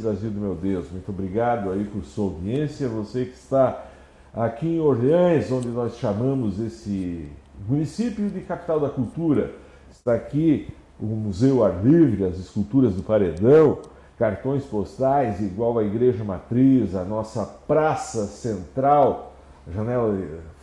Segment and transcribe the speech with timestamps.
[0.00, 0.90] Brasil do meu Deus.
[0.90, 2.88] Muito obrigado aí por sua audiência.
[2.88, 3.84] Você que está
[4.34, 7.28] aqui em Orleans, onde nós chamamos esse
[7.68, 9.52] município de capital da cultura.
[9.90, 10.68] Está aqui
[11.00, 13.78] o Museu Ar Livre, as esculturas do Paredão,
[14.18, 19.34] cartões postais igual à Igreja Matriz, a nossa praça central,
[19.66, 20.16] a janela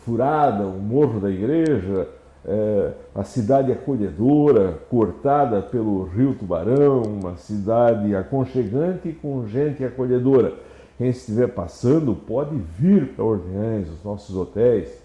[0.04, 2.08] furada, o morro da igreja,
[2.46, 10.54] é, a cidade acolhedora, cortada pelo rio Tubarão, uma cidade aconchegante com gente acolhedora.
[10.96, 15.02] Quem estiver passando pode vir para Orleans, os nossos hotéis,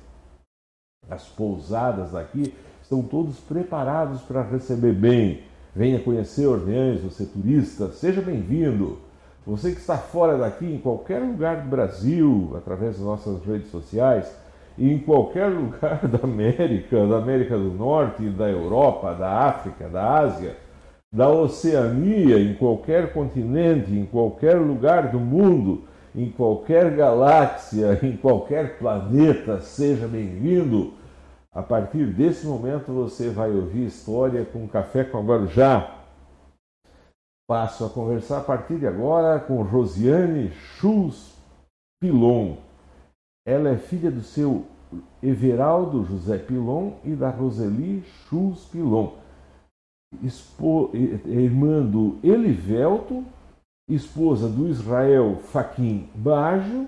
[1.10, 5.44] as pousadas daqui estão todos preparados para receber bem.
[5.76, 9.00] Venha conhecer Orleans, você turista, seja bem-vindo.
[9.46, 14.32] Você que está fora daqui, em qualquer lugar do Brasil, através das nossas redes sociais,
[14.78, 20.56] em qualquer lugar da América, da América do Norte, da Europa, da África, da Ásia,
[21.14, 25.84] da Oceania, em qualquer continente, em qualquer lugar do mundo,
[26.16, 30.94] em qualquer galáxia, em qualquer planeta, seja bem-vindo.
[31.54, 35.98] A partir desse momento você vai ouvir história com Café com Guarujá.
[37.46, 41.36] Passo a conversar a partir de agora com Rosiane Schulz
[42.00, 42.56] Pilon.
[43.46, 44.66] Ela é filha do seu
[45.22, 49.14] Everaldo José Pilon e da Roseli Schulz Pilon,
[51.26, 53.24] irmã do Elivelto,
[53.90, 56.86] esposa do Israel Faquim Baggio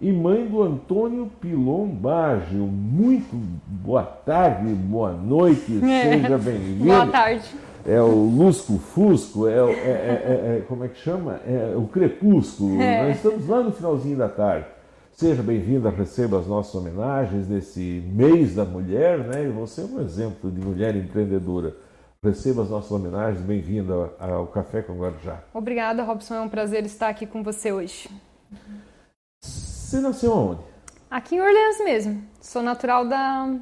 [0.00, 2.66] e mãe do Antônio Pilon Baggio.
[2.66, 6.84] Muito boa tarde, boa noite, seja bem-vindo.
[6.86, 7.44] boa tarde.
[7.86, 11.40] É o Lusco Fusco, é, é, é, é, como é que chama?
[11.46, 12.76] É o Crepúsculo.
[12.76, 14.79] Nós estamos lá no finalzinho da tarde.
[15.20, 19.44] Seja bem-vinda, receba as nossas homenagens nesse mês da mulher, né?
[19.44, 21.76] E você é um exemplo de mulher empreendedora.
[22.24, 25.44] Receba as nossas homenagens, bem-vinda ao Café com Guarujá.
[25.52, 28.08] Obrigada, Robson, é um prazer estar aqui com você hoje.
[29.42, 30.62] Você nasceu onde?
[31.10, 32.22] Aqui em Orleans mesmo.
[32.40, 33.58] Sou natural da,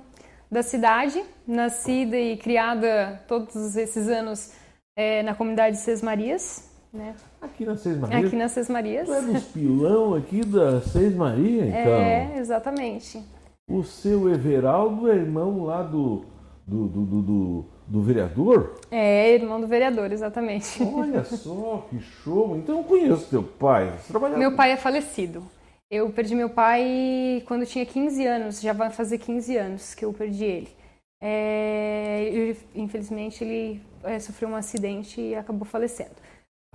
[0.48, 4.52] da cidade, nascida e criada todos esses anos
[4.96, 7.16] é, na comunidade de Seis Marias, né?
[7.40, 8.24] Aqui na Seis Marias?
[8.24, 9.06] Aqui na Seis Marias.
[9.06, 11.92] Tu é dos pilão aqui da Seis Maria, então?
[11.92, 13.22] É, exatamente.
[13.70, 16.24] O seu Everaldo é irmão lá do,
[16.66, 18.80] do, do, do, do, do vereador?
[18.90, 20.82] É, irmão do vereador, exatamente.
[20.82, 22.56] Olha só, que show!
[22.56, 23.92] Então eu conheço teu pai.
[24.08, 24.38] Trabalhava...
[24.38, 25.42] Meu pai é falecido.
[25.90, 30.12] Eu perdi meu pai quando tinha 15 anos, já vai fazer 15 anos que eu
[30.12, 30.68] perdi ele.
[31.20, 36.14] É, eu, infelizmente ele é, sofreu um acidente e acabou falecendo.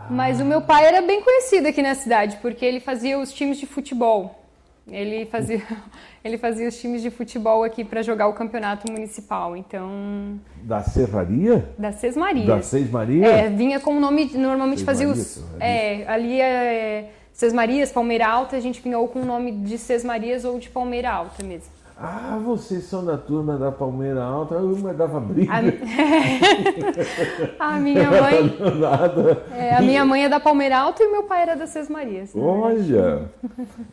[0.09, 3.57] Mas o meu pai era bem conhecido aqui na cidade, porque ele fazia os times
[3.57, 4.39] de futebol.
[4.87, 5.61] Ele fazia,
[6.23, 9.55] ele fazia os times de futebol aqui para jogar o campeonato municipal.
[9.55, 10.39] Então.
[10.61, 11.69] Da Serraria?
[11.77, 12.47] Da Seis Marias.
[12.47, 13.31] Da Seis Marias?
[13.31, 14.31] É, vinha com o nome.
[14.35, 15.61] Normalmente Seis fazia Marias, os.
[15.61, 17.11] É, ali é.
[17.31, 20.59] Seis Marias, Palmeira Alta, a gente vinha ou com o nome de Seis Marias ou
[20.59, 21.71] de Palmeira Alta mesmo.
[21.97, 25.51] Ah, vocês são da turma da Palmeira Alta, uma dava briga.
[27.59, 28.57] A, a minha mãe.
[29.55, 32.33] É, a minha mãe é da Palmeira Alta e meu pai era da Seis Marias.
[32.33, 32.41] Né?
[32.41, 33.29] Olha!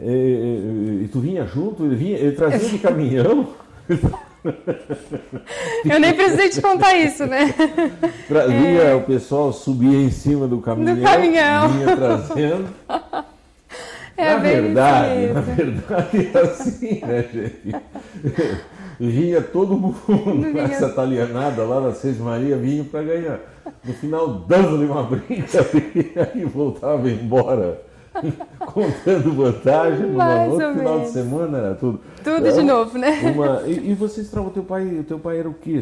[0.01, 1.85] e, e, e, tu vinha junto?
[1.85, 3.49] Ele, vinha, ele trazia de caminhão?
[5.85, 7.55] Eu nem precisei te contar isso, né?
[8.27, 8.95] Trazia, é...
[8.95, 11.69] o pessoal subia em cima do caminhão, do caminhão.
[11.69, 12.69] vinha trazendo.
[14.21, 17.77] É na verdade, na verdade é assim, né, gente?
[19.01, 23.41] Vinha todo mundo com essa italianada lá na Seis Maria, vinha para ganhar.
[23.83, 27.81] No final, dando-lhe uma brincadeira e voltava embora.
[28.67, 32.01] Contando vantagem, no outro final de semana era tudo.
[32.23, 33.21] Tudo é, de novo, né?
[33.35, 35.81] Uma, e, e você o teu pai, o teu pai era o quê?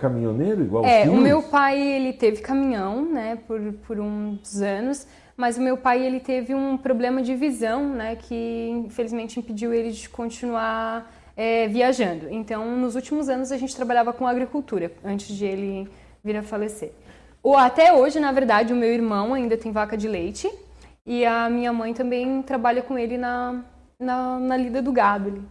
[0.00, 5.06] Caminhoneiro igual É, o meu pai ele teve caminhão, né, por, por uns anos
[5.36, 9.90] mas o meu pai ele teve um problema de visão, né, que infelizmente impediu ele
[9.90, 12.28] de continuar é, viajando.
[12.30, 15.88] Então, nos últimos anos a gente trabalhava com agricultura antes de ele
[16.24, 16.92] vir a falecer.
[17.42, 20.50] Ou até hoje, na verdade, o meu irmão ainda tem vaca de leite
[21.04, 23.62] e a minha mãe também trabalha com ele na,
[24.00, 25.44] na, na lida do gado.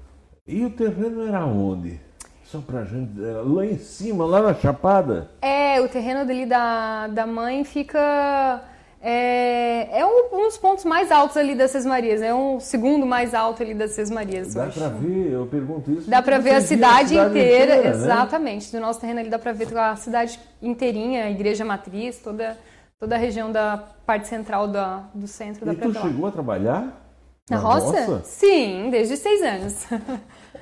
[0.47, 1.99] E o terreno era onde?
[2.43, 3.11] Só pra gente.
[3.19, 5.31] Lá em cima, lá na Chapada?
[5.41, 8.61] É, o terreno dele da, da mãe fica
[9.07, 13.35] é, é um, um, dos pontos mais altos ali das Sesmarias, é um segundo mais
[13.35, 14.55] alto ali das Sesmarias.
[14.55, 16.09] Dá para ver, eu pergunto isso.
[16.09, 18.03] Dá para ver a cidade, a cidade, inteira, inteira né?
[18.03, 18.71] exatamente.
[18.71, 22.57] Do nosso terreno ali dá para ver a cidade inteirinha, a igreja matriz, toda,
[22.99, 27.05] toda a região da parte central da, do centro e da tu chegou a trabalhar?
[27.47, 28.05] Na, na roça?
[28.05, 28.21] roça?
[28.23, 29.87] Sim, desde seis anos.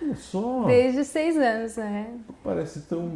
[0.02, 0.66] Olha só.
[0.66, 2.08] Desde seis anos, né?
[2.44, 3.08] Parece tão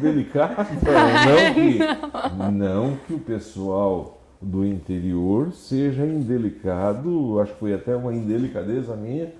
[0.00, 0.66] delicado.
[0.82, 8.12] não, que, não que o pessoal do interior seja indelicado, acho que foi até uma
[8.12, 9.32] indelicadeza minha,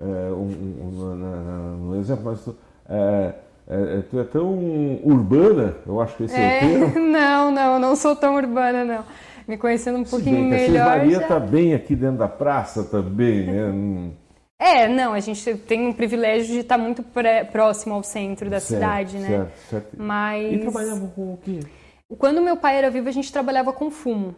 [0.00, 0.50] é, um,
[0.82, 2.48] um, um, exemplo, mas
[2.88, 3.34] é,
[3.68, 7.00] é, tu é tão urbana, eu acho que esse é, é o termo.
[7.16, 9.04] Não, não, não sou tão urbana, não.
[9.48, 10.86] Me conhecendo um pouquinho bem, melhor.
[10.86, 14.10] A Maria está bem aqui dentro da praça também, né?
[14.58, 18.58] É, não, a gente tem um privilégio de estar muito pré, próximo ao centro da
[18.58, 19.28] certo, cidade, né?
[19.28, 19.96] Certo, certo.
[19.98, 20.50] Mas...
[20.50, 21.60] E trabalhava com o quê?
[22.18, 24.34] Quando meu pai era vivo, a gente trabalhava com fumo.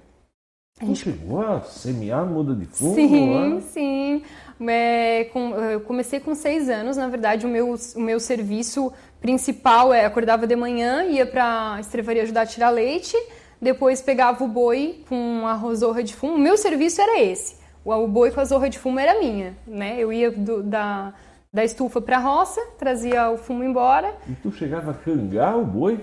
[0.80, 2.94] A gente chegou a semear muda de fumo?
[2.94, 3.60] Sim, lá?
[3.60, 4.22] sim.
[4.60, 9.92] É, com, eu comecei com seis anos, na verdade, o meu, o meu serviço principal
[9.92, 13.16] é acordava de manhã, ia para a estrevaria ajudar a tirar leite,
[13.60, 16.34] depois pegava o boi com a rosorra de fumo.
[16.34, 17.56] O meu serviço era esse.
[17.84, 19.96] O, boi com a zorra de fumo era minha, né?
[19.98, 21.12] Eu ia do, da,
[21.52, 24.14] da estufa para a roça, trazia o fumo embora.
[24.28, 26.00] E tu chegava a cangar o boi?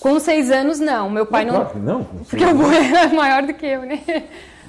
[0.00, 1.08] Com seis anos, não.
[1.08, 1.54] Meu pai não.
[1.54, 2.04] Claro que não.
[2.04, 4.00] Porque o boi era maior do que eu, né?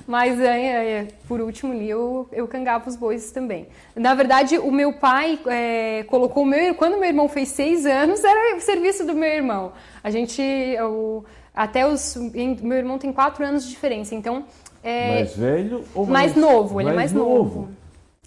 [0.06, 3.68] Mas é, é, por último ali eu, eu cangava os bois também.
[3.96, 8.24] Na verdade, o meu pai é, colocou o meu quando meu irmão fez seis anos
[8.24, 9.72] era o serviço do meu irmão.
[10.04, 11.24] A gente eu,
[11.56, 12.18] até os
[12.62, 14.44] meu irmão tem quatro anos de diferença, então
[14.84, 16.82] é, mais velho ou mais, mais novo?
[16.82, 17.60] Ele é mais é mais novo.
[17.62, 17.70] novo.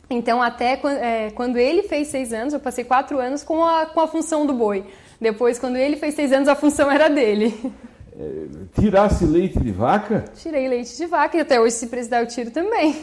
[0.09, 4.01] Então até é, quando ele fez seis anos, eu passei quatro anos com a, com
[4.01, 4.87] a função do boi.
[5.21, 7.55] Depois, quando ele fez seis anos, a função era dele.
[8.19, 10.25] É, tirasse leite de vaca?
[10.35, 12.95] Tirei leite de vaca e até hoje, se precisar, eu tiro também.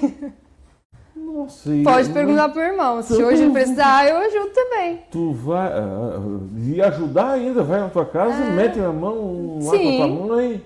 [1.16, 2.14] Nossa, Pode eu...
[2.14, 3.02] perguntar pro irmão.
[3.02, 5.02] Se então, hoje ele precisar, eu ajudo também.
[5.12, 5.72] Tu vai.
[5.80, 8.50] Uh, e ajudar ainda, vai na tua casa, é...
[8.52, 9.98] mete a mão lá Sim.
[9.98, 10.66] com a tua mãe.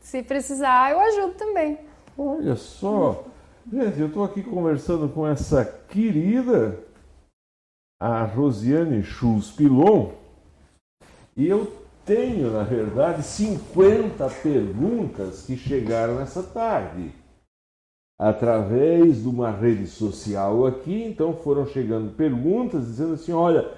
[0.00, 1.78] Se precisar, eu ajudo também.
[2.18, 3.24] Olha só.
[3.72, 6.78] Gente, eu estou aqui conversando com essa querida,
[7.98, 10.10] a Rosiane Schulz Pilon,
[11.36, 11.72] e eu
[12.04, 17.12] tenho, na verdade, 50 perguntas que chegaram essa tarde.
[18.18, 23.72] Através de uma rede social aqui, então foram chegando perguntas dizendo assim: olha,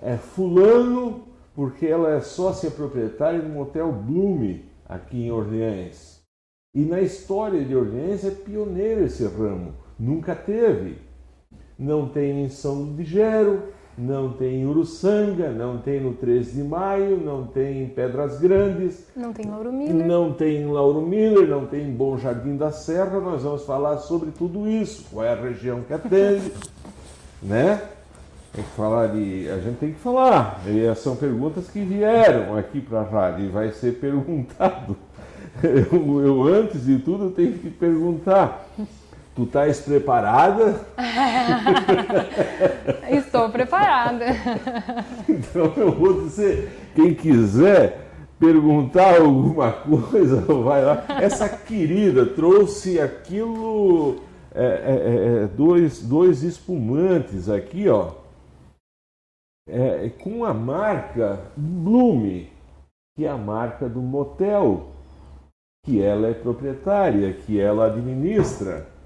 [0.00, 1.24] é Fulano,
[1.54, 6.20] porque ela é sócia proprietária do motel Blume, aqui em Orleans.
[6.72, 10.98] E na história de Orleans é pioneiro esse ramo, nunca teve.
[11.76, 17.18] Não tem em São Digero, não tem em Uruçanga, não tem no 13 de Maio,
[17.18, 19.06] não tem em Pedras Grandes.
[19.14, 20.06] Não tem em Lauro Miller.
[20.06, 23.20] Não tem em Lauro Miller, não tem em Bom Jardim da Serra.
[23.20, 25.04] Nós vamos falar sobre tudo isso.
[25.10, 26.50] Qual é a região que atende,
[27.42, 27.82] né?
[28.52, 29.48] Tem que falar de.
[29.50, 30.60] A gente tem que falar.
[30.66, 34.96] E são perguntas que vieram aqui para a rádio e vai ser perguntado.
[35.62, 38.66] Eu, eu, antes de tudo, tenho que perguntar.
[39.40, 40.86] Tu estás preparada?
[43.08, 44.26] Estou preparada.
[45.26, 51.06] Então eu vou dizer, quem quiser perguntar alguma coisa, vai lá.
[51.22, 54.20] Essa querida trouxe aquilo,
[54.54, 58.10] é, é, é, é dois, dois espumantes aqui, ó,
[59.66, 62.52] é, com a marca Blume,
[63.16, 64.88] que é a marca do motel,
[65.86, 68.99] que ela é proprietária, que ela administra.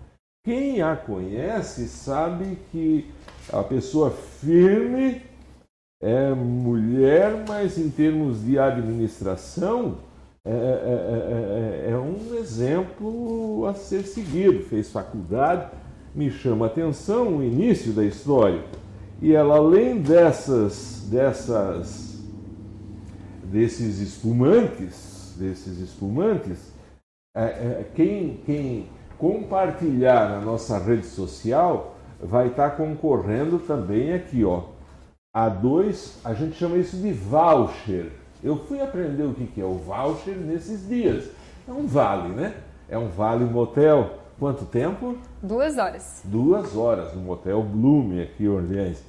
[0.44, 3.10] Quem a conhece sabe que
[3.50, 5.22] a pessoa firme
[6.02, 10.00] é mulher, mas em termos de administração
[10.46, 14.64] é, é, é, é, um exemplo a ser seguido.
[14.64, 15.70] Fez faculdade,
[16.14, 18.62] me chama a atenção o início da história.
[19.22, 22.22] E ela, além dessas, dessas,
[23.44, 26.74] desses espumantes, desses espumantes,
[27.94, 34.62] quem, quem compartilhar na nossa rede social, vai estar concorrendo também aqui, ó.
[35.34, 38.12] A dois, a gente chama isso de voucher.
[38.42, 41.30] Eu fui aprender o que é o voucher nesses dias.
[41.66, 42.54] É um vale, né?
[42.88, 44.18] É um vale motel.
[44.38, 45.16] Quanto tempo?
[45.42, 46.22] Duas horas.
[46.24, 49.02] Duas horas no motel Blume aqui em Orleans.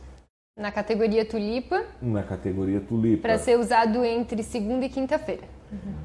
[0.58, 1.84] Na categoria tulipa.
[2.02, 3.24] Na categoria tulipa.
[3.24, 5.44] Para ser usado entre segunda e quinta-feira.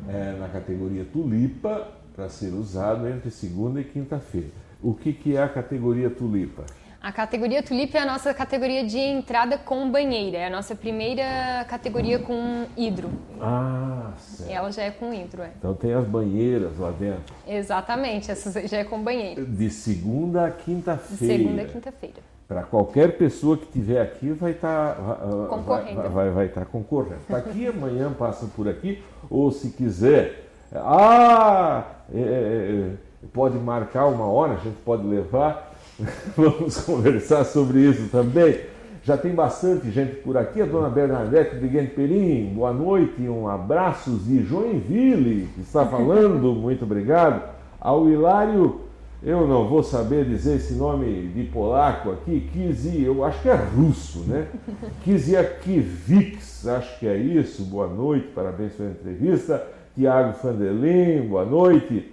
[0.09, 1.87] É, na categoria tulipa
[2.21, 4.49] para ser usado entre segunda e quinta-feira.
[4.83, 6.67] O que, que é a categoria tulipa?
[7.01, 10.37] A categoria tulipa é a nossa categoria de entrada com banheira.
[10.37, 13.09] É a nossa primeira categoria com hidro.
[13.41, 14.51] Ah, certo.
[14.51, 15.51] Ela já é com hidro, é.
[15.59, 17.35] Então tem as banheiras lá dentro.
[17.49, 19.43] Exatamente, essa já é com banheira.
[19.43, 21.39] De segunda a quinta-feira.
[21.39, 22.17] De segunda a quinta-feira.
[22.47, 26.03] Para qualquer pessoa que tiver aqui vai estar tá, concorrendo.
[26.03, 27.23] Vai, vai, vai estar tá concorrendo.
[27.23, 31.85] Está aqui amanhã passa por aqui ou se quiser ah,
[32.15, 32.93] é, é, é,
[33.33, 35.75] pode marcar uma hora, a gente pode levar.
[36.37, 38.61] Vamos conversar sobre isso também.
[39.03, 40.61] Já tem bastante gente por aqui.
[40.61, 46.85] A dona Bernadette Briguente Perim, boa noite, um abraço de Joinville, que está falando, muito
[46.85, 47.43] obrigado.
[47.81, 48.83] Ao Hilário,
[49.23, 53.55] eu não vou saber dizer esse nome de polaco aqui, Kizi, eu acho que é
[53.55, 54.47] russo, né?
[55.03, 59.67] Kiziakiewicz, acho que é isso, boa noite, parabéns pela entrevista.
[60.01, 62.11] Tiago Fandelin, boa noite.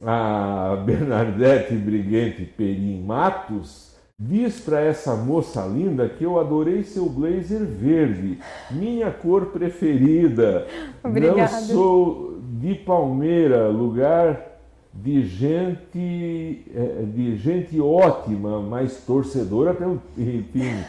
[0.00, 7.64] A Bernadette Briguente Perim Matos diz para essa moça linda que eu adorei seu blazer
[7.66, 8.38] verde,
[8.70, 10.68] minha cor preferida.
[11.02, 11.40] Obrigada.
[11.40, 14.49] Não sou de Palmeira, lugar
[15.02, 20.44] de gente, é, de gente ótima, mas torcedora pelo time.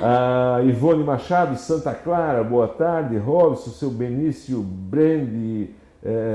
[0.02, 3.18] a Ivone Machado, Santa Clara, boa tarde.
[3.18, 5.70] Robson, seu Benício Brendi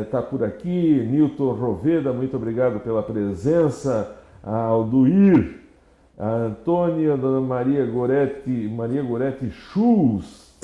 [0.04, 1.04] está é, por aqui.
[1.10, 4.16] Nilton Roveda, muito obrigado pela presença.
[4.44, 5.62] Alduir,
[6.18, 9.50] a Antônia, a Dona Maria Goretti, Maria Goretti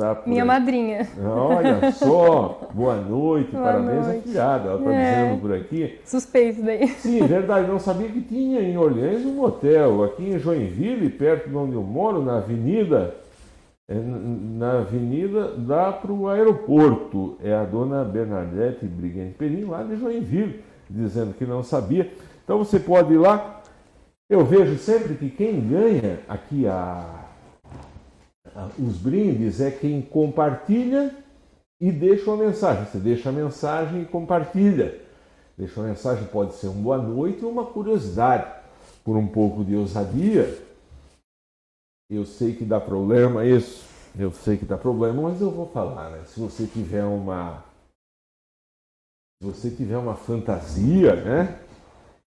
[0.01, 0.47] Schulz, Tá Minha aí.
[0.47, 1.07] madrinha.
[1.23, 4.19] Olha só, boa noite, boa parabéns noite.
[4.19, 4.69] à filhada.
[4.69, 5.23] Ela está é.
[5.23, 5.99] dizendo por aqui.
[6.05, 6.87] Suspeito daí.
[6.87, 10.03] Sim, verdade, não sabia que tinha em Orleans um motel.
[10.03, 13.15] Aqui em Joinville, perto de onde eu moro, na avenida,
[13.87, 17.37] é, na avenida dá para o aeroporto.
[17.43, 22.11] É a dona Bernadette Brigante Perim, lá de Joinville, dizendo que não sabia.
[22.43, 23.61] Então você pode ir lá.
[24.29, 27.20] Eu vejo sempre que quem ganha aqui a
[28.77, 31.15] os brindes é quem compartilha
[31.79, 32.85] e deixa uma mensagem.
[32.85, 35.01] Você deixa a mensagem e compartilha.
[35.57, 38.61] Deixa uma mensagem, pode ser um boa noite ou uma curiosidade.
[39.03, 40.61] Por um pouco de ousadia,
[42.09, 43.83] eu sei que dá problema isso,
[44.17, 46.23] eu sei que dá problema, mas eu vou falar, né?
[46.25, 47.63] Se você tiver uma.
[49.41, 51.59] Se você tiver uma fantasia, né?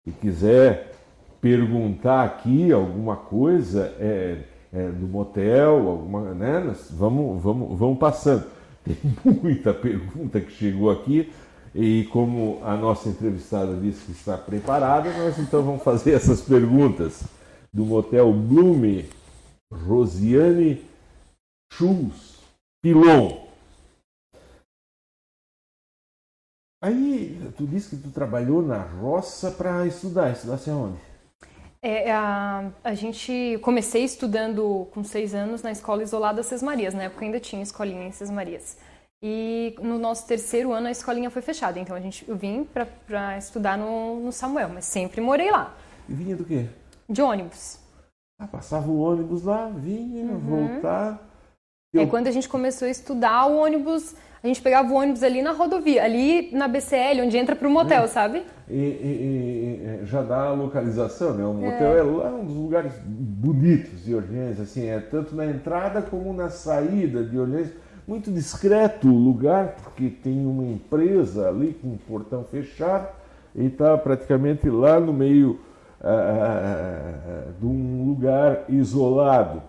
[0.04, 0.94] E quiser
[1.40, 4.42] perguntar aqui alguma coisa, é,
[4.74, 6.74] é, do motel, alguma, né?
[6.90, 8.44] Vamos, vamos, vamos passando.
[8.84, 11.32] Tem muita pergunta que chegou aqui
[11.74, 17.24] e como a nossa entrevistada disse que está preparada, nós então vamos fazer essas perguntas
[17.72, 19.08] do motel Blume,
[19.72, 20.84] Rosiane
[21.72, 22.38] Schulz,
[22.82, 23.44] Pilon.
[26.82, 30.30] Aí, tu disse que tu trabalhou na roça para estudar.
[30.30, 31.13] Estudasse aonde?
[31.86, 36.94] É, a, a gente comecei estudando com seis anos na escola isolada Ses Marias.
[36.94, 38.78] Na época ainda tinha escolinha em Ses Marias.
[39.22, 41.78] E no nosso terceiro ano a escolinha foi fechada.
[41.78, 45.74] Então a gente, eu vim para estudar no, no Samuel, mas sempre morei lá.
[46.08, 46.68] E vinha do quê?
[47.06, 47.78] De ônibus.
[48.40, 50.38] Ah, passava o ônibus lá, vinha, uhum.
[50.38, 51.22] voltar.
[51.92, 52.00] Eu...
[52.00, 54.14] É quando a gente começou a estudar, o ônibus
[54.44, 57.70] a gente pegava o ônibus ali na rodovia, ali na BCL, onde entra para o
[57.70, 58.06] motel, é.
[58.06, 58.42] sabe?
[58.68, 61.42] E, e, e, já dá a localização, né?
[61.46, 62.00] O motel é.
[62.00, 66.50] é lá um dos lugares bonitos de Orleans, assim, é tanto na entrada como na
[66.50, 67.70] saída de Orleans.
[68.06, 73.08] Muito discreto o lugar, porque tem uma empresa ali com um portão fechado
[73.54, 75.58] e está praticamente lá no meio
[76.02, 79.62] ah, ah, ah, de um lugar isolado.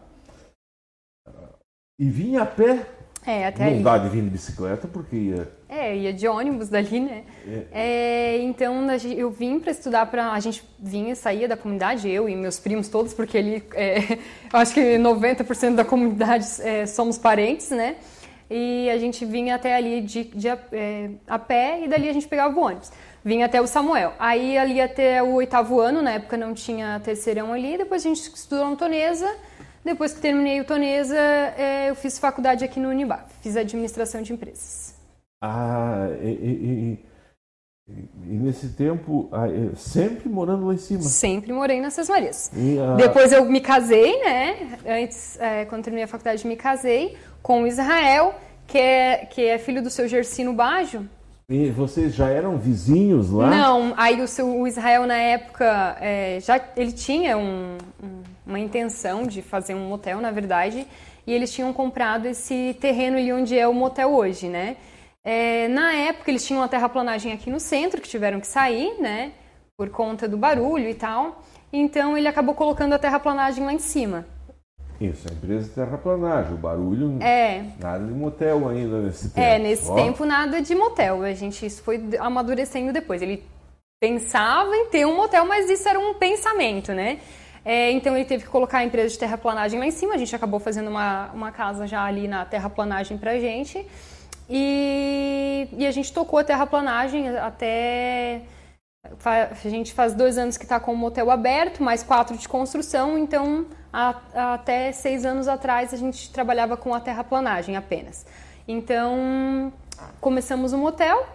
[1.98, 2.86] E vinha a pé
[3.26, 3.84] é, até Não ali.
[3.84, 5.50] dá de vir de bicicleta porque ia.
[5.68, 7.24] É, ia de ônibus dali, né?
[7.48, 7.64] É.
[7.72, 8.86] É, então
[9.18, 12.88] eu vim para estudar para a gente vinha saía da comunidade eu e meus primos
[12.88, 14.20] todos porque ali é,
[14.54, 17.96] eu acho que 90% da comunidade é, somos parentes, né?
[18.48, 22.28] E a gente vinha até ali de, de é, a pé e dali a gente
[22.28, 22.92] pegava o ônibus.
[23.24, 24.14] Vinha até o Samuel.
[24.20, 27.76] Aí ali até o oitavo ano, na época não tinha terceirão ali.
[27.76, 29.36] Depois a gente estudou na Tonesa
[29.86, 34.34] depois que terminei o Tonesa, é, eu fiz faculdade aqui no Unibaf, fiz administração de
[34.34, 34.96] empresas.
[35.40, 37.00] Ah, e, e,
[37.88, 41.04] e nesse tempo, ah, é, sempre morando lá em cima?
[41.04, 42.50] Sempre morei nessas Marias.
[42.52, 42.96] A...
[42.96, 44.80] Depois eu me casei, né?
[44.88, 48.34] Antes, é, quando terminei a faculdade, me casei com o Israel,
[48.66, 51.08] que é, que é filho do seu Gersino Bajo.
[51.48, 53.50] E vocês já eram vizinhos lá?
[53.50, 58.60] Não, aí o, seu, o Israel na época, é, já ele tinha um, um uma
[58.60, 60.86] intenção de fazer um motel, na verdade,
[61.26, 64.78] e eles tinham comprado esse terreno ali onde é o motel hoje, né?
[65.24, 69.32] É, na época eles tinham uma terraplanagem aqui no centro que tiveram que sair, né?
[69.76, 71.44] Por conta do barulho e tal.
[71.74, 74.26] Então ele acabou colocando a terraplanagem lá em cima.
[75.00, 77.22] Isso, a empresa de terraplanagem, o barulho.
[77.22, 77.64] É.
[77.80, 79.46] Nada de motel ainda nesse tempo.
[79.46, 79.96] É, nesse Ó.
[79.96, 81.22] tempo nada de motel.
[81.24, 83.22] A gente, isso foi amadurecendo depois.
[83.22, 83.44] Ele
[84.00, 87.20] pensava em ter um motel, mas isso era um pensamento, né?
[87.64, 90.14] É, então ele teve que colocar a empresa de terraplanagem lá em cima.
[90.14, 93.86] A gente acabou fazendo uma, uma casa já ali na terraplanagem pra gente.
[94.48, 98.44] E, e a gente tocou a terraplanagem até
[99.26, 103.18] A gente faz dois anos que está com o motel aberto, mais quatro de construção,
[103.18, 108.26] então a, até seis anos atrás a gente trabalhava com a terraplanagem apenas.
[108.68, 109.72] Então
[110.20, 111.26] começamos o motel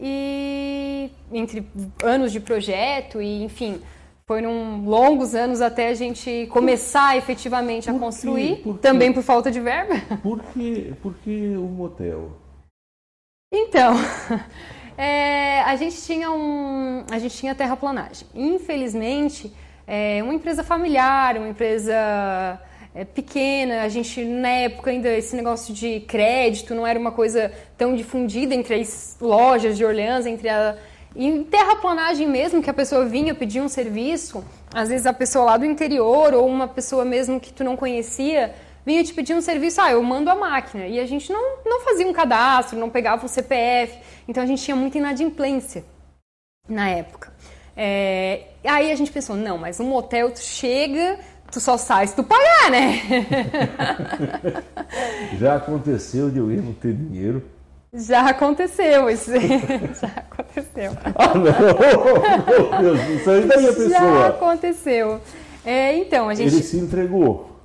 [0.00, 1.66] e entre
[2.02, 3.82] anos de projeto e enfim
[4.26, 9.50] foram longos anos até a gente começar efetivamente a por construir, por também por falta
[9.50, 9.94] de verba.
[10.22, 12.32] Por que, por que o motel?
[13.52, 13.94] Então,
[14.98, 18.26] é, a gente tinha um, a gente tinha terraplanagem.
[18.34, 19.52] Infelizmente,
[19.86, 22.60] é uma empresa familiar, uma empresa
[22.94, 23.82] é, pequena.
[23.82, 28.54] A gente na época ainda esse negócio de crédito não era uma coisa tão difundida
[28.54, 30.76] entre as lojas de Orleans, entre a
[31.18, 35.56] em terraplanagem mesmo, que a pessoa vinha pedir um serviço, às vezes a pessoa lá
[35.56, 38.54] do interior ou uma pessoa mesmo que tu não conhecia
[38.86, 40.86] vinha te pedir um serviço, ah, eu mando a máquina.
[40.86, 43.98] E a gente não, não fazia um cadastro, não pegava um CPF.
[44.28, 45.84] Então a gente tinha muita inadimplência
[46.68, 47.32] na época.
[47.76, 51.18] É, aí a gente pensou, não, mas um motel tu chega,
[51.50, 53.00] tu só sai se tu pagar, né?
[55.38, 57.42] Já aconteceu de eu ir não ter dinheiro
[57.96, 59.30] já aconteceu, isso
[59.98, 60.92] já aconteceu.
[61.14, 61.44] Ah, não!
[62.82, 63.88] Meu Deus, isso aí daí a pessoa.
[63.88, 65.20] Já aconteceu.
[65.64, 66.54] É, então, a gente.
[66.54, 67.56] Ele se entregou.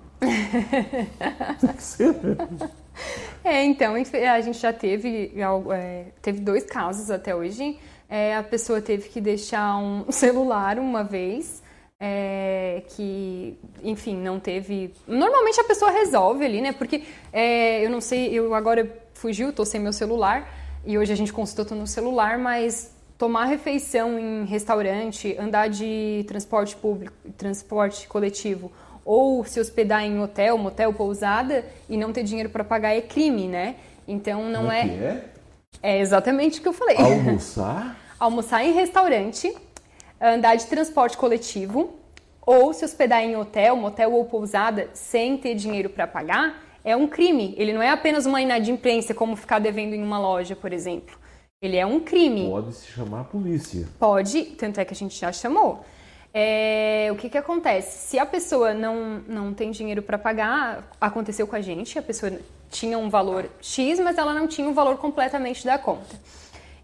[3.43, 5.34] é, então, a gente já teve,
[5.74, 7.77] é, teve dois casos até hoje.
[8.12, 11.63] É, a pessoa teve que deixar um celular uma vez.
[12.03, 14.94] É, que, enfim, não teve.
[15.08, 16.74] Normalmente a pessoa resolve ali, né?
[16.74, 20.51] Porque é, eu não sei, eu agora fugiu, tô sem meu celular
[20.84, 26.75] e hoje a gente consulta no celular, mas tomar refeição em restaurante, andar de transporte
[26.75, 28.72] público, transporte coletivo
[29.06, 33.48] ou se hospedar em hotel, motel, pousada e não ter dinheiro para pagar é crime,
[33.48, 33.75] né?
[34.08, 35.25] Então não é, é.
[35.84, 36.98] É exatamente o que eu falei.
[36.98, 37.98] Almoçar?
[38.21, 39.51] Almoçar em restaurante,
[40.21, 41.95] andar de transporte coletivo
[42.39, 47.07] ou se hospedar em hotel, motel ou pousada sem ter dinheiro para pagar é um
[47.07, 47.55] crime.
[47.57, 51.17] Ele não é apenas uma inadimplência, como ficar devendo em uma loja, por exemplo.
[51.63, 52.47] Ele é um crime.
[52.47, 53.87] Pode se chamar a polícia.
[53.97, 55.83] Pode, tanto é que a gente já chamou.
[56.31, 58.07] É, o que, que acontece?
[58.07, 62.31] Se a pessoa não, não tem dinheiro para pagar, aconteceu com a gente, a pessoa
[62.69, 66.15] tinha um valor X, mas ela não tinha o valor completamente da conta.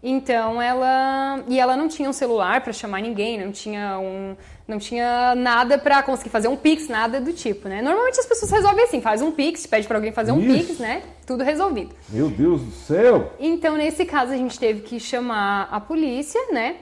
[0.02, 4.78] Então ela e ela não tinha um celular para chamar ninguém, não tinha um não
[4.78, 7.82] tinha nada para conseguir fazer um pix, nada do tipo, né?
[7.82, 10.68] Normalmente as pessoas resolvem assim, faz um pix, pede para alguém fazer um Isso.
[10.68, 11.02] pix, né?
[11.26, 11.94] Tudo resolvido.
[12.08, 13.32] Meu Deus do céu!
[13.40, 16.76] Então nesse caso a gente teve que chamar a polícia, né?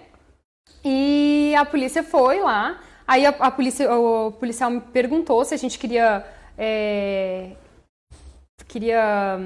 [0.84, 2.80] E a polícia foi lá.
[3.06, 6.24] Aí a, a polícia, o policial me perguntou se a gente queria
[6.58, 7.50] é,
[8.66, 9.38] queria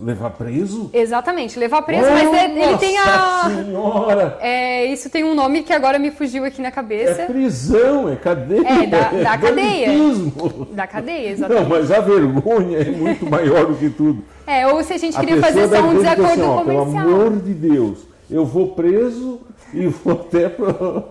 [0.00, 0.88] Levar preso?
[0.94, 3.50] Exatamente, levar preso, oh, mas ele, ele tem a.
[3.54, 4.38] Senhora!
[4.40, 7.22] É, isso tem um nome que agora me fugiu aqui na cabeça.
[7.22, 8.66] É prisão, é cadeia.
[8.66, 9.88] É, da, da é cadeia.
[10.72, 11.62] Da cadeia, exatamente.
[11.62, 14.24] Não, mas a vergonha é muito maior do que tudo.
[14.46, 17.04] É, ou se a gente queria a fazer só um desacordo assim, ó, comercial.
[17.04, 17.98] Pelo amor de Deus,
[18.30, 19.40] eu vou preso
[19.74, 21.04] e vou até para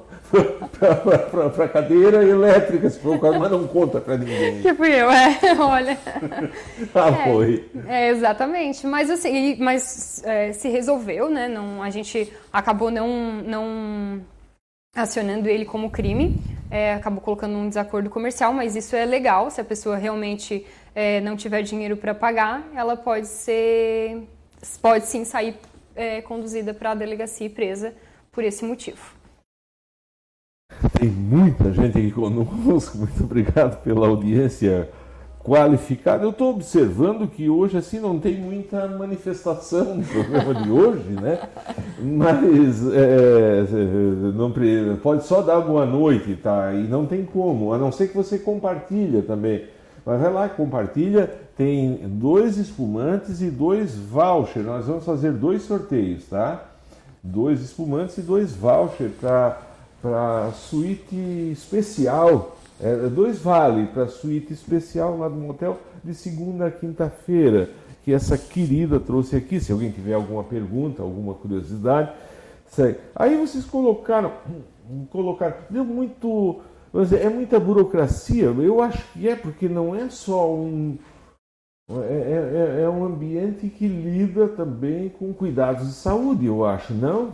[1.51, 4.61] para cadeira elétrica, se for o caso, mas não conta para ninguém.
[4.75, 5.97] Fui eu, é, olha.
[6.93, 7.69] ah, é, foi.
[7.87, 8.85] É, exatamente.
[8.85, 11.47] Mas assim, mas é, se resolveu, né?
[11.47, 13.07] Não, a gente acabou não,
[13.43, 14.21] não
[14.95, 16.39] acionando ele como crime,
[16.69, 19.49] é, acabou colocando um desacordo comercial, mas isso é legal.
[19.49, 24.27] Se a pessoa realmente é, não tiver dinheiro para pagar, ela pode ser,
[24.81, 25.55] pode sim sair
[25.95, 27.93] é, conduzida para a delegacia e presa
[28.31, 29.18] por esse motivo.
[30.99, 34.89] Tem muita gente aqui conosco, muito obrigado pela audiência
[35.41, 36.23] qualificada.
[36.23, 41.39] Eu estou observando que hoje assim não tem muita manifestação no programa de hoje, né?
[42.01, 43.65] Mas é,
[44.33, 44.53] não,
[45.01, 46.73] pode só dar boa noite, tá?
[46.73, 49.65] E não tem como, a não ser que você compartilha também.
[50.05, 51.33] Mas vai lá, compartilha.
[51.57, 54.65] Tem dois espumantes e dois vouchers.
[54.65, 56.63] Nós vamos fazer dois sorteios, tá?
[57.23, 59.68] Dois espumantes e dois vouchers para
[60.01, 61.15] para suíte
[61.51, 67.69] especial, é, dois vale para suíte especial lá do motel de segunda a quinta-feira,
[68.03, 69.59] que essa querida trouxe aqui.
[69.59, 72.11] Se alguém tiver alguma pergunta, alguma curiosidade,
[72.67, 72.99] segue.
[73.15, 74.31] Aí vocês colocaram,
[75.11, 76.61] colocaram, deu muito,
[77.19, 78.45] é muita burocracia.
[78.45, 80.97] Eu acho que é porque não é só um
[81.89, 86.93] é, é, é, é um ambiente que lida também com cuidados de saúde, eu acho,
[86.93, 87.33] não?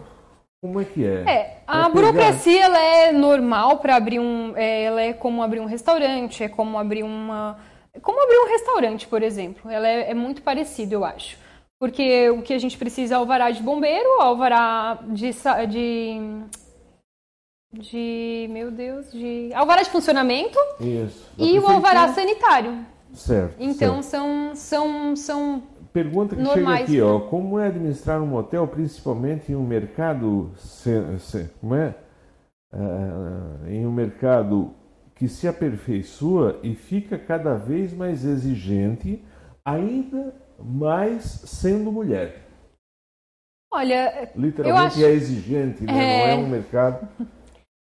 [0.66, 1.32] Como é que é?
[1.32, 4.58] É, a burocracia ela é normal para abrir um.
[4.58, 7.58] É, ela é como abrir um restaurante, é como abrir uma.
[8.02, 9.70] Como abrir um restaurante, por exemplo.
[9.70, 11.38] Ela é, é muito parecida, eu acho.
[11.80, 15.30] Porque o que a gente precisa é alvará de bombeiro, alvará de,
[15.70, 16.20] de
[17.72, 21.30] de, meu Deus, de alvará de funcionamento Isso.
[21.38, 22.86] e o alvará sanitário.
[23.14, 23.56] Certo.
[23.60, 24.06] Então certo.
[24.06, 25.64] são são são
[25.96, 27.04] Pergunta que normais, chega aqui, né?
[27.04, 31.96] ó, como é administrar um hotel, principalmente em um mercado, se, se- como é?
[32.74, 34.74] Ah, em um mercado
[35.16, 39.24] que se aperfeiçoa e fica cada vez mais exigente,
[39.64, 42.42] ainda mais sendo mulher.
[43.74, 45.94] Olha, Literalmente acho- é exigente, né?
[45.94, 46.36] É.
[46.36, 47.08] não é um mercado.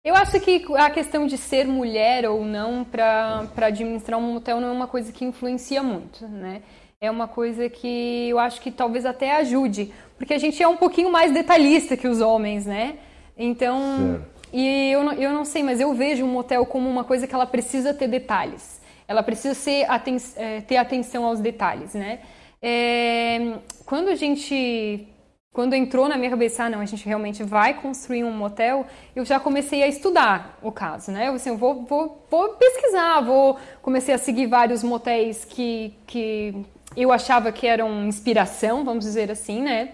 [0.06, 4.70] eu acho que a questão de ser mulher ou não para administrar um hotel não
[4.70, 6.62] é uma coisa que influencia muito, né?
[7.00, 10.78] É uma coisa que eu acho que talvez até ajude, porque a gente é um
[10.78, 12.98] pouquinho mais detalhista que os homens, né?
[13.38, 14.50] Então, Certo.
[14.52, 17.36] e eu não, eu não sei, mas eu vejo um motel como uma coisa que
[17.36, 18.82] ela precisa ter detalhes.
[19.08, 22.20] Ela precisa ser aten eh, ter atenção aos detalhes, né?
[22.60, 25.08] É, quando a gente
[25.54, 29.24] quando entrou na minha cabeça, ah, não, a gente realmente vai construir um motel, eu
[29.26, 31.30] já comecei a estudar o caso, né?
[31.30, 36.66] Eu, assim, eu vou, vou, vou pesquisar, vou comecei a seguir vários motéis que, que
[37.04, 39.90] eu achava que eram inspiração, vamos dizer assim, né?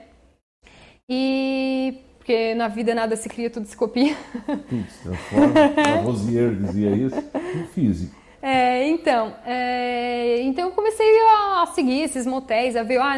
[1.09, 4.15] E porque na vida nada se cria, tudo se copia.
[4.45, 5.53] Tudo se transforma.
[5.77, 7.21] A Rosier dizia isso.
[7.55, 8.15] No físico.
[8.41, 13.15] É, então, é, então eu comecei a seguir esses motéis, a ver, ah,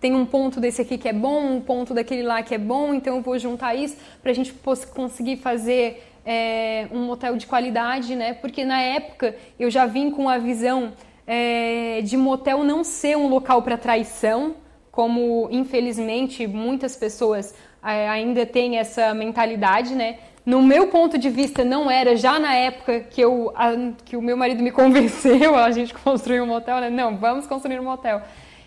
[0.00, 2.92] tem um ponto desse aqui que é bom, um ponto daquele lá que é bom,
[2.92, 4.54] então eu vou juntar isso para a gente
[4.94, 8.34] conseguir fazer é, um motel de qualidade, né?
[8.34, 10.92] Porque na época eu já vim com a visão
[11.26, 14.56] é, de motel não ser um local para traição,
[14.90, 20.18] como infelizmente muitas pessoas é, ainda têm essa mentalidade, né?
[20.44, 24.22] No meu ponto de vista, não era já na época que, eu, a- que o
[24.22, 26.90] meu marido me convenceu a gente construir um motel, né?
[26.90, 28.20] Não, vamos construir um motel.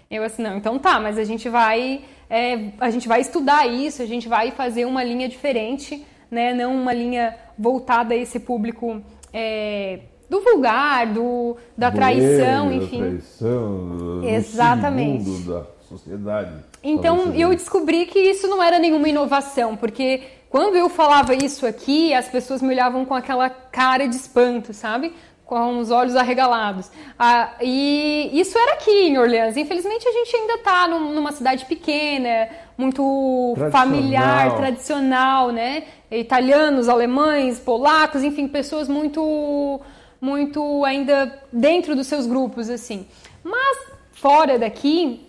[0.10, 4.02] Eu assim, não, então tá, mas a gente vai, é, a gente vai estudar isso,
[4.02, 6.54] a gente vai fazer uma linha diferente, né?
[6.54, 9.02] Não uma linha voltada a esse público
[9.34, 13.00] é, do vulgar, do, da traição, Boêmio, enfim.
[13.02, 15.24] Da traição, do Exatamente.
[15.26, 16.52] submundo da sociedade.
[16.84, 22.14] Então eu descobri que isso não era nenhuma inovação, porque quando eu falava isso aqui,
[22.14, 25.14] as pessoas me olhavam com aquela cara de espanto, sabe?
[25.46, 26.90] Com os olhos arregalados.
[27.20, 29.58] Ah, e isso era aqui em Orleans.
[29.58, 33.72] Infelizmente a gente ainda está numa cidade pequena, muito Tradicional.
[33.72, 35.84] familiar, tradicional, né?
[36.10, 39.80] Italianos, alemães, polacos, enfim, pessoas muito,
[40.26, 41.18] muito ainda
[41.54, 43.06] dentro dos seus grupos, assim.
[43.44, 43.78] Mas
[44.14, 45.22] fora daqui,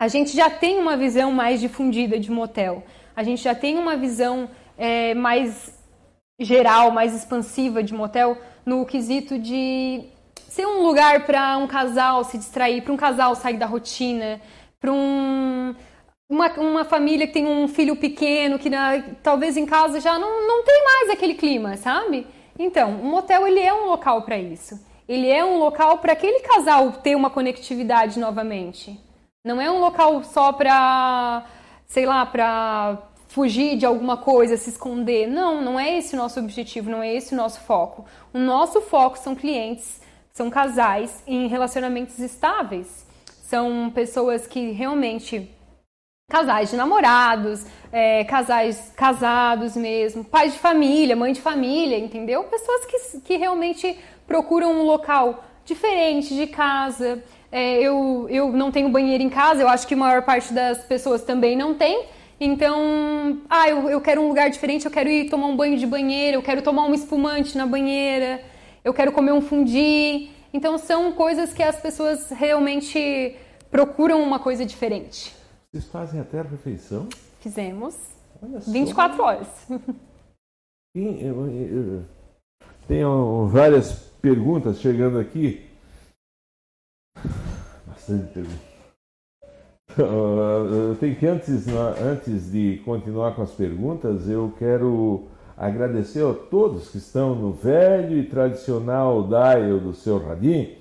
[0.00, 2.82] a gente já tem uma visão mais difundida de motel.
[3.14, 5.72] A gente já tem uma visão é, mais
[6.40, 10.02] geral, mais expansiva de motel no quesito de
[10.48, 14.40] ser um lugar para um casal se distrair, para um casal sair da rotina,
[14.80, 15.74] para um,
[16.30, 20.46] uma, uma família que tem um filho pequeno que na- talvez em casa já não,
[20.46, 22.26] não tem mais aquele clima, sabe?
[22.58, 24.78] Então, o motel ele é um local para isso.
[25.08, 29.00] Ele é um local para aquele casal ter uma conectividade novamente.
[29.44, 31.46] Não é um local só para,
[31.86, 35.26] sei lá, para fugir de alguma coisa, se esconder.
[35.26, 38.04] Não, não é esse o nosso objetivo, não é esse o nosso foco.
[38.34, 40.00] O nosso foco são clientes,
[40.32, 43.06] são casais em relacionamentos estáveis.
[43.42, 45.50] São pessoas que realmente
[46.30, 52.44] casais de namorados, é, casais casados mesmo, pais de família, mãe de família, entendeu?
[52.44, 57.24] Pessoas que, que realmente procuram um local diferente de casa.
[57.50, 60.84] É, eu, eu não tenho banheiro em casa, eu acho que a maior parte das
[60.84, 62.04] pessoas também não tem.
[62.38, 65.86] Então, ah, eu, eu quero um lugar diferente, eu quero ir tomar um banho de
[65.86, 68.42] banheira, eu quero tomar um espumante na banheira,
[68.84, 70.28] eu quero comer um fundi.
[70.52, 73.34] Então, são coisas que as pessoas realmente
[73.70, 75.37] procuram uma coisa diferente.
[75.70, 77.08] Vocês fazem até a refeição?
[77.40, 77.94] Fizemos
[78.42, 78.70] Olha só.
[78.70, 79.48] 24 horas.
[82.86, 83.04] Tem,
[83.48, 85.68] várias perguntas chegando aqui.
[87.86, 88.68] Bastante perguntas.
[89.98, 96.88] Uh, tem que antes, antes de continuar com as perguntas, eu quero agradecer a todos
[96.88, 100.76] que estão no velho e tradicional dial do seu radinho,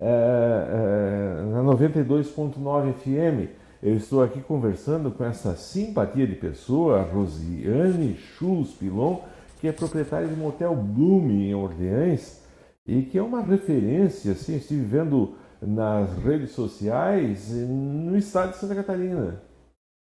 [0.00, 3.57] é, é, na 92.9 FM.
[3.80, 9.20] Eu estou aqui conversando com essa simpatia de pessoa, a Rosiane Schulz Pilon,
[9.60, 12.42] que é proprietária de motel Bloom em Orleans
[12.84, 18.74] e que é uma referência, assim, estive vendo nas redes sociais no estado de Santa
[18.74, 19.40] Catarina.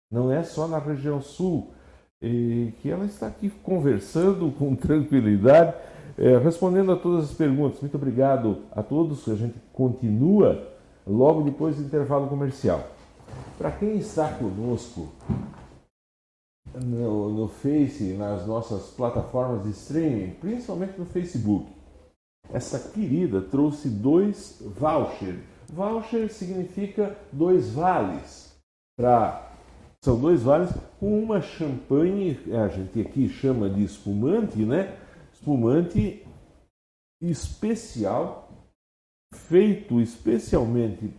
[0.09, 1.73] Não é só na região sul.
[2.21, 5.75] E que ela está aqui conversando com tranquilidade,
[6.17, 7.81] eh, respondendo a todas as perguntas.
[7.81, 9.27] Muito obrigado a todos.
[9.27, 10.65] A gente continua
[11.05, 12.94] logo depois do intervalo comercial.
[13.57, 15.09] Para quem está conosco
[16.73, 21.71] no, no Face, nas nossas plataformas de streaming, principalmente no Facebook.
[22.51, 25.39] Essa querida trouxe dois vouchers.
[25.69, 28.55] Voucher significa dois vales.
[28.97, 29.51] Pra,
[30.03, 34.97] são dois vales com uma champanhe, a gente aqui chama de espumante, né?
[35.33, 36.25] Espumante
[37.21, 38.49] especial,
[39.33, 41.11] feito especialmente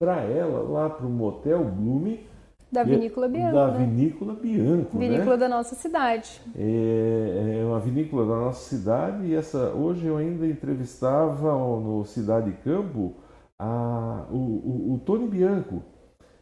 [0.00, 2.26] para ela lá para o Motel Blume
[2.72, 3.52] da Vinícola Bianco.
[3.54, 3.84] Da né?
[3.84, 4.98] Vinícola Bianco.
[4.98, 5.36] Vinícola né?
[5.36, 6.40] da nossa cidade.
[6.56, 12.50] É, é, uma vinícola da nossa cidade e essa hoje eu ainda entrevistava no Cidade
[12.64, 13.12] Campo
[13.58, 15.82] a, o, o, o Tony Bianco.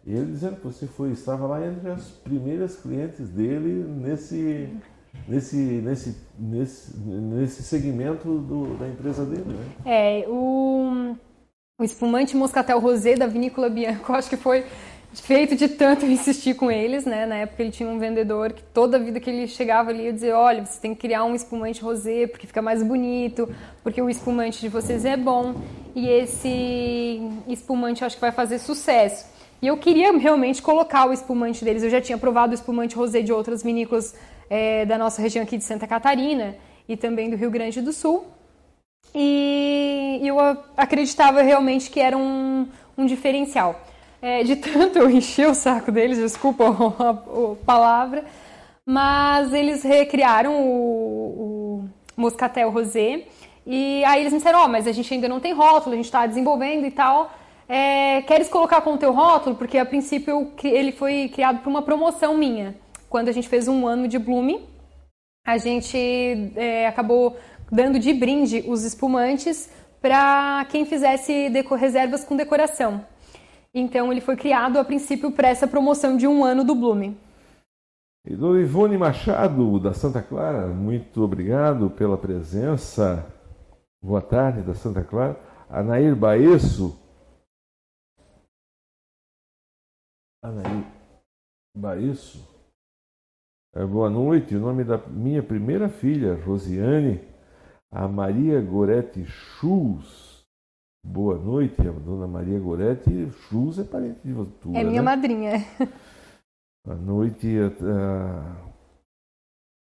[0.06, 4.72] Ele dizendo que você foi, estava lá entre as primeiras clientes dele nesse,
[5.26, 9.44] nesse, nesse, nesse, nesse segmento do, da empresa dele.
[9.46, 9.66] Né?
[9.84, 11.16] É, o,
[11.78, 14.64] o espumante Moscatel Rosé da Vinícola Bianco, acho que foi
[15.14, 17.24] feito de tanto insistir com eles, né?
[17.24, 20.32] Na época ele tinha um vendedor que toda vida que ele chegava ali ia dizer,
[20.32, 23.48] olha, você tem que criar um espumante rosé porque fica mais bonito,
[23.82, 25.54] porque o espumante de vocês é bom
[25.94, 29.26] e esse espumante acho que vai fazer sucesso.
[29.62, 31.84] E eu queria realmente colocar o espumante deles.
[31.84, 34.16] Eu já tinha provado o espumante rosé de outras vinícolas
[34.50, 36.56] é, da nossa região aqui de Santa Catarina
[36.88, 38.37] e também do Rio Grande do Sul.
[39.14, 40.38] E eu
[40.76, 42.66] acreditava realmente que era um,
[42.96, 43.80] um diferencial.
[44.20, 46.64] É, de tanto eu encher o saco deles, desculpa
[46.98, 48.24] a, a, palavra,
[48.84, 53.24] mas eles recriaram o, o Moscatel Rosé
[53.66, 55.96] e aí eles me disseram, ó, oh, mas a gente ainda não tem rótulo, a
[55.96, 57.30] gente está desenvolvendo e tal.
[57.68, 59.54] É, queres colocar com o teu rótulo?
[59.54, 62.74] Porque a princípio ele foi criado por uma promoção minha.
[63.10, 64.60] Quando a gente fez um ano de Bloom,
[65.46, 65.98] a gente
[66.56, 67.36] é, acabou
[67.70, 73.04] dando de brinde os espumantes para quem fizesse reservas com decoração.
[73.74, 77.14] Então ele foi criado a princípio para essa promoção de um ano do Bloom.
[78.24, 83.24] E Dona Ivone Machado, da Santa Clara, muito obrigado pela presença.
[84.02, 85.38] Boa tarde, da Santa Clara.
[85.68, 86.98] Anair Baesso.
[90.42, 90.84] Anair
[91.76, 92.46] Baesso.
[93.74, 94.54] É, boa noite.
[94.56, 97.20] O nome da minha primeira filha, Rosiane,
[97.90, 100.28] a Maria Gorete Schulz.
[101.04, 103.30] Boa noite, a dona Maria Goretti.
[103.48, 104.50] Chus é parente de você.
[104.74, 105.02] É minha né?
[105.02, 105.64] madrinha.
[106.84, 107.46] Boa noite.
[107.56, 108.68] Uh,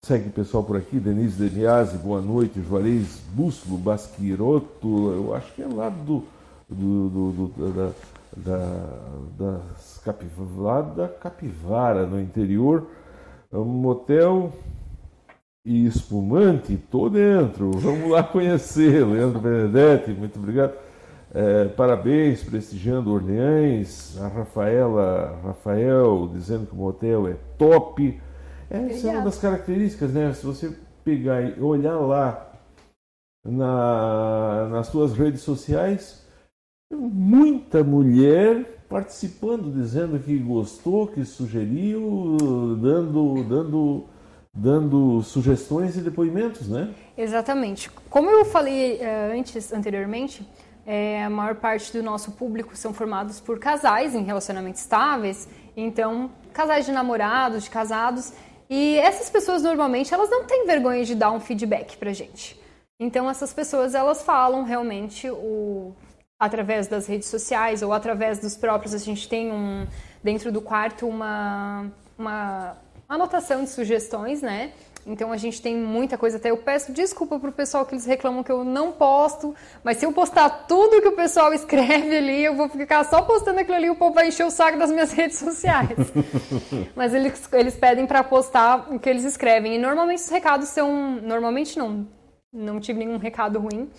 [0.03, 0.99] segue o pessoal por aqui.
[0.99, 2.61] Denise Demiase, boa noite.
[2.61, 5.13] Juarez Bússulo, Basquiroto.
[5.13, 6.23] Eu acho que é lá do.
[6.67, 7.91] do, do, do da,
[8.35, 10.01] da, das
[10.57, 12.85] lá da Capivara, no interior.
[13.51, 14.51] Um motel
[15.65, 17.71] e espumante, tô dentro.
[17.71, 19.05] Vamos lá conhecer.
[19.05, 20.73] Leandro Benedetti, muito obrigado.
[21.33, 28.21] É, parabéns, prestigiando Orleães, a Rafaela, Rafael dizendo que o motel é top.
[28.69, 30.33] Essa é uma das características, né?
[30.33, 32.51] Se você pegar e olhar lá
[33.43, 36.25] na, nas suas redes sociais,
[36.91, 42.37] muita mulher participando, dizendo que gostou, que sugeriu,
[42.79, 44.05] dando, dando,
[44.53, 46.93] dando sugestões e depoimentos, né?
[47.17, 47.89] Exatamente.
[48.09, 50.47] Como eu falei uh, antes, anteriormente,
[50.85, 56.29] é, a maior parte do nosso público são formados por casais em relacionamentos estáveis, então
[56.53, 58.33] casais de namorados, de casados,
[58.69, 62.59] e essas pessoas normalmente elas não têm vergonha de dar um feedback pra gente.
[62.99, 65.93] Então essas pessoas elas falam realmente o
[66.39, 69.87] através das redes sociais ou através dos próprios a gente tem um
[70.21, 74.71] dentro do quarto uma uma anotação de sugestões, né?
[75.05, 76.37] Então a gente tem muita coisa.
[76.37, 80.05] Até eu peço desculpa pro pessoal que eles reclamam que eu não posto, mas se
[80.05, 83.89] eu postar tudo que o pessoal escreve ali, eu vou ficar só postando aquilo ali,
[83.89, 85.97] o povo vai encher o saco das minhas redes sociais.
[86.95, 89.75] mas eles, eles pedem para postar o que eles escrevem.
[89.75, 91.19] E normalmente os recados são.
[91.21, 92.07] Normalmente não,
[92.51, 93.89] não tive nenhum recado ruim.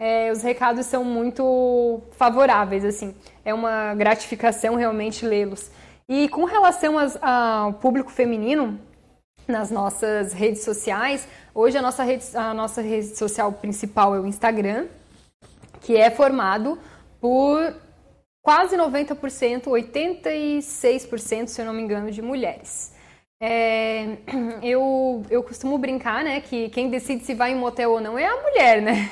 [0.00, 3.14] É, os recados são muito favoráveis, assim.
[3.44, 5.70] É uma gratificação realmente lê-los.
[6.08, 8.80] E com relação ao público feminino,
[9.48, 11.26] nas nossas redes sociais.
[11.54, 14.86] Hoje a nossa rede, a nossa rede social principal é o Instagram,
[15.80, 16.78] que é formado
[17.20, 17.74] por
[18.42, 22.92] quase 90%, 86%, se eu não me engano, de mulheres.
[23.40, 24.18] É,
[24.62, 28.26] eu, eu costumo brincar, né, que quem decide se vai em motel ou não é
[28.26, 29.10] a mulher, né?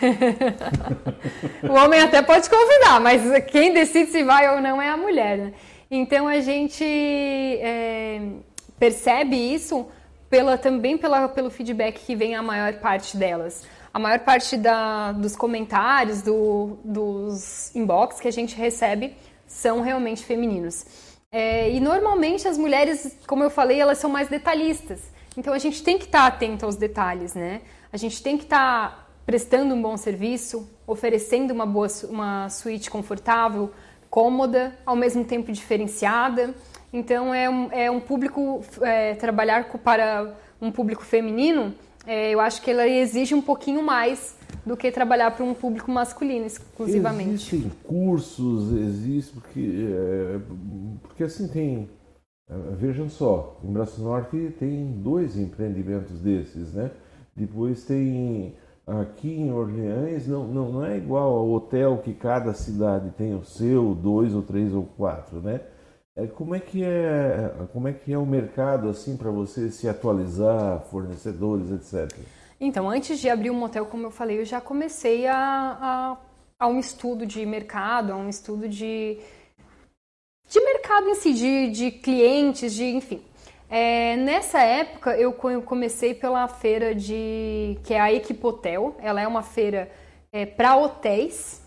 [1.69, 5.39] o homem até pode convidar, mas quem decide se vai ou não é a mulher,
[5.39, 5.53] né?
[5.91, 8.21] Então a gente é,
[8.79, 9.87] percebe isso
[10.29, 13.65] pela, também pela, pelo feedback que vem a maior parte delas.
[13.95, 20.25] A maior parte da, dos comentários, do, dos inbox que a gente recebe são realmente
[20.25, 20.85] femininos.
[21.33, 25.01] É, e normalmente as mulheres, como eu falei, elas são mais detalhistas.
[25.37, 27.63] Então a gente tem que estar tá atento aos detalhes, né?
[27.93, 32.91] A gente tem que estar tá prestando um bom serviço, oferecendo uma boa uma suíte
[32.91, 33.73] confortável,
[34.17, 36.55] cômoda, ao mesmo tempo diferenciada.
[36.91, 41.75] Então é um, é um público é, trabalhar para um público feminino,
[42.07, 45.91] é, eu acho que ela exige um pouquinho mais do que trabalhar para um público
[45.91, 47.35] masculino exclusivamente.
[47.35, 50.41] Existem cursos, existe porque é,
[51.03, 51.91] porque assim tem
[52.49, 56.91] é, vejam só, em Braço Norte tem dois empreendimentos desses, né?
[57.37, 58.55] Depois tem
[58.87, 63.45] aqui em Orleans não, não, não é igual ao hotel que cada cidade tem o
[63.45, 65.61] seu, dois ou três ou quatro, né?
[66.15, 69.87] É, como é que é, como é que é o mercado assim para você se
[69.89, 72.19] atualizar, fornecedores, etc.
[72.59, 76.17] Então, antes de abrir um motel, como eu falei, eu já comecei a, a,
[76.59, 79.19] a um estudo de mercado, a um estudo de
[80.49, 83.21] de mercado em si, de, de clientes, de enfim.
[83.69, 88.97] É, nessa época eu comecei pela feira de que é a Equipotel.
[89.01, 89.91] Ela é uma feira
[90.33, 91.63] é, para hotéis,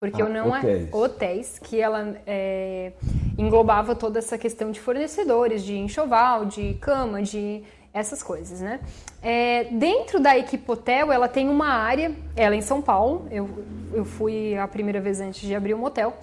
[0.00, 0.92] porque ah, eu não é hotéis.
[0.92, 2.92] é hotéis, que ela é,
[3.36, 8.80] englobava toda essa questão de fornecedores, de enxoval, de cama, de essas coisas, né?
[9.22, 13.48] É, dentro da Equipotel, ela tem uma área, ela é em São Paulo, eu,
[13.94, 16.14] eu fui a primeira vez antes de abrir o motel,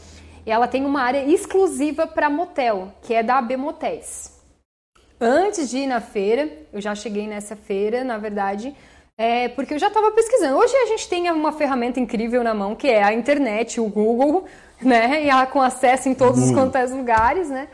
[0.45, 4.33] e ela tem uma área exclusiva para motel, que é da AB Motéis.
[5.25, 8.75] Antes de ir na feira, eu já cheguei nessa feira, na verdade,
[9.17, 10.57] é, porque eu já estava pesquisando.
[10.57, 14.43] Hoje a gente tem uma ferramenta incrível na mão, que é a internet, o Google,
[14.83, 15.25] né?
[15.25, 17.69] E com acesso em todos os quantos lugares, né?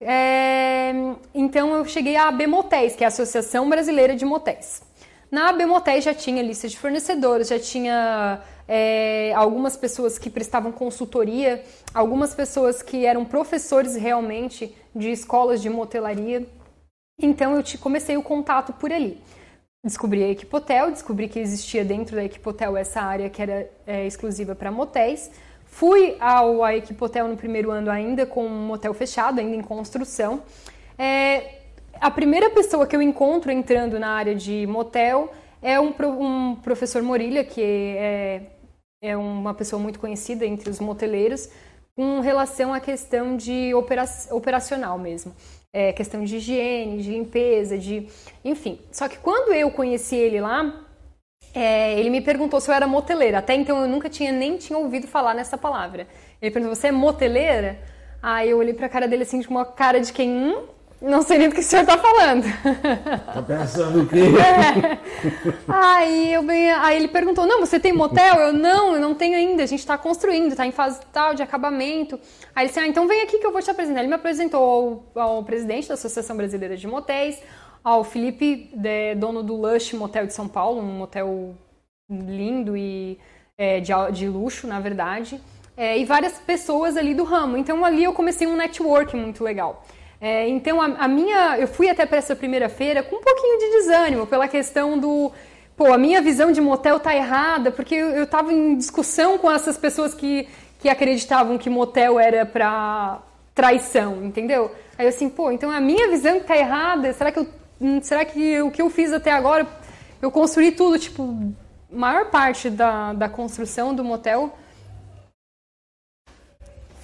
[0.00, 0.92] É,
[1.32, 4.82] então eu cheguei à AB Motéis, que é a Associação Brasileira de Motéis.
[5.30, 10.72] Na AB Motéis já tinha lista de fornecedores, já tinha é, algumas pessoas que prestavam
[10.72, 11.62] consultoria,
[11.94, 16.44] algumas pessoas que eram professores realmente de escolas de motelaria.
[17.20, 19.20] Então eu te, comecei o contato por ali.
[19.82, 24.54] Descobri a Equipotel, descobri que existia dentro da Equipotel essa área que era é, exclusiva
[24.54, 25.30] para motéis.
[25.64, 30.42] Fui ao a Equipotel no primeiro ano ainda com um motel fechado, ainda em construção.
[30.96, 31.58] É,
[32.00, 37.02] a primeira pessoa que eu encontro entrando na área de motel é um, um professor
[37.02, 38.42] Morilha, que é,
[39.02, 41.48] é uma pessoa muito conhecida entre os moteleiros,
[41.96, 45.34] com relação à questão de opera, operacional mesmo
[45.72, 48.08] é, questão de higiene, de limpeza, de.
[48.44, 48.80] Enfim.
[48.90, 50.86] Só que quando eu conheci ele lá,
[51.54, 53.38] é, ele me perguntou se eu era moteleira.
[53.38, 56.06] Até então eu nunca tinha nem tinha ouvido falar nessa palavra.
[56.40, 57.78] Ele perguntou: Você é moteleira?
[58.22, 60.30] Aí eu olhei pra cara dele assim, com uma cara de quem.
[60.30, 60.66] Hum?
[61.00, 62.44] Não sei nem do que o senhor está falando.
[63.32, 64.18] Tá pensando o quê?
[64.18, 64.98] É.
[65.68, 66.44] Aí, eu
[66.82, 68.34] aí ele perguntou: Não, você tem motel?
[68.36, 69.62] Eu não, eu não tenho ainda.
[69.62, 72.18] A gente está construindo, está em fase tal de acabamento.
[72.54, 74.00] Aí ele disse: Ah, então vem aqui que eu vou te apresentar.
[74.00, 77.40] Ele me apresentou ao, ao presidente da Associação Brasileira de Motéis,
[77.84, 81.54] ao Felipe, de, dono do Lush Motel de São Paulo, um motel
[82.10, 83.18] lindo e
[83.56, 85.40] é, de, de luxo, na verdade.
[85.76, 87.56] É, e várias pessoas ali do ramo.
[87.56, 89.84] Então ali eu comecei um network muito legal.
[90.20, 91.58] É, então, a, a, minha.
[91.58, 95.32] Eu fui até para essa primeira feira com um pouquinho de desânimo pela questão do.
[95.76, 99.78] Pô, a minha visão de motel tá errada, porque eu, estava em discussão com essas
[99.78, 100.48] pessoas que,
[100.80, 103.20] que acreditavam que motel era para
[103.54, 104.72] traição, entendeu?
[104.98, 107.46] Aí eu assim, pô, então a minha visão que tá errada, será que eu,
[107.80, 109.68] hum, será que o que eu fiz até agora,
[110.20, 111.52] eu construí tudo, tipo,
[111.88, 114.52] maior parte da, da construção do motel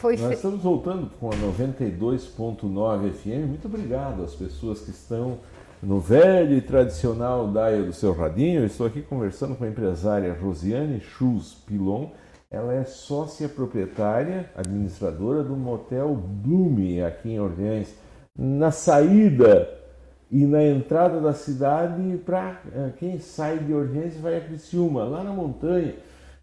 [0.05, 3.49] foi Nós estamos voltando com a 92.9 FM.
[3.49, 5.39] Muito obrigado às pessoas que estão
[5.83, 8.61] no velho e tradicional Daia do seu radinho.
[8.61, 12.09] Eu estou aqui conversando com a empresária Rosiane Chus Pilon.
[12.51, 17.95] Ela é sócia proprietária, administradora do motel Blume aqui em Orleans.
[18.39, 19.67] Na saída
[20.31, 25.05] e na entrada da cidade para eh, quem sai de Orleans e vai a Criciúma,
[25.05, 25.95] lá na montanha.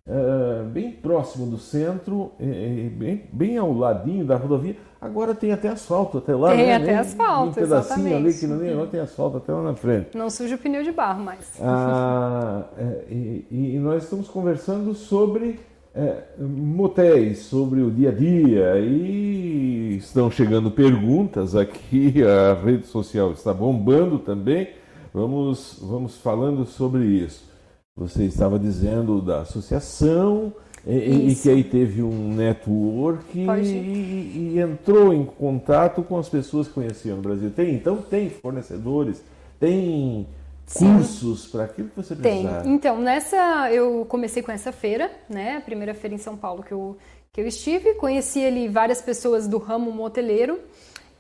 [0.08, 4.76] Uh, bem próximo do centro, bem, bem ao ladinho da rodovia.
[5.02, 6.50] Agora tem até asfalto até lá.
[6.50, 6.76] Tem né?
[6.76, 8.16] até asfalto, um pedacinho exatamente.
[8.16, 10.16] ali que não nem tem asfalto até lá na frente.
[10.16, 11.60] Não suja o pneu de barro mais.
[11.60, 15.60] Ah, é, e, e, nós estamos conversando sobre
[15.96, 23.32] é, motéis, sobre o dia a dia e estão chegando perguntas aqui, a rede social
[23.32, 24.70] está bombando também.
[25.12, 27.51] Vamos, vamos falando sobre isso.
[27.96, 30.54] Você estava dizendo da associação
[30.88, 36.68] e, e, que aí teve um network e, e, entrou em contato com as pessoas
[36.68, 37.52] que conheciam no Brasil.
[37.52, 39.22] Tem, então tem fornecedores,
[39.60, 40.26] tem
[40.66, 40.96] Sim.
[40.96, 42.62] cursos para aquilo que você precisar.
[42.62, 42.74] Tem.
[42.74, 45.58] Então, nessa eu comecei com essa feira, né?
[45.58, 46.98] A primeira feira em São Paulo que eu,
[47.32, 50.60] que eu estive, conheci ali várias pessoas do ramo moteleiro.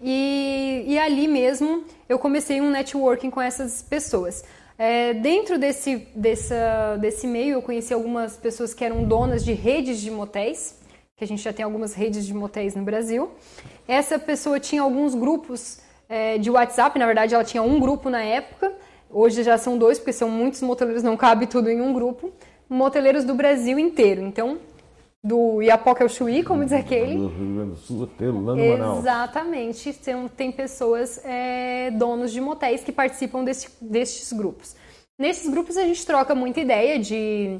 [0.01, 4.43] E, e ali mesmo eu comecei um networking com essas pessoas.
[4.83, 10.01] É, dentro desse, dessa, desse meio, eu conheci algumas pessoas que eram donas de redes
[10.01, 10.75] de motéis,
[11.15, 13.29] que a gente já tem algumas redes de motéis no Brasil.
[13.87, 18.23] Essa pessoa tinha alguns grupos é, de WhatsApp, na verdade ela tinha um grupo na
[18.23, 18.73] época,
[19.07, 22.31] hoje já são dois, porque são muitos moteleiros, não cabe tudo em um grupo,
[22.67, 24.23] moteleiros do Brasil inteiro.
[24.23, 24.57] Então,
[25.23, 27.15] do Iapoca ao Chuí, como diz aquele.
[27.15, 28.99] Do Rio Grande do Sul até lá no Manaus.
[28.99, 29.93] Exatamente.
[29.93, 34.75] Tem, tem pessoas, é, donos de motéis, que participam desse, destes grupos.
[35.19, 37.59] Nesses grupos a gente troca muita ideia de,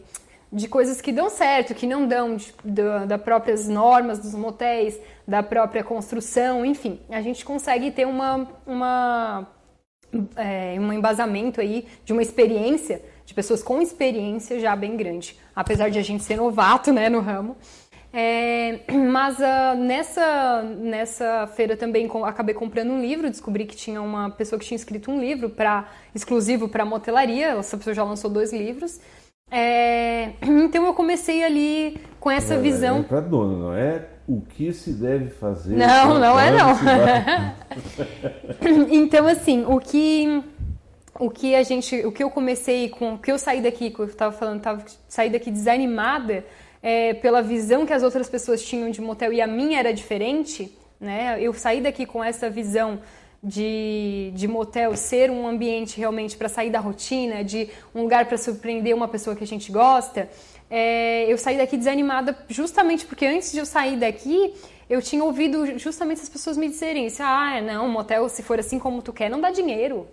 [0.51, 4.99] de coisas que dão certo, que não dão, de, da, da próprias normas dos motéis,
[5.27, 6.99] da própria construção, enfim.
[7.09, 9.47] A gente consegue ter uma, uma,
[10.35, 15.89] é, um embasamento aí de uma experiência de pessoas com experiência já bem grande, apesar
[15.89, 17.55] de a gente ser novato né, no ramo.
[18.13, 24.01] É, mas uh, nessa, nessa feira também com, acabei comprando um livro, descobri que tinha
[24.01, 28.29] uma pessoa que tinha escrito um livro para exclusivo para motelaria, essa pessoa já lançou
[28.29, 28.99] dois livros.
[29.49, 32.99] É, então eu comecei ali com essa é, visão.
[32.99, 35.77] É para dono, não é o que se deve fazer.
[35.77, 36.77] Não, não é não.
[38.91, 40.43] então assim, o que
[41.21, 43.99] o que a gente, o que eu comecei com, o que eu saí daqui, que
[43.99, 46.43] eu estava falando, tava, saí daqui desanimada
[46.81, 50.75] é, pela visão que as outras pessoas tinham de motel e a minha era diferente,
[50.99, 51.37] né?
[51.39, 52.99] Eu saí daqui com essa visão
[53.43, 58.37] de, de motel ser um ambiente realmente para sair da rotina, de um lugar para
[58.39, 60.27] surpreender uma pessoa que a gente gosta.
[60.71, 64.55] É, eu saí daqui desanimada justamente porque antes de eu sair daqui
[64.89, 69.03] eu tinha ouvido justamente as pessoas me dizerem ah, não, motel se for assim como
[69.03, 70.07] tu quer não dá dinheiro.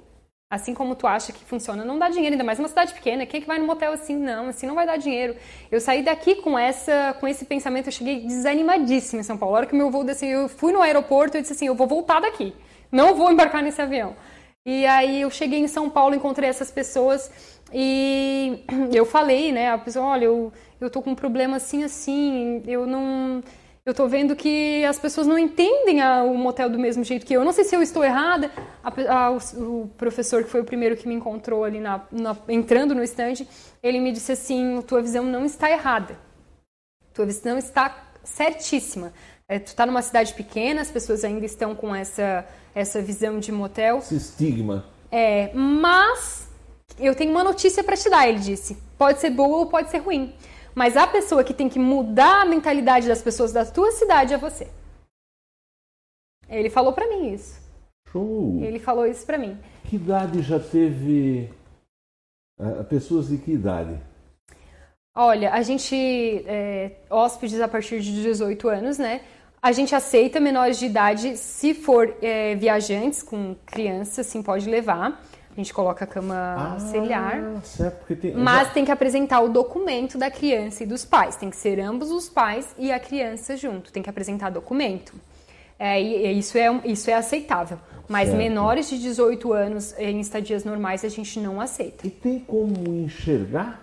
[0.50, 3.26] Assim como tu acha que funciona, não dá dinheiro, ainda mais numa cidade pequena.
[3.26, 4.16] Quem é que vai no motel assim?
[4.16, 5.36] Não, assim não vai dar dinheiro.
[5.70, 9.54] Eu saí daqui com essa, com esse pensamento, eu cheguei desanimadíssima em São Paulo.
[9.54, 11.86] A hora que meu voo desceu, eu fui no aeroporto e disse assim, eu vou
[11.86, 12.54] voltar daqui.
[12.90, 14.16] Não vou embarcar nesse avião.
[14.64, 17.30] E aí eu cheguei em São Paulo, encontrei essas pessoas
[17.72, 22.62] e eu falei, né, a pessoa, olha, eu, eu tô com um problema assim, assim,
[22.66, 23.42] eu não
[23.88, 27.32] eu tô vendo que as pessoas não entendem a, o motel do mesmo jeito que
[27.32, 27.42] eu.
[27.42, 28.50] Não sei se eu estou errada.
[28.84, 32.36] A, a, o, o, professor, que foi o primeiro que me encontrou ali na, na,
[32.50, 33.48] entrando no estande,
[33.82, 36.18] ele me disse assim: tua visão não está errada.
[37.14, 39.10] Tua visão está certíssima.
[39.48, 43.50] É, tu está numa cidade pequena, as pessoas ainda estão com essa, essa visão de
[43.50, 43.98] motel.
[43.98, 44.84] Esse estigma.
[45.10, 46.46] É, mas
[47.00, 48.76] eu tenho uma notícia para te dar, ele disse.
[48.98, 50.34] Pode ser boa ou pode ser ruim.
[50.78, 54.38] Mas a pessoa que tem que mudar a mentalidade das pessoas da tua cidade é
[54.38, 54.68] você.
[56.48, 57.60] Ele falou para mim isso.
[58.12, 58.60] Show.
[58.62, 59.58] Ele falou isso para mim.
[59.88, 61.50] Que idade já teve
[62.60, 64.00] uh, pessoas de que idade?
[65.16, 65.96] Olha, a gente
[66.46, 69.22] é, hóspedes a partir de 18 anos, né?
[69.60, 75.20] A gente aceita menores de idade se for é, viajantes com criança, sim, pode levar.
[75.58, 77.60] A gente coloca a cama ah.
[77.64, 78.32] Certo, tem...
[78.32, 81.34] Mas tem que apresentar o documento da criança e dos pais.
[81.34, 83.90] Tem que ser ambos os pais e a criança junto.
[83.90, 85.14] Tem que apresentar documento.
[85.76, 87.76] É, isso, é, isso é aceitável.
[88.08, 88.38] Mas certo.
[88.38, 92.06] menores de 18 anos em estadias normais a gente não aceita.
[92.06, 93.82] E tem como enxergar?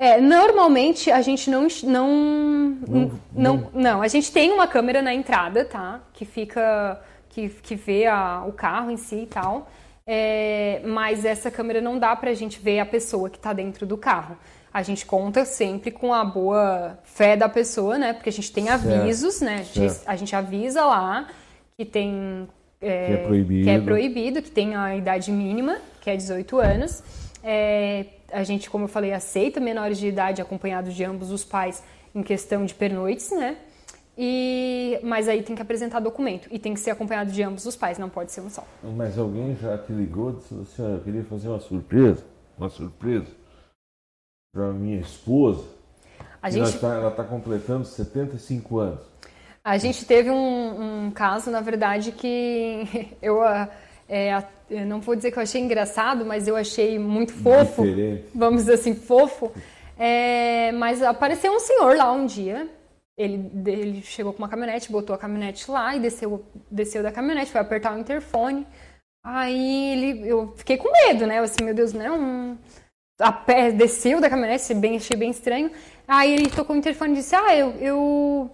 [0.00, 5.14] É, normalmente a gente não não, não não, não a gente tem uma câmera na
[5.14, 6.00] entrada, tá?
[6.12, 9.68] Que fica que, que vê a, o carro em si e tal
[10.10, 13.84] é, mas essa câmera não dá para a gente ver a pessoa que está dentro
[13.84, 14.38] do carro.
[14.72, 18.14] A gente conta sempre com a boa fé da pessoa, né?
[18.14, 19.60] Porque a gente tem avisos, certo, né?
[19.60, 21.28] A gente, a gente, avisa lá
[21.76, 22.48] que tem
[22.80, 23.64] é, que, é proibido.
[23.64, 27.02] que é proibido, que tem a idade mínima, que é 18 anos.
[27.44, 31.82] É, a gente, como eu falei, aceita menores de idade acompanhados de ambos os pais
[32.14, 33.58] em questão de pernoites, né?
[34.20, 37.76] E, mas aí tem que apresentar documento e tem que ser acompanhado de ambos os
[37.76, 38.66] pais, não pode ser um só.
[38.82, 42.24] Mas alguém já te ligou e disse assim, eu queria fazer uma surpresa,
[42.58, 43.28] uma surpresa
[44.52, 45.64] para minha esposa.
[46.42, 46.84] A gente...
[46.84, 49.00] Ela está tá completando 75 anos.
[49.62, 52.88] A gente teve um, um caso, na verdade, que
[53.22, 53.40] eu,
[54.08, 57.84] é, eu não vou dizer que eu achei engraçado, mas eu achei muito fofo.
[57.84, 58.24] Diferente.
[58.34, 59.52] Vamos dizer assim, fofo.
[59.96, 62.68] É, mas apareceu um senhor lá um dia
[63.18, 67.50] ele, ele chegou com uma caminhonete, botou a caminhonete lá e desceu, desceu da caminhonete,
[67.50, 68.64] foi apertar o interfone.
[69.24, 71.40] Aí ele, eu fiquei com medo, né?
[71.40, 72.56] Eu assim, meu Deus, não.
[73.20, 75.72] A pé, desceu da caminhonete, bem, achei bem estranho.
[76.06, 78.50] Aí ele tocou o interfone e disse: Ah, eu, eu,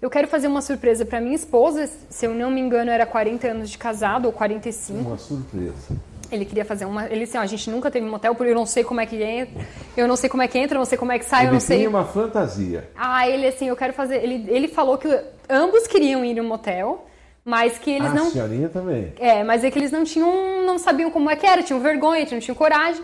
[0.00, 1.86] eu quero fazer uma surpresa para minha esposa.
[2.08, 4.98] Se eu não me engano, era 40 anos de casado ou 45.
[4.98, 5.94] Uma surpresa.
[6.30, 7.06] Ele queria fazer uma.
[7.06, 9.22] Ele disse: ah, a gente nunca teve motel, porque eu não sei como é que
[9.22, 9.64] entra,
[9.96, 11.48] eu não sei como é que entra, eu não sei como é que sai, ele
[11.48, 11.78] eu não sei.
[11.78, 12.90] Ele uma fantasia.
[12.96, 14.22] Ah, ele assim, eu quero fazer.
[14.22, 15.08] Ele, ele falou que
[15.48, 17.06] ambos queriam ir no motel,
[17.44, 18.26] mas que eles ah, não.
[18.26, 19.12] A senhorinha também.
[19.18, 22.26] É, mas é que eles não tinham, não sabiam como é que era, tinham vergonha,
[22.30, 23.02] não tinham coragem.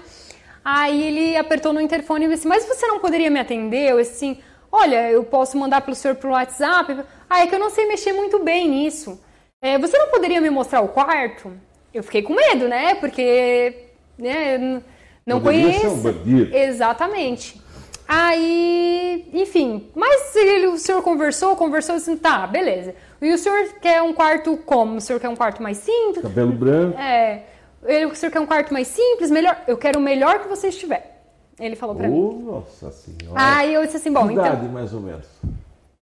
[0.65, 3.91] Aí ele apertou no interfone e disse: Mas você não poderia me atender?
[3.91, 4.39] Eu disse assim:
[4.71, 7.05] Olha, eu posso mandar para o senhor por WhatsApp.
[7.29, 9.21] Ah, é que eu não sei mexer muito bem nisso.
[9.61, 11.53] É, você não poderia me mostrar o quarto?
[11.93, 12.95] Eu fiquei com medo, né?
[12.95, 13.89] Porque
[14.19, 14.83] né,
[15.27, 15.81] não Poderia conheço.
[15.81, 16.57] ser um bandido.
[16.57, 17.61] Exatamente.
[18.07, 22.95] Aí, enfim, mas ele, o senhor conversou, conversou assim, tá, beleza.
[23.21, 24.97] E o senhor quer um quarto como?
[24.97, 26.23] O senhor quer um quarto mais simples?
[26.23, 26.99] Cabelo branco.
[26.99, 27.45] É.
[27.85, 29.63] Ele, o senhor quer um quarto mais simples, melhor?
[29.67, 31.23] Eu quero o melhor que você estiver.
[31.59, 32.15] Ele falou pra mim.
[32.15, 33.35] Oh, nossa senhora.
[33.35, 34.45] Aí eu disse assim, bom, que então.
[34.45, 35.27] idade, mais ou menos?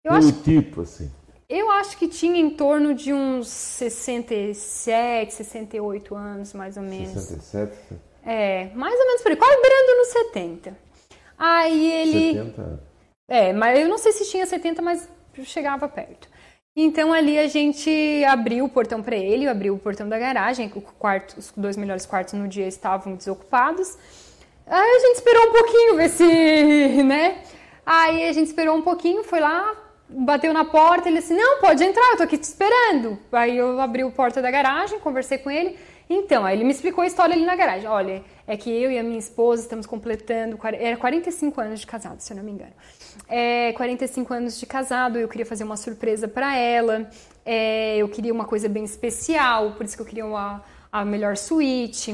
[0.04, 1.12] Eu Pelo acho, tipo, assim.
[1.60, 7.12] Eu acho que tinha em torno de uns 67, 68 anos, mais ou menos.
[7.12, 7.74] 67,
[8.26, 10.78] É, mais ou menos por aí, quase beirando nos 70.
[11.38, 12.34] Aí ele.
[12.34, 12.80] 70 anos.
[13.28, 15.10] É, mas eu não sei se tinha 70, mas
[15.44, 16.28] chegava perto.
[16.76, 20.82] Então ali a gente abriu o portão para ele, abriu o portão da garagem, o
[20.82, 23.96] quarto, os dois melhores quartos no dia estavam desocupados.
[24.66, 27.44] Aí a gente esperou um pouquinho ver se, né?
[27.86, 29.76] Aí a gente esperou um pouquinho, foi lá,
[30.18, 33.18] bateu na porta, ele disse: "Não, pode entrar, eu tô aqui te esperando".
[33.32, 35.78] Aí eu abri a porta da garagem, conversei com ele.
[36.10, 37.88] Então, aí ele me explicou a história ali na garagem.
[37.88, 42.20] Olha, é que eu e a minha esposa estamos completando, era 45 anos de casado,
[42.20, 42.74] se eu não me engano.
[43.28, 47.10] É, 45 anos de casado, eu queria fazer uma surpresa para ela.
[47.46, 51.38] É, eu queria uma coisa bem especial, por isso que eu queria uma, a melhor
[51.38, 52.12] suíte.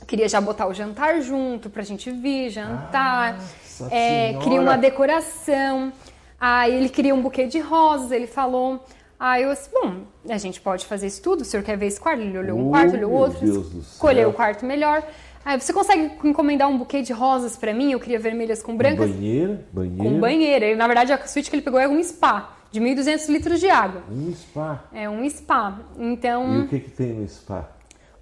[0.00, 3.34] Eu queria já botar o jantar junto pra gente vir, jantar.
[3.34, 5.92] Nossa É, queria uma decoração.
[6.40, 8.84] Aí ele queria um buquê de rosas, ele falou.
[9.18, 11.98] Aí eu disse, bom, a gente pode fazer isso tudo, o senhor quer ver esse
[11.98, 12.20] quarto?
[12.20, 13.46] Ele olhou um Oh, quarto, olhou meu outro,
[13.80, 15.02] escolheu o quarto melhor.
[15.42, 17.92] Aí você consegue encomendar um buquê de rosas pra mim?
[17.92, 19.08] Eu queria vermelhas com brancas.
[19.08, 20.04] Banheira, banheira.
[20.04, 20.66] Com banheira.
[20.66, 23.70] Ele, na verdade, a suíte que ele pegou é um spa, de 1.200 litros de
[23.70, 24.02] água.
[24.10, 24.84] Um spa.
[24.92, 25.78] É um spa.
[25.96, 27.70] E Então, o que, que tem no spa?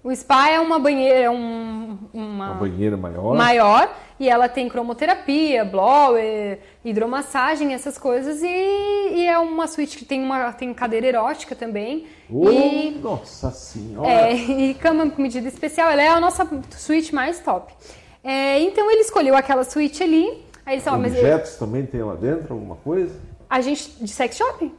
[0.05, 3.35] O spa é uma banheira, é um, uma, Uma banheira maior?
[3.35, 10.05] maior e ela tem cromoterapia, blower, hidromassagem, essas coisas e, e é uma suíte que
[10.05, 14.07] tem uma tem cadeira erótica também Oh, e Nossa senhora!
[14.07, 16.47] é, e cama com medida especial, ela é a nossa
[16.77, 17.73] suíte mais top.
[18.23, 22.15] É, então ele escolheu aquela suíte ali, aí ele ó, mas Objetos também tem lá
[22.15, 23.13] dentro, alguma coisa?
[23.49, 24.71] a gente de sex shop?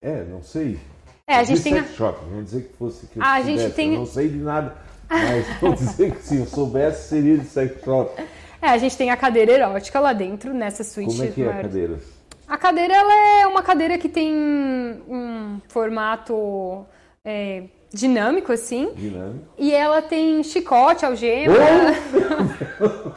[0.00, 0.78] É, não sei.
[1.26, 3.70] É, a gente tem a- sex shop, vamos dizer que fosse que eu A gente
[3.72, 4.74] tem- Eu não sei de nada,
[5.08, 8.22] mas vou dizer que se eu soubesse seria de sex shop.
[8.60, 11.12] É, a gente tem a cadeira erótica lá dentro nessa suíte.
[11.12, 11.62] Como é que é a maior.
[11.62, 11.98] cadeira?
[12.46, 16.84] A cadeira ela é uma cadeira que tem um formato
[17.24, 18.90] é, dinâmico, assim.
[18.94, 19.46] Dinâmico.
[19.58, 21.54] E ela tem chicote, algema.
[21.54, 23.10] Oh!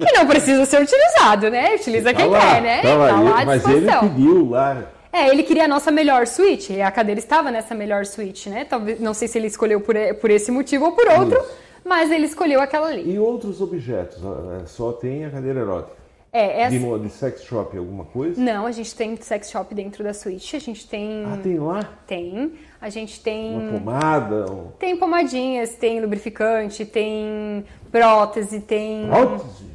[0.02, 1.74] que não precisa ser utilizado, né?
[1.74, 2.80] Utiliza quem Tá lá, quer, né?
[2.82, 3.08] tá lá.
[3.08, 4.08] Tá lá à Mas ele disposição.
[4.08, 4.82] pediu lá.
[5.12, 6.80] É, ele queria a nossa melhor suíte.
[6.80, 8.64] A cadeira estava nessa melhor suíte, né?
[8.64, 11.50] Talvez, não sei se ele escolheu por, por esse motivo ou por outro, Isso.
[11.84, 13.12] mas ele escolheu aquela ali.
[13.12, 14.18] E outros objetos?
[14.24, 16.00] Ah, Só tem a cadeira erótica.
[16.34, 16.86] É, De, essa...
[16.86, 18.40] mo- de sex shop, alguma coisa?
[18.40, 20.56] Não, a gente tem sex shop dentro da suíte.
[20.56, 21.24] A gente tem.
[21.26, 21.86] Ah, tem lá?
[22.06, 22.54] Tem.
[22.80, 23.54] A gente tem.
[23.54, 24.50] Uma pomada?
[24.50, 24.68] Um...
[24.78, 29.06] Tem pomadinhas, tem lubrificante, tem prótese, tem.
[29.08, 29.66] Prótese?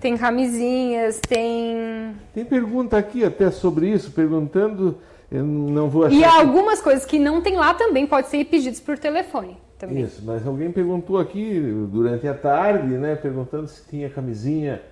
[0.00, 2.14] Tem camisinhas, tem.
[2.34, 4.96] Tem pergunta aqui até sobre isso, perguntando.
[5.30, 6.16] Eu não vou achar.
[6.16, 9.56] E que- algumas coisas que não tem lá também podem ser pedidos por telefone.
[9.78, 10.02] Também.
[10.02, 11.58] Isso, mas alguém perguntou aqui
[11.90, 13.14] durante a tarde, né?
[13.14, 14.82] Perguntando se tinha camisinha,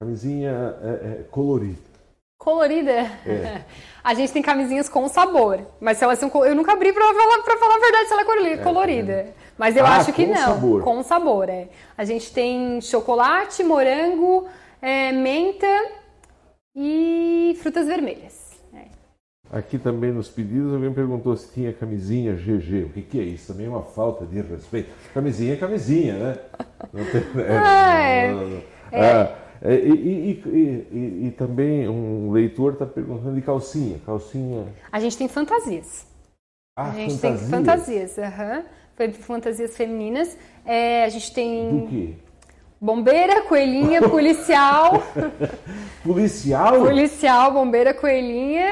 [0.00, 1.78] camisinha é, é, colorida.
[2.38, 2.92] Colorida.
[3.26, 3.62] É.
[4.04, 5.58] A gente tem camisinhas com sabor.
[5.80, 6.30] Mas se elas são.
[6.44, 9.26] Eu nunca abri pra falar, pra falar a verdade se ela é colori- colorida.
[9.58, 10.40] Mas eu Ah, acho que com não.
[10.40, 10.82] sabor.
[10.84, 11.68] Com sabor, é.
[11.98, 14.46] A gente tem chocolate, morango,
[14.80, 15.66] é, menta
[16.76, 18.52] e frutas vermelhas.
[18.72, 18.84] É.
[19.58, 22.84] Aqui também nos pedidos alguém perguntou se tinha camisinha GG.
[22.84, 23.52] O que, que é isso?
[23.52, 24.90] Também é uma falta de respeito.
[25.12, 26.38] Camisinha é camisinha, né?
[26.92, 27.24] Não tem-
[28.92, 29.68] é, Ah, é.
[29.68, 33.98] Ah, e, e- e- e- também um leitor está perguntando de calcinha.
[34.04, 34.66] Calcinha.
[34.92, 36.06] A gente tem fantasias.
[36.78, 37.38] Ah, A gente fantasia.
[37.38, 38.62] tem fantasias, aham.
[38.96, 40.36] Fe- Fantasias femininas.
[40.64, 42.14] É, a gente tem Do quê?
[42.80, 45.02] bombeira, coelhinha, policial,
[46.02, 46.80] Policial?
[46.80, 48.70] policial, bombeira, coelhinha,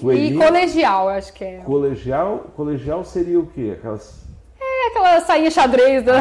[0.00, 0.34] Coelhinha?
[0.44, 1.56] e colegial, acho que é.
[1.58, 2.38] Colegial?
[2.56, 3.74] Colegial seria o quê?
[3.78, 4.24] Aquelas.
[4.60, 6.14] É aquela sainha xadrez da.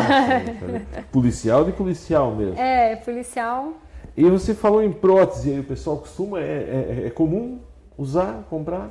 [1.11, 2.59] policial de policial mesmo.
[2.59, 3.73] É, policial.
[4.17, 7.59] E você falou em prótese, aí o pessoal costuma, é, é- é comum
[7.97, 8.89] usar, comprar?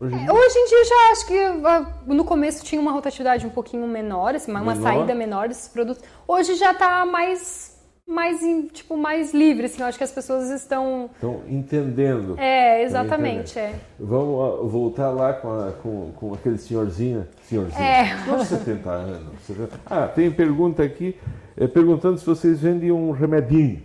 [0.00, 0.32] Hoje em dia?
[0.32, 4.34] Hoje em dia já acho que ah, no começo tinha uma rotatividade um pouquinho menor,
[4.34, 4.82] assim, uma Menor.
[4.82, 6.02] saída menor desses produtos.
[6.26, 7.76] Hoje já tá mais,
[8.08, 8.40] mais,
[8.72, 9.80] tipo, mais livre, assim.
[9.82, 11.08] Eu acho que as pessoas estão...
[11.14, 12.34] Estão entendendo.
[12.38, 13.74] É, exatamente, é.
[14.00, 18.16] Vamos voltar lá com, a, com, com aquele senhorzinho, senhorzinho, É.
[18.34, 19.40] uns 70 anos.
[19.46, 19.80] 70.
[19.86, 21.16] Ah, tem pergunta aqui,
[21.56, 23.82] é, perguntando se vocês vendem um remedinho.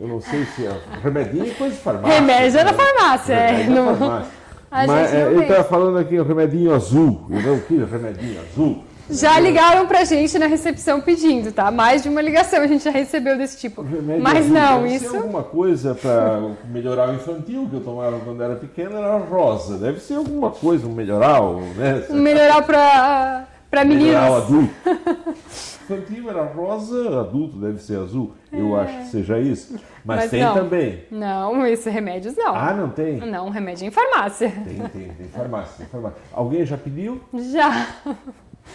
[0.00, 0.72] Eu não sei se é
[1.02, 2.20] remedinho e coisa de farmácia.
[2.20, 2.72] Remédio é né?
[2.72, 3.66] farmácia, é.
[3.66, 4.40] Não- farmácia.
[4.70, 7.26] A Mas não é, está falando aqui um remedinho azul.
[7.28, 8.84] Eu não quis remedinho azul.
[9.10, 11.72] Já ligaram pra gente na recepção pedindo, tá?
[11.72, 13.82] Mais de uma ligação a gente já recebeu desse tipo.
[13.82, 14.52] Remédio Mas azul.
[14.52, 15.10] não, Deve isso...
[15.10, 19.76] ser alguma coisa para melhorar o infantil que eu tomava quando era pequeno era rosa.
[19.76, 22.04] Deve ser alguma coisa, um melhoral, né?
[22.10, 23.46] Melhorar pra, pra
[23.84, 24.68] Melhoral meninos.
[24.84, 25.40] adulto.
[25.90, 28.32] Infantil era rosa, adulto deve ser azul.
[28.52, 29.72] Eu acho que seja isso.
[30.04, 30.22] Mas, É.
[30.22, 30.54] Mas tem não.
[30.54, 31.04] também.
[31.10, 32.54] Não, esse remédios não.
[32.54, 33.16] Ah, não tem?
[33.18, 34.50] Não, remédio em farmácia.
[34.50, 36.18] Tem, tem, tem farmácia, tem farmácia.
[36.32, 37.20] Alguém já pediu?
[37.34, 37.86] Já.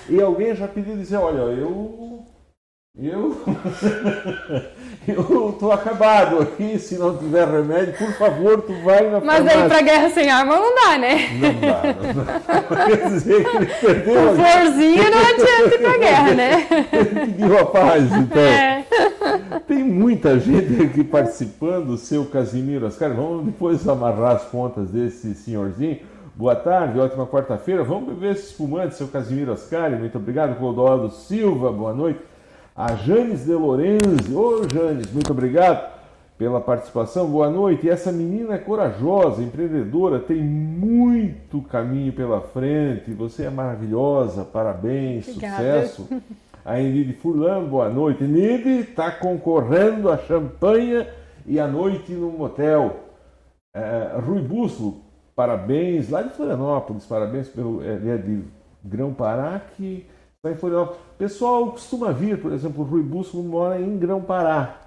[0.10, 2.26] E alguém já pediu dizer, olha, eu.
[2.98, 3.36] Eu.
[5.06, 9.60] eu tô acabado aqui, se não tiver remédio, por favor, tu vai na Mas farmácia.
[9.60, 11.18] daí pra guerra sem arma não dá, né?
[11.34, 12.86] Não dá, não dá.
[12.88, 16.68] Quer dizer que ele perdeu não adianta ir pra guerra, né?
[16.94, 18.42] ele pediu a paz, então.
[18.42, 18.86] É.
[19.68, 23.14] Tem muita gente aqui participando, seu Casimiro Ascar.
[23.14, 26.00] Vamos depois amarrar as pontas desse senhorzinho.
[26.34, 27.84] Boa tarde, ótima quarta-feira.
[27.84, 29.98] Vamos beber esse espumante, seu Casimiro Ascari.
[29.98, 31.74] Muito obrigado, Clodoaldo Silva.
[31.74, 32.20] Boa noite.
[32.76, 34.36] A Janes de Lorenzi.
[34.36, 35.94] Ô, Janes, muito obrigado
[36.38, 37.26] pela participação.
[37.26, 37.88] Boa noite.
[37.88, 43.14] E essa menina é corajosa, empreendedora, tem muito caminho pela frente.
[43.14, 44.44] Você é maravilhosa.
[44.44, 45.56] Parabéns, Obrigada.
[45.88, 46.10] sucesso.
[46.66, 48.26] A Enide Furlan, boa noite.
[48.26, 51.08] Enide está concorrendo a champanhe
[51.46, 53.06] e a noite no motel.
[53.74, 54.98] É, Rui Bússolo,
[55.34, 56.10] parabéns.
[56.10, 57.82] Lá de Florianópolis, parabéns pelo.
[57.82, 58.44] Ele é de
[58.84, 60.06] Grão-Pará, que
[60.46, 61.02] está em Florianópolis.
[61.18, 64.82] Pessoal costuma vir, por exemplo, o Rui Bússolo mora em Grão-Pará.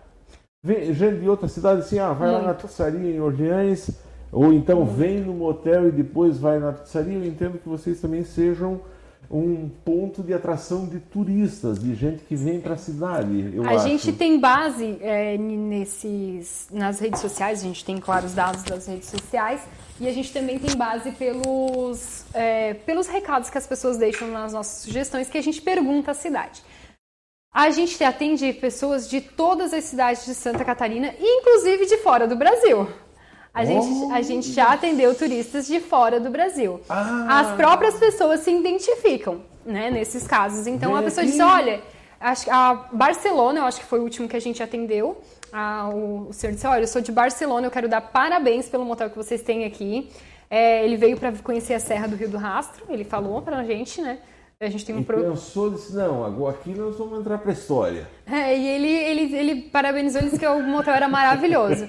[0.62, 2.66] Vem gente de outra cidade assim, ah, vai lá na Muito.
[2.66, 3.90] pizzaria em Orleans,
[4.30, 7.14] ou então vem no motel e depois vai na pizzaria.
[7.14, 8.80] Eu entendo que vocês também sejam
[9.30, 13.54] um ponto de atração de turistas, de gente que vem para a cidade.
[13.62, 13.86] A acho.
[13.86, 18.86] gente tem base é, nesses, nas redes sociais, a gente tem, claro, os dados das
[18.86, 19.60] redes sociais,
[20.00, 24.52] e a gente também tem base pelos, é, pelos recados que as pessoas deixam nas
[24.52, 26.62] nossas sugestões, que a gente pergunta à cidade.
[27.52, 32.36] A gente atende pessoas de todas as cidades de Santa Catarina, inclusive de fora do
[32.36, 32.88] Brasil.
[33.52, 36.80] A gente, a gente já atendeu turistas de fora do Brasil.
[36.88, 37.40] Ah.
[37.40, 40.66] As próprias pessoas se identificam, né, nesses casos.
[40.68, 41.82] Então a pessoa diz, olha,
[42.20, 45.20] a Barcelona, eu acho que foi o último que a gente atendeu.
[45.52, 48.84] Ah, o, o senhor disse, olha, eu sou de Barcelona, eu quero dar parabéns pelo
[48.84, 50.08] motel que vocês têm aqui.
[50.50, 54.00] É, ele veio para conhecer a Serra do Rio do Rastro, ele falou pra gente,
[54.00, 54.18] né?
[54.60, 55.22] A gente tem um E pro...
[55.22, 58.08] pensou, disse, não, agora aqui nós vamos entrar para a história.
[58.26, 61.88] É, e ele, ele, ele parabenizou, ele disse que o motel era maravilhoso.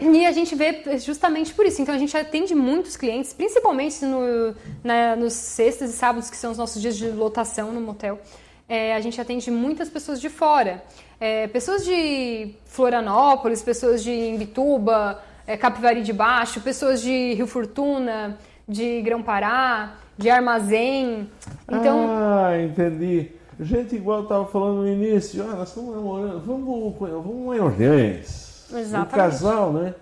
[0.00, 1.82] E a gente vê justamente por isso.
[1.82, 6.52] Então a gente atende muitos clientes, principalmente no, na, nos sextas e sábados, que são
[6.52, 8.20] os nossos dias de lotação no motel.
[8.68, 10.82] É, a gente atende muitas pessoas de fora.
[11.20, 18.38] É, pessoas de Florianópolis, pessoas de Imbituba, é, Capivari de Baixo, pessoas de Rio Fortuna,
[18.66, 21.28] de Grão-Pará, de Armazém.
[21.70, 23.30] Então, Ah, entendi.
[23.60, 28.66] Gente igual eu estava falando no início, ah, nós estamos namorando, vamos, vamos em Orleans.
[28.72, 29.12] Exatamente.
[29.12, 29.94] O casal, né?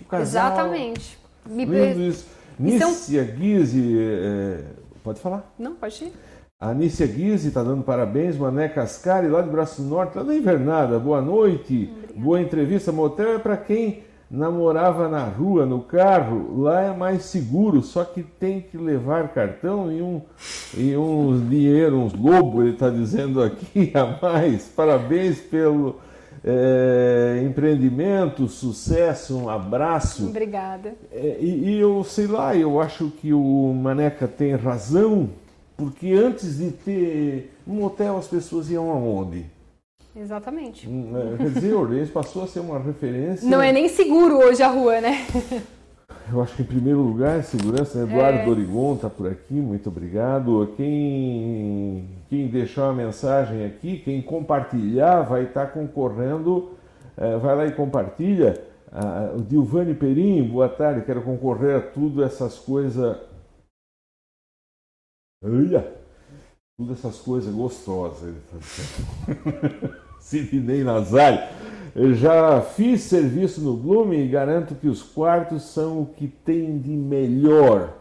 [0.00, 0.22] O casal.
[0.50, 1.18] exatamente.
[1.46, 2.26] Me- Lindo isso.
[2.60, 4.60] Então- Nícia Guise, é,
[5.02, 5.50] pode falar?
[5.58, 6.12] Não, pode ir.
[6.60, 10.98] A Nícia Guise está dando parabéns, Mané Cascari, lá de Braço Norte, lá da Invernada.
[10.98, 12.90] Boa noite, boa entrevista.
[12.90, 16.60] Motel é para quem namorava na rua, no carro.
[16.60, 20.20] Lá é mais seguro, só que tem que levar cartão e um
[20.76, 24.64] e uns dinheiro, uns lobo, ele está dizendo aqui a mais.
[24.64, 26.00] Parabéns pelo
[26.44, 30.26] é, empreendimento, sucesso, um abraço.
[30.26, 30.94] Obrigada.
[31.12, 35.28] É, e, e eu sei lá, eu acho que o Maneca tem razão,
[35.78, 39.46] porque antes de ter um hotel as pessoas iam aonde?
[40.14, 40.88] Exatamente.
[40.88, 43.48] Hum, é, Quer dizer, Orleans passou a ser uma referência.
[43.48, 45.24] Não é nem seguro hoje a rua, né?
[46.30, 48.12] Eu acho que em primeiro lugar, segurança, né?
[48.12, 48.44] Eduardo É.
[48.44, 50.74] Dorigon está por aqui, muito obrigado.
[50.76, 56.70] Quem, quem deixar uma mensagem aqui, quem compartilhar, vai estar concorrendo,
[57.16, 58.60] eh, vai lá e compartilha.
[58.92, 63.16] Ah, o Dilvani Perim, boa tarde, quero concorrer a tudo essas coisas.
[65.42, 65.96] Olha!
[66.76, 68.34] Tudo essas coisas gostosas.
[70.20, 71.40] Sidney Nazário.
[71.94, 76.78] Eu já fiz serviço no Bloom e garanto que os quartos são o que tem
[76.78, 77.94] de melhor.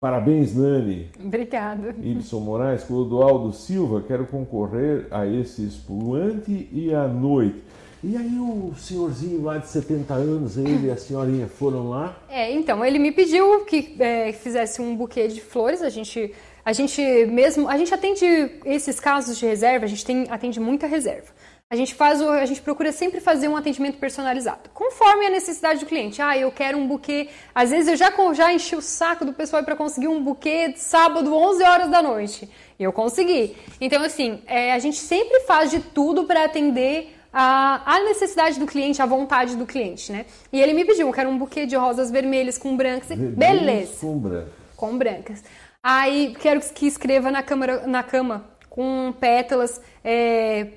[0.00, 1.10] Parabéns, Nani.
[1.22, 1.94] Obrigada.
[2.02, 7.62] Ibson Moraes, Clodoaldo Silva, quero concorrer a esse espumante e à noite.
[8.02, 12.16] E aí o senhorzinho lá de 70 anos, ele e a senhorinha foram lá?
[12.30, 16.32] É, então, ele me pediu que é, fizesse um buquê de flores, a gente,
[16.64, 18.24] a gente mesmo, a gente atende
[18.64, 21.28] esses casos de reserva, a gente tem, atende muita reserva.
[21.72, 25.86] A gente faz, a gente procura sempre fazer um atendimento personalizado, conforme a necessidade do
[25.86, 26.20] cliente.
[26.20, 27.28] Ah, eu quero um buquê.
[27.54, 30.80] Às vezes eu já, já enchi o saco do pessoal para conseguir um buquê de
[30.80, 32.50] sábado, 11 horas da noite.
[32.76, 33.56] Eu consegui.
[33.80, 38.66] Então, assim, é, a gente sempre faz de tudo para atender a, a, necessidade do
[38.66, 40.26] cliente, a vontade do cliente, né?
[40.52, 43.08] E ele me pediu, eu quero um buquê de rosas vermelhas com brancas.
[43.08, 44.00] Vermelhas Beleza.
[44.00, 44.52] Com brancas.
[44.76, 45.44] Com brancas.
[45.82, 49.80] Aí quero que escreva na, câmara, na cama com pétalas.
[50.04, 50.68] É,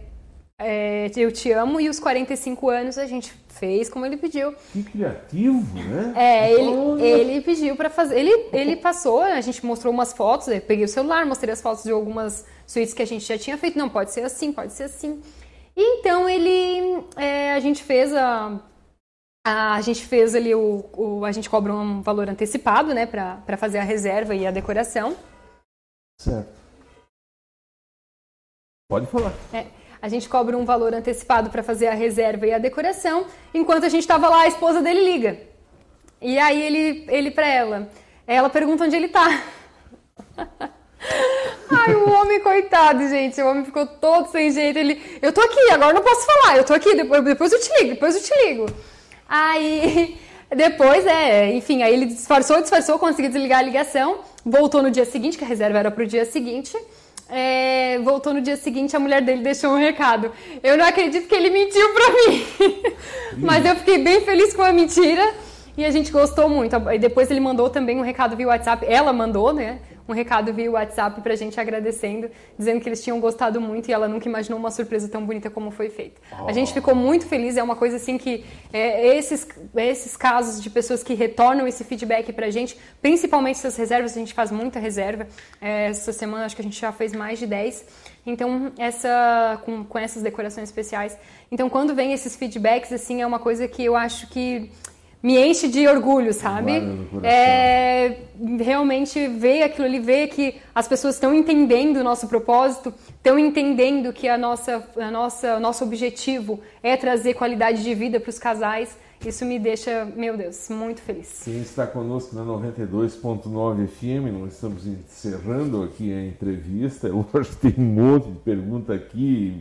[0.60, 4.54] é, eu te amo e os 45 anos a gente fez como ele pediu.
[4.72, 6.14] Que criativo, né?
[6.16, 8.18] É, ele, ele pediu para fazer.
[8.18, 11.84] Ele, ele passou, a gente mostrou umas fotos, eu peguei o celular, mostrei as fotos
[11.84, 13.78] de algumas suítes que a gente já tinha feito.
[13.78, 15.22] Não, pode ser assim, pode ser assim.
[15.76, 17.06] E então ele.
[17.16, 18.60] É, a gente fez a.
[19.46, 23.80] A gente fez ali o, o, A gente cobra um valor antecipado, né, para fazer
[23.80, 25.18] a reserva e a decoração.
[26.18, 26.54] Certo.
[28.90, 29.34] Pode falar.
[29.54, 29.68] É.
[30.02, 33.26] A gente cobra um valor antecipado para fazer a reserva e a decoração.
[33.54, 35.40] Enquanto a gente estava lá, a esposa dele liga.
[36.22, 37.90] E aí ele, ele para ela,
[38.28, 39.44] ela pergunta onde ele tá.
[41.76, 43.42] Ai, o homem, coitado, gente.
[43.42, 44.78] O homem ficou todo sem jeito.
[44.78, 46.58] Ele, eu tô aqui, agora não posso falar.
[46.58, 48.66] Eu tô aqui, depois, depois eu te ligo, depois eu te ligo.
[49.28, 50.18] Aí,
[50.56, 54.20] depois, é, enfim, aí ele disfarçou, disfarçou, conseguiu desligar a ligação.
[54.46, 56.78] Voltou no dia seguinte, que a reserva era pro dia seguinte
[57.30, 60.32] é, voltou no dia seguinte, a mulher dele deixou um recado.
[60.62, 62.46] Eu não acredito que ele mentiu pra mim.
[63.38, 65.34] Mas eu fiquei bem feliz com a mentira
[65.76, 66.76] e a gente gostou muito.
[66.92, 68.86] E depois ele mandou também um recado via WhatsApp.
[68.88, 69.80] Ela mandou, né?
[70.08, 74.08] Um recado via WhatsApp pra gente agradecendo, dizendo que eles tinham gostado muito e ela
[74.08, 76.22] nunca imaginou uma surpresa tão bonita como foi feita.
[76.42, 76.48] Oh.
[76.48, 80.70] A gente ficou muito feliz, é uma coisa assim que é, esses, esses casos de
[80.70, 85.28] pessoas que retornam esse feedback pra gente, principalmente essas reservas, a gente faz muita reserva.
[85.62, 87.86] É, essa semana acho que a gente já fez mais de 10.
[88.26, 91.18] Então, essa com, com essas decorações especiais.
[91.52, 94.72] Então, quando vem esses feedbacks, assim, é uma coisa que eu acho que
[95.24, 96.74] me enche de orgulho, sabe?
[97.24, 98.18] É,
[98.60, 104.12] realmente ver aquilo ali, ver que as pessoas estão entendendo o nosso propósito, estão entendendo
[104.12, 108.38] que a nossa, a nossa, o nosso objetivo é trazer qualidade de vida para os
[108.38, 108.98] casais.
[109.26, 111.44] Isso me deixa, meu Deus, muito feliz.
[111.46, 117.10] Quem está conosco na 92.9 FM, nós estamos encerrando aqui a entrevista.
[117.32, 119.58] Hoje tem um monte de pergunta aqui,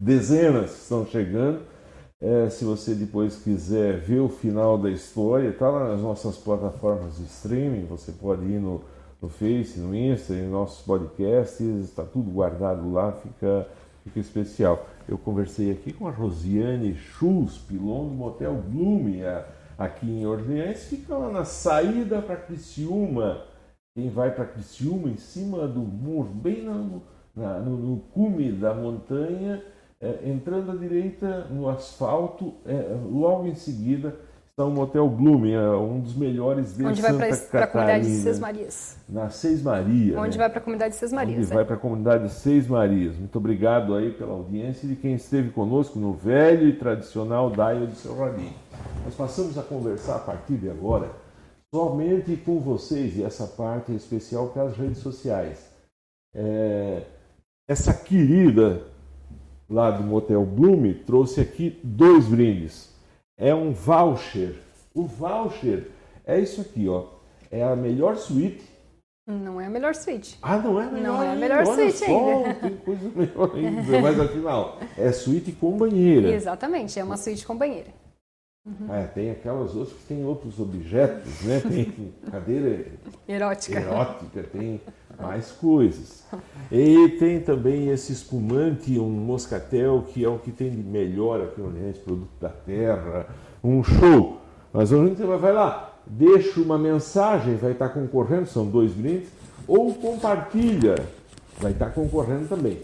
[0.00, 1.69] dezenas estão chegando.
[2.22, 7.16] É, se você depois quiser ver o final da história, está lá nas nossas plataformas
[7.16, 7.86] de streaming.
[7.86, 8.82] Você pode ir no,
[9.22, 13.66] no Face, no Insta, em nossos podcasts, está tudo guardado lá, fica,
[14.04, 14.86] fica especial.
[15.08, 19.14] Eu conversei aqui com a Rosiane Schulz, pilão do Motel Bloom,
[19.78, 23.46] aqui em Orleans, fica lá na saída para Criciúma.
[23.94, 27.02] Quem vai para Criciúma, em cima do muro, bem no,
[27.34, 29.64] na, no, no cume da montanha,
[30.00, 34.16] é, entrando à direita no asfalto, é, logo em seguida
[34.50, 38.04] está o Motel Bloom, é um dos melhores de Onde Santa vai para a comunidade
[38.04, 38.96] de Seis Marias.
[39.08, 40.18] Na Seis Marias.
[40.18, 40.44] Onde né?
[40.44, 41.38] vai para a comunidade de Seis Marias.
[41.38, 41.54] Onde é.
[41.54, 43.16] vai para a comunidade de Seis Marias.
[43.16, 47.96] Muito obrigado aí pela audiência de quem esteve conosco no velho e tradicional Daio de
[47.96, 48.52] Seu Jardim.
[49.04, 51.10] Nós passamos a conversar a partir de agora
[51.72, 55.70] somente com vocês e essa parte especial para as redes sociais.
[56.34, 57.02] É,
[57.68, 58.82] essa querida
[59.70, 62.90] lá do Motel Bloom, trouxe aqui dois brindes.
[63.38, 64.56] É um voucher.
[64.92, 65.86] O voucher
[66.26, 67.06] é isso aqui, ó.
[67.50, 68.68] É a melhor suíte.
[69.26, 70.38] Não é a melhor suíte.
[70.42, 72.54] Ah, não é a melhor Não é a melhor Olha suíte só, ainda.
[72.54, 74.00] Tem coisa melhor ainda.
[74.00, 76.28] Mas afinal, é suíte com banheira.
[76.30, 77.88] Exatamente, é uma suíte com banheira.
[78.66, 78.92] Uhum.
[78.92, 81.60] É, tem aquelas outras que tem outros objetos, né?
[81.60, 82.86] Tem cadeira
[83.26, 83.80] erótica.
[83.80, 84.80] erótica, tem
[85.20, 86.24] mais coisas.
[86.70, 91.60] E tem também esse espumante, um moscatel, que é o que tem de melhor aqui
[91.60, 93.26] no Oriente, produto da terra,
[93.62, 94.38] um show.
[94.72, 99.28] Mas a gente vai lá, deixa uma mensagem, vai estar concorrendo, são dois brindes,
[99.66, 100.94] ou compartilha,
[101.58, 102.78] vai estar concorrendo também.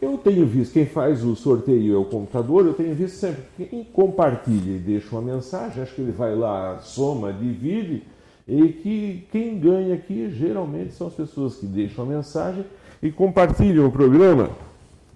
[0.00, 3.84] Eu tenho visto, quem faz o sorteio é o computador, eu tenho visto sempre, quem
[3.84, 8.02] compartilha e deixa uma mensagem, acho que ele vai lá, soma, divide,
[8.46, 12.64] e que quem ganha aqui geralmente são as pessoas que deixam a mensagem
[13.02, 14.50] e compartilham o programa.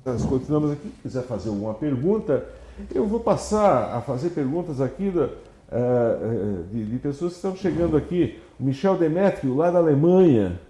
[0.04, 0.88] Nós continuamos aqui.
[0.88, 2.46] Se quiser fazer alguma pergunta,
[2.94, 7.96] eu vou passar a fazer perguntas aqui da, uh, de, de, pessoas que estão chegando
[7.96, 8.40] aqui.
[8.58, 10.60] Michel Demetrio, lá da Alemanha.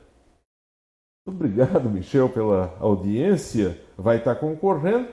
[1.27, 3.79] Obrigado, Michel, pela audiência.
[3.99, 5.09] Vai estar concorrendo.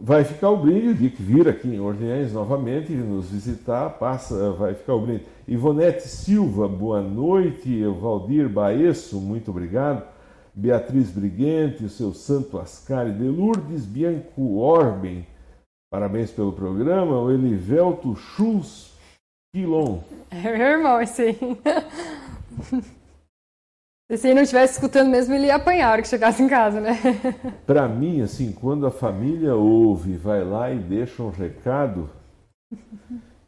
[0.00, 4.72] Vai ficar o brilho de que vir aqui em Orleans novamente nos visitar, passa, vai
[4.72, 5.22] ficar o brilho.
[5.46, 7.84] Ivonete Silva, boa noite.
[8.00, 10.06] Valdir Baesso, muito obrigado.
[10.54, 15.26] Beatriz Briguente, o seu Santo Ascari de Lourdes Bianco Orben,
[15.90, 17.20] parabéns pelo programa.
[17.20, 18.92] O Elivelto Schulz
[19.52, 19.98] Quilon.
[20.30, 21.36] É meu irmão, esse
[24.10, 24.18] aí.
[24.18, 26.80] Se ele não estivesse escutando mesmo, ele ia apanhar a hora que chegasse em casa,
[26.80, 26.98] né?
[27.66, 32.08] Para mim, assim, quando a família ouve, vai lá e deixa um recado,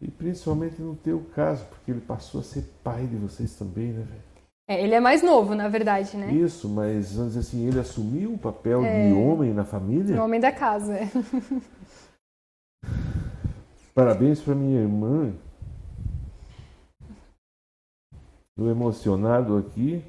[0.01, 4.05] e principalmente no teu caso, porque ele passou a ser pai de vocês também, né,
[4.09, 4.31] velho?
[4.69, 6.33] É, ele é mais novo, na verdade, né?
[6.33, 9.09] Isso, mas vamos dizer assim, ele assumiu o papel é...
[9.09, 10.21] de homem na família?
[10.21, 11.11] O homem da casa, é.
[13.93, 15.33] Parabéns para minha irmã.
[18.51, 20.05] Estou emocionado aqui.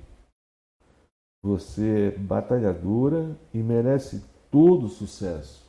[1.44, 5.62] Você é batalhadora e merece todo o sucesso.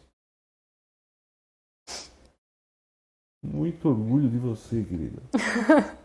[3.42, 5.22] Muito orgulho de você, querida.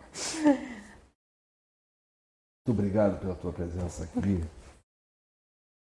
[2.65, 4.41] Muito obrigado pela tua presença aqui.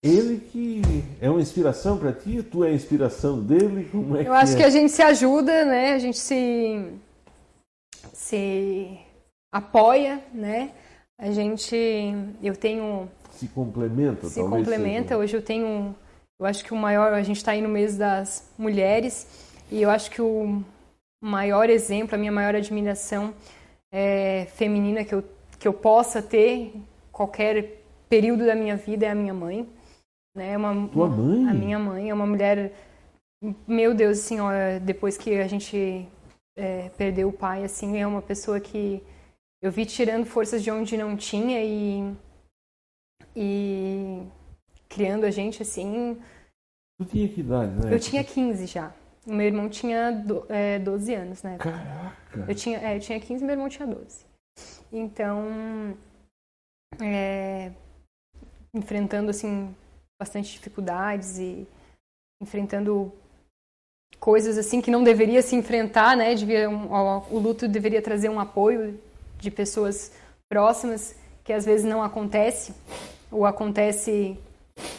[0.05, 0.83] Ele que
[1.21, 4.57] é uma inspiração para ti, tu é a inspiração dele, como é Eu acho é?
[4.57, 5.95] que a gente se ajuda, né?
[5.95, 6.93] A gente se
[8.13, 8.99] se
[9.53, 10.73] apoia, né?
[11.19, 11.77] A gente
[12.43, 15.09] eu tenho se complementa, se complementa.
[15.09, 15.19] Seja.
[15.19, 15.95] Hoje eu tenho,
[16.41, 19.27] eu acho que o maior, a gente está aí no mês das mulheres
[19.71, 20.63] e eu acho que o
[21.23, 23.35] maior exemplo, a minha maior admiração
[23.93, 25.25] é, feminina que eu
[25.59, 26.73] que eu possa ter
[27.11, 29.69] qualquer período da minha vida é a minha mãe.
[30.35, 30.53] Né?
[30.53, 31.49] É uma, Tua mãe?
[31.49, 32.73] A minha mãe é uma mulher,
[33.67, 34.51] meu Deus, assim, ó,
[34.83, 36.07] depois que a gente
[36.57, 39.03] é, perdeu o pai, assim, é uma pessoa que
[39.63, 42.13] eu vi tirando forças de onde não tinha e,
[43.37, 44.23] e
[44.89, 46.19] criando a gente, assim...
[46.99, 47.95] Tu tinha que idade, né?
[47.95, 48.93] Eu tinha 15 já.
[49.27, 51.59] O meu irmão tinha do, é, 12 anos, né?
[51.59, 52.45] Caraca!
[52.49, 54.25] Eu tinha, é, eu tinha 15 e meu irmão tinha 12.
[54.91, 55.97] Então,
[57.01, 57.73] é,
[58.73, 59.75] enfrentando assim
[60.19, 61.67] bastante dificuldades e
[62.41, 63.13] enfrentando
[64.19, 66.35] coisas assim que não deveria se enfrentar, né?
[66.35, 66.91] Devia um,
[67.31, 68.99] o luto deveria trazer um apoio
[69.39, 70.13] de pessoas
[70.49, 71.15] próximas
[71.45, 72.75] que às vezes não acontece
[73.37, 74.39] ou acontece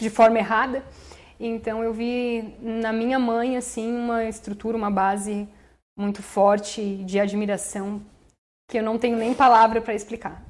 [0.00, 0.84] de forma errada.
[1.40, 5.48] Então eu vi na minha mãe assim uma estrutura, uma base
[5.96, 8.00] muito forte de admiração
[8.68, 10.42] que eu não tenho nem palavra para explicar.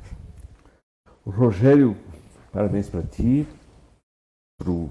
[1.26, 1.96] Rogério,
[2.52, 3.46] parabéns para ti,
[4.58, 4.90] para o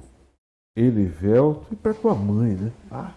[0.75, 2.71] Elivelto e para tua mãe, né?
[2.89, 3.11] Ah,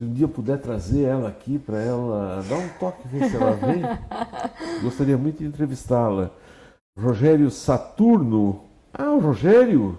[0.00, 3.52] se um dia puder trazer ela aqui para ela dar um toque, ver se ela
[3.52, 3.82] vem,
[4.82, 6.30] gostaria muito de entrevistá-la.
[7.00, 8.64] Rogério Saturno.
[8.92, 9.98] Ah, o Rogério!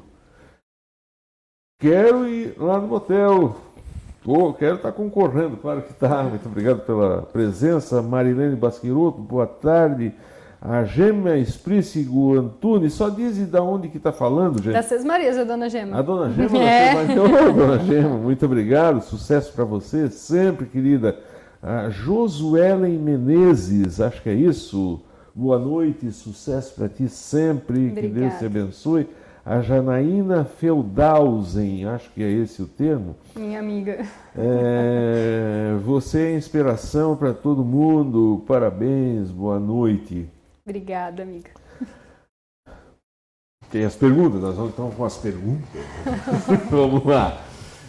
[1.79, 3.55] Quero ir lá no motel.
[4.25, 6.23] Oh, quero estar concorrendo, claro que está.
[6.23, 8.01] Muito obrigado pela presença.
[8.01, 10.13] Marilene Basquiroto, boa tarde.
[10.61, 14.73] A Gema Esprícigo Antunes, só diz de onde que está falando, gente.
[14.73, 15.97] Das Seis Marias, a dona Gema.
[15.97, 16.93] A dona Gema é.
[16.93, 17.55] da Marias.
[17.55, 19.01] dona Gema, muito obrigado.
[19.01, 21.17] Sucesso para você, sempre, querida.
[21.63, 24.99] A Josuelen Menezes, acho que é isso.
[25.39, 27.87] Boa noite, sucesso para ti sempre.
[27.87, 28.01] Obrigada.
[28.01, 29.07] Que Deus te abençoe
[29.45, 33.15] a Janaína Feudausen, acho que é esse o termo.
[33.37, 34.05] Minha amiga.
[34.37, 38.43] É, você é inspiração para todo mundo.
[38.45, 40.27] Parabéns, boa noite.
[40.65, 41.51] Obrigada, amiga.
[43.71, 45.69] Tem as perguntas, nós vamos então com as perguntas.
[46.69, 47.41] vamos lá.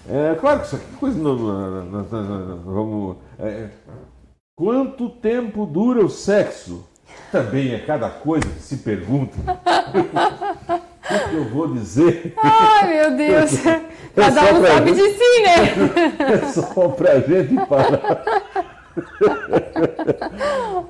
[0.09, 1.19] É, claro que isso aqui é coisa.
[1.19, 3.71] Não, não, não, vamos, é,
[4.57, 6.89] quanto tempo dura o sexo?
[7.31, 9.37] Também é cada coisa que se pergunta.
[11.11, 12.35] O que eu vou dizer?
[12.37, 13.51] Ai, meu Deus!
[14.15, 15.13] Cada é um sabe gente...
[15.13, 15.55] de si, né?
[16.35, 18.23] É só pra gente parar.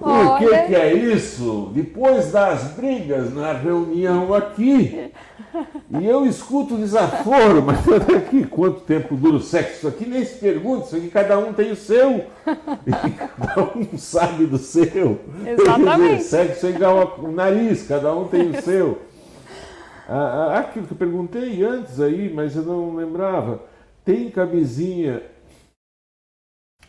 [0.00, 1.70] o que, que é isso?
[1.74, 5.10] Depois das brigas na reunião aqui,
[6.00, 7.86] e eu escuto desaforo, mas
[8.16, 9.72] aqui, quanto tempo dura o sexo?
[9.72, 12.26] Isso aqui nem se pergunta, isso aqui cada um tem o seu.
[12.86, 15.20] E cada um sabe do seu.
[15.46, 16.16] Exatamente.
[16.16, 19.02] Dizer, sexo é igual ao nariz, cada um tem o seu.
[20.08, 23.62] Ah, ah, aquilo que eu perguntei antes aí, mas eu não lembrava.
[24.04, 25.22] Tem camisinha.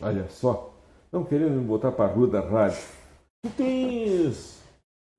[0.00, 0.74] Olha só,
[1.12, 2.82] não querendo me botar para a rua da rádio.
[3.44, 4.61] Tu tens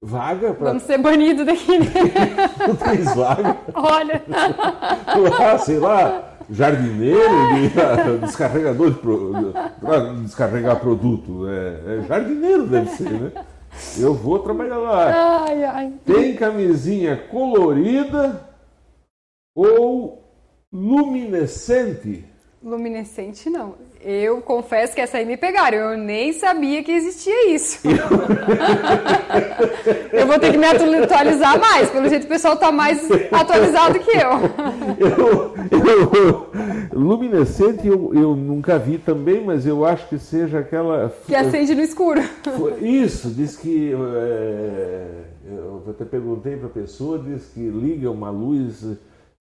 [0.03, 0.67] vaga para.
[0.67, 1.79] Vamos ser banidos daqui.
[1.79, 2.75] Né?
[2.83, 3.57] tens vaga?
[3.73, 4.21] Olha.
[5.39, 7.19] ah, sei lá, jardineiro
[7.53, 9.53] de descarregador de pro,
[10.21, 11.47] descarregar produto.
[11.47, 13.31] É, é, jardineiro deve ser, né?
[13.97, 15.45] Eu vou trabalhar lá.
[15.47, 15.93] Ai, ai.
[16.05, 18.47] Tem camisinha colorida
[19.55, 20.23] ou
[20.71, 22.25] luminescente?
[22.61, 23.75] Luminescente não.
[24.05, 25.77] Eu confesso que essa aí me pegaram.
[25.77, 27.79] Eu nem sabia que existia isso.
[30.11, 31.89] eu vou ter que me atualizar mais.
[31.89, 34.31] Pelo jeito o pessoal está mais atualizado que eu.
[34.99, 36.51] eu, eu
[36.93, 41.13] luminescente eu, eu nunca vi também, mas eu acho que seja aquela.
[41.25, 42.21] Que acende no escuro.
[42.81, 43.93] Isso, diz que.
[43.93, 45.07] É,
[45.47, 48.85] eu até perguntei para a pessoa, diz que liga uma luz.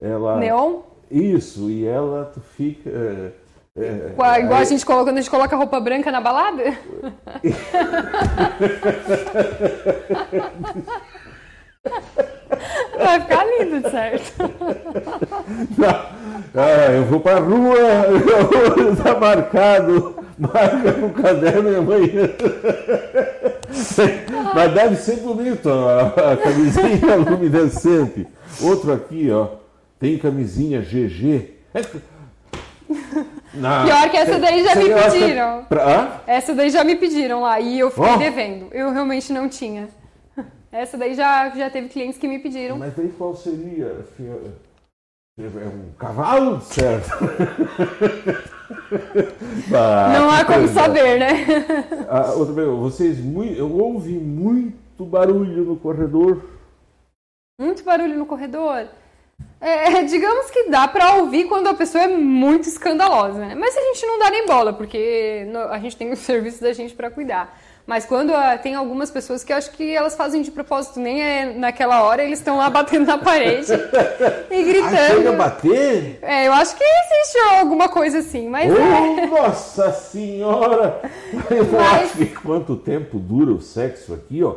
[0.01, 0.81] Ela, Neon?
[1.11, 2.89] Isso, e ela tu fica.
[2.89, 3.42] É,
[3.79, 6.63] é, igual a gente coloca, quando a gente coloca roupa branca na balada?
[12.97, 14.33] Vai ficar lindo, certo?
[16.55, 17.77] Ah, eu vou pra rua,
[18.93, 22.29] está marcado, marca no caderno amanhã.
[24.55, 28.29] Mas deve ser bonito a, a camisinha luminescente.
[28.61, 29.49] Outro aqui, ó,
[29.99, 31.55] tem camisinha GG.
[33.55, 33.85] Não.
[33.85, 35.65] Pior que essa daí já me pediram.
[35.69, 36.21] Pra...
[36.27, 38.19] Essa daí já me pediram lá e eu fiquei oh.
[38.19, 38.69] devendo.
[38.73, 39.89] Eu realmente não tinha.
[40.73, 42.79] Essa daí já, já teve clientes que me pediram.
[42.79, 43.97] Mas daí qual seria?
[45.39, 47.09] É um cavalo, certo?
[49.71, 51.47] não há como saber, né?
[52.09, 56.43] Ah, outra vez, vocês muito, eu ouvi muito barulho no corredor.
[57.59, 58.89] Muito barulho no corredor?
[59.63, 63.55] É, digamos que dá para ouvir quando a pessoa é muito escandalosa, né?
[63.55, 66.95] Mas a gente não dá nem bola, porque a gente tem o serviço da gente
[66.95, 67.57] para cuidar.
[67.87, 71.23] Mas quando uh, tem algumas pessoas que eu acho que elas fazem de propósito, nem
[71.23, 73.73] é naquela hora, eles estão lá batendo na parede
[74.51, 74.95] e gritando.
[74.95, 76.19] Ah, chega a bater?
[76.23, 78.71] É, eu acho que existe alguma coisa assim, mas.
[78.73, 79.27] Oh, é...
[79.27, 81.03] Nossa Senhora!
[81.51, 82.03] Eu mas...
[82.05, 84.55] acho que quanto tempo dura o sexo aqui, ó?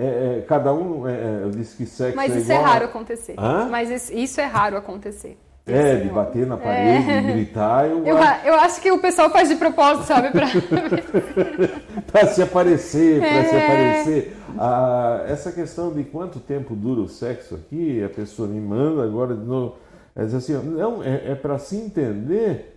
[0.00, 3.34] É, é, cada um é, é disse que sexo Mas é isso é raro acontecer.
[3.36, 3.66] Hã?
[3.68, 5.36] Mas isso é raro acontecer.
[5.66, 7.20] É, de bater na parede, é.
[7.20, 7.86] de gritar.
[7.86, 8.46] Eu, eu, acho...
[8.46, 10.30] eu acho que o pessoal faz de propósito, sabe?
[10.30, 10.46] Pra,
[12.06, 13.64] pra se aparecer, para se é.
[13.64, 14.36] aparecer.
[14.56, 19.34] Ah, essa questão de quanto tempo dura o sexo aqui, a pessoa me manda agora
[19.34, 19.76] de novo.
[20.16, 22.76] É assim, não, é, é para se entender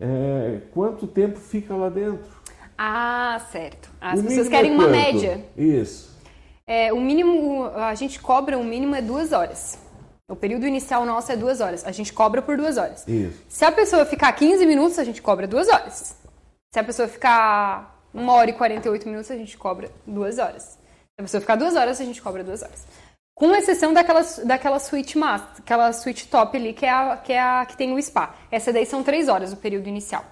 [0.00, 2.38] é, quanto tempo fica lá dentro.
[2.76, 3.90] Ah, certo.
[4.00, 5.44] As o pessoas querem uma média.
[5.56, 6.17] Isso.
[6.68, 9.78] É, o mínimo, a gente cobra o mínimo é duas horas.
[10.30, 11.82] O período inicial nosso é duas horas.
[11.86, 13.08] A gente cobra por duas horas.
[13.08, 13.42] Isso.
[13.48, 16.14] Se a pessoa ficar 15 minutos, a gente cobra duas horas.
[16.70, 20.62] Se a pessoa ficar uma hora e 48 minutos, a gente cobra duas horas.
[20.64, 22.86] Se a pessoa ficar duas horas, a gente cobra duas horas.
[23.34, 27.40] Com exceção daquela, daquela suíte master, aquela suíte top ali, que é, a, que é
[27.40, 28.34] a que tem o spa.
[28.50, 30.22] Essa daí são três horas o período inicial.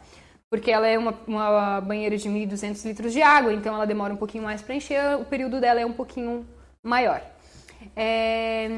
[0.50, 4.16] Porque ela é uma, uma banheira de 1.200 litros de água, então ela demora um
[4.16, 6.46] pouquinho mais para encher, o período dela é um pouquinho
[6.82, 7.20] maior.
[7.96, 8.68] É...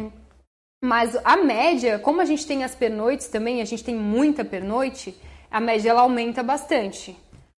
[0.82, 5.14] Mas a média, como a gente tem as pernoites também, a gente tem muita pernoite,
[5.50, 7.16] a média ela aumenta bastante.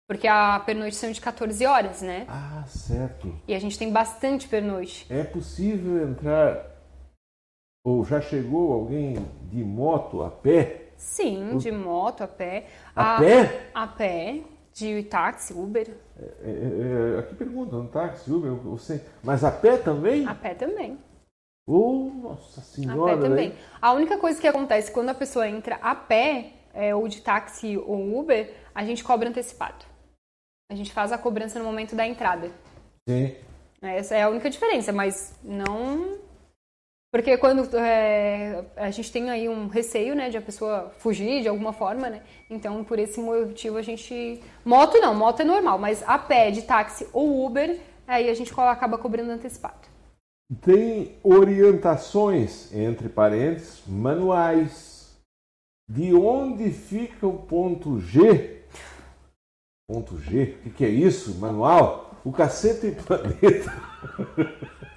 [0.08, 2.24] Porque a pernoite são de 14 horas, né?
[2.28, 3.34] Ah, certo.
[3.46, 5.06] E a gente tem bastante pernoite.
[5.10, 6.78] É possível entrar
[7.84, 9.16] ou já chegou alguém
[9.50, 10.88] de moto a pé?
[10.96, 12.66] Sim, de moto, a pé.
[12.98, 13.70] A, a, pé?
[13.74, 14.40] A pé,
[14.74, 15.88] de táxi, Uber.
[16.18, 19.04] É, é, é, aqui perguntam, táxi, Uber, você...
[19.22, 20.26] mas a pé também?
[20.26, 20.98] A pé também.
[21.66, 23.12] Oh, nossa senhora!
[23.12, 23.48] A pé também.
[23.50, 23.54] Né?
[23.80, 27.76] A única coisa que acontece quando a pessoa entra a pé, é, ou de táxi
[27.76, 29.84] ou Uber, a gente cobra antecipado.
[30.70, 32.50] A gente faz a cobrança no momento da entrada.
[33.08, 33.34] Sim.
[33.80, 36.18] Essa é a única diferença, mas não.
[37.10, 41.48] Porque quando é, a gente tem aí um receio, né, de a pessoa fugir de
[41.48, 42.22] alguma forma, né?
[42.50, 44.42] Então, por esse motivo, a gente.
[44.64, 48.52] Moto não, moto é normal, mas a pé, de táxi ou Uber, aí a gente
[48.52, 49.88] acaba cobrando antecipado
[50.62, 55.18] tem orientações, entre parênteses, manuais.
[55.90, 58.62] De onde fica o ponto G?
[59.88, 60.56] Ponto G?
[60.66, 61.34] O que, é isso?
[61.38, 62.14] Manual?
[62.24, 62.96] O cacete e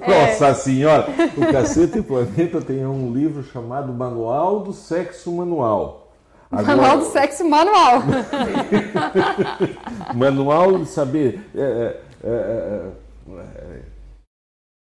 [0.00, 0.30] É.
[0.32, 1.06] Nossa senhora!
[1.36, 6.12] O cacete planeta tem um livro chamado Manual do Sexo Manual.
[6.50, 6.76] Agora...
[6.76, 8.02] Manual do Sexo Manual.
[10.14, 11.44] Manual de saber.
[11.54, 13.97] É, é, é, é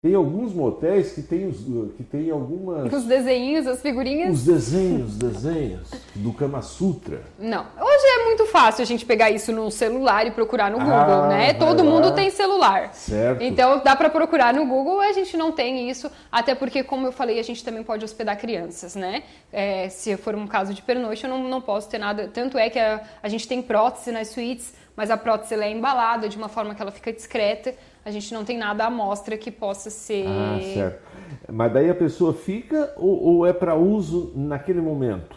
[0.02, 1.58] Tem alguns motéis que tem, os,
[1.96, 2.92] que tem algumas.
[2.92, 4.34] Os desenhos, as figurinhas.
[4.34, 7.22] Os desenhos, desenhos do Kama Sutra.
[7.38, 7.64] Não.
[7.80, 11.28] Hoje é muito fácil a gente pegar isso no celular e procurar no Google, ah,
[11.28, 11.54] né?
[11.54, 12.92] Todo mundo tem celular.
[12.92, 13.44] Certo.
[13.44, 17.12] Então dá para procurar no Google, a gente não tem isso, até porque, como eu
[17.12, 19.22] falei, a gente também pode hospedar crianças, né?
[19.52, 22.26] É, se for um caso de pernoite, eu não, não posso ter nada.
[22.26, 26.28] Tanto é que a, a gente tem prótese nas suítes, mas a prótese é embalada
[26.28, 27.72] de uma forma que ela fica discreta
[28.04, 30.26] a gente não tem nada à mostra que possa ser.
[30.26, 31.02] Ah, certo.
[31.50, 35.36] Mas daí a pessoa fica ou, ou é para uso naquele momento?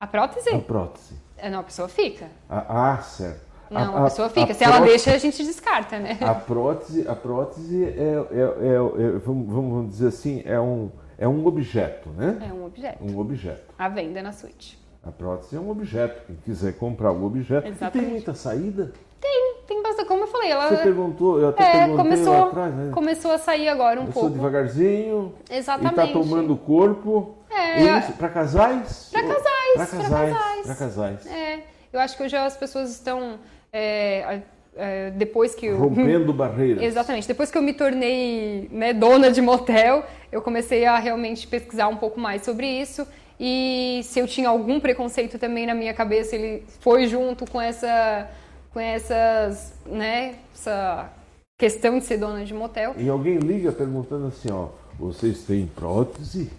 [0.00, 0.50] A prótese?
[0.50, 1.14] A prótese.
[1.36, 2.28] É, não, a pessoa fica.
[2.48, 3.48] Ah, ah certo.
[3.70, 4.52] Não, a, a pessoa fica.
[4.52, 6.18] A Se prótese, ela deixa, a gente descarta, né?
[6.20, 11.28] A prótese, a prótese é, é, é, é vamos, vamos dizer assim, é um, é
[11.28, 12.38] um objeto, né?
[12.48, 13.04] É um objeto.
[13.04, 13.74] Um objeto.
[13.78, 14.78] A venda na suíte.
[15.08, 16.22] A prótese é um objeto.
[16.26, 17.66] Quem quiser comprar o objeto.
[17.66, 17.96] Exatamente.
[17.96, 18.92] E tem muita saída?
[19.18, 20.06] Tem, tem bastante.
[20.06, 20.68] Como eu falei, ela.
[20.68, 22.90] Você perguntou, eu até é, perguntei começou, lá atrás, né?
[22.92, 24.36] Começou a sair agora um começou pouco.
[24.36, 25.32] devagarzinho.
[25.50, 25.94] Exatamente.
[25.94, 27.36] E tá tomando corpo.
[27.50, 28.00] É.
[28.18, 29.08] Para casais?
[29.10, 29.74] Para casais.
[29.74, 30.66] Para casais.
[30.66, 31.26] Para casais.
[31.26, 31.60] É.
[31.90, 33.38] Eu acho que hoje as pessoas estão.
[33.72, 34.42] É,
[34.76, 35.78] é, depois que eu...
[35.80, 36.84] Rompendo barreiras.
[36.84, 37.26] Exatamente.
[37.26, 41.96] Depois que eu me tornei né, dona de motel, eu comecei a realmente pesquisar um
[41.96, 43.06] pouco mais sobre isso.
[43.40, 48.28] E se eu tinha algum preconceito também na minha cabeça, ele foi junto com essa
[48.72, 51.10] com essas, né, essa
[51.58, 52.94] questão de ser dona de motel.
[52.96, 54.68] E alguém liga perguntando assim, ó,
[54.98, 56.50] vocês têm prótese?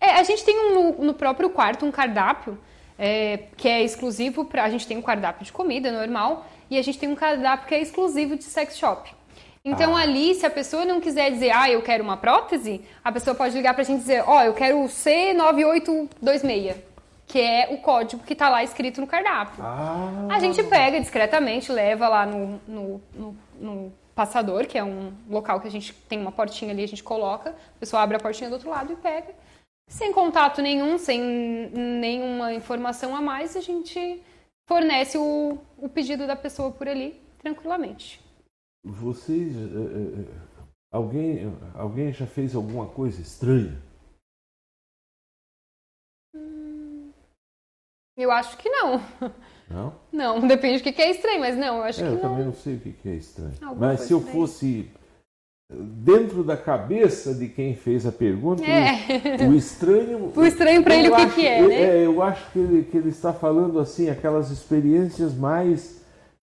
[0.00, 2.58] É, a gente tem um, no, no próprio quarto um cardápio
[2.98, 6.82] é, que é exclusivo para a gente tem um cardápio de comida normal e a
[6.82, 9.10] gente tem um cardápio que é exclusivo de sex shop.
[9.68, 10.00] Então ah.
[10.00, 13.54] ali, se a pessoa não quiser dizer, ah, eu quero uma prótese, a pessoa pode
[13.54, 16.76] ligar pra gente e dizer, ó, oh, eu quero C9826,
[17.26, 19.62] que é o código que tá lá escrito no cardápio.
[19.62, 20.28] Ah.
[20.30, 25.60] A gente pega discretamente, leva lá no, no, no, no, passador, que é um local
[25.60, 28.50] que a gente tem uma portinha ali, a gente coloca, a pessoa abre a portinha
[28.50, 29.32] do outro lado e pega.
[29.88, 34.20] Sem contato nenhum, sem nenhuma informação a mais, a gente
[34.66, 38.20] fornece o, o pedido da pessoa por ali tranquilamente.
[38.84, 39.54] Vocês.
[39.56, 40.26] Uh, uh,
[40.90, 43.80] alguém, alguém já fez alguma coisa estranha?
[46.34, 47.10] Hum,
[48.16, 49.00] eu acho que não.
[49.70, 49.94] Não?
[50.10, 52.22] Não, depende do que é estranho, mas não, eu acho é, que eu não.
[52.22, 53.52] Eu também não sei o que é estranho.
[53.60, 54.90] Alguma mas se eu fosse
[55.70, 59.46] dentro da cabeça de quem fez a pergunta, é.
[59.46, 60.32] o estranho.
[60.34, 61.74] O estranho para ele o que, que é, né?
[61.74, 65.97] É, eu acho que ele, que ele está falando assim, aquelas experiências mais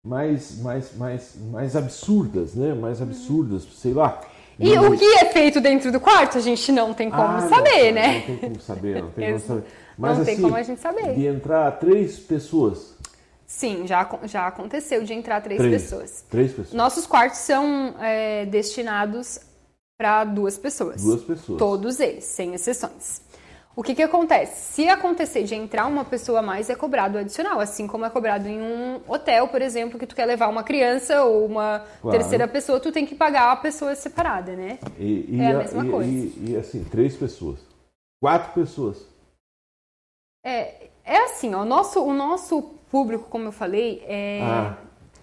[0.05, 2.75] mais, mais, mais, mais absurdas, né?
[2.75, 4.21] Mais absurdas, sei lá.
[4.59, 7.87] E o que é feito dentro do quarto, a gente não tem como ah, saber,
[7.87, 8.15] não, né?
[8.19, 9.65] Não tem como saber, não tem como saber.
[9.97, 11.15] Mas não assim, tem como a gente saber.
[11.15, 12.95] De entrar três pessoas.
[13.47, 16.25] Sim, já, já aconteceu de entrar três, três pessoas.
[16.31, 16.73] Três pessoas.
[16.73, 19.41] Nossos quartos são é, destinados
[19.97, 21.03] para duas pessoas.
[21.03, 21.59] Duas pessoas.
[21.59, 23.24] Todos eles, sem exceções.
[23.77, 24.73] O que, que acontece?
[24.73, 28.49] Se acontecer de entrar uma pessoa a mais, é cobrado adicional, assim como é cobrado
[28.49, 32.17] em um hotel, por exemplo, que tu quer levar uma criança ou uma claro.
[32.17, 34.79] terceira pessoa, tu tem que pagar a pessoa separada, né?
[34.97, 36.11] E, e é a, a mesma e, coisa.
[36.11, 37.59] E, e, assim, três pessoas,
[38.23, 39.09] quatro pessoas.
[40.45, 42.63] É, é assim, ó, o nosso, o nosso
[42.93, 44.77] público, como eu falei, é, ah.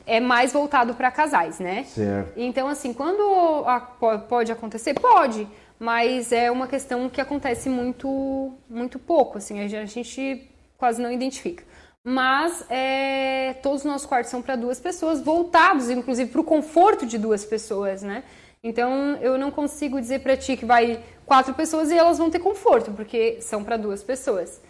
[0.06, 1.86] é mais voltado para casais, né?
[1.86, 2.34] Certo.
[2.36, 3.80] Então, assim, quando a,
[4.28, 5.48] pode acontecer, pode
[5.82, 11.64] mas é uma questão que acontece muito, muito pouco, assim, a gente quase não identifica.
[12.04, 17.04] Mas é, todos os nossos quartos são para duas pessoas, voltados inclusive para o conforto
[17.04, 18.24] de duas pessoas, né?
[18.64, 22.40] Então eu não consigo dizer para ti que vai quatro pessoas e elas vão ter
[22.40, 24.62] conforto, porque são para duas pessoas.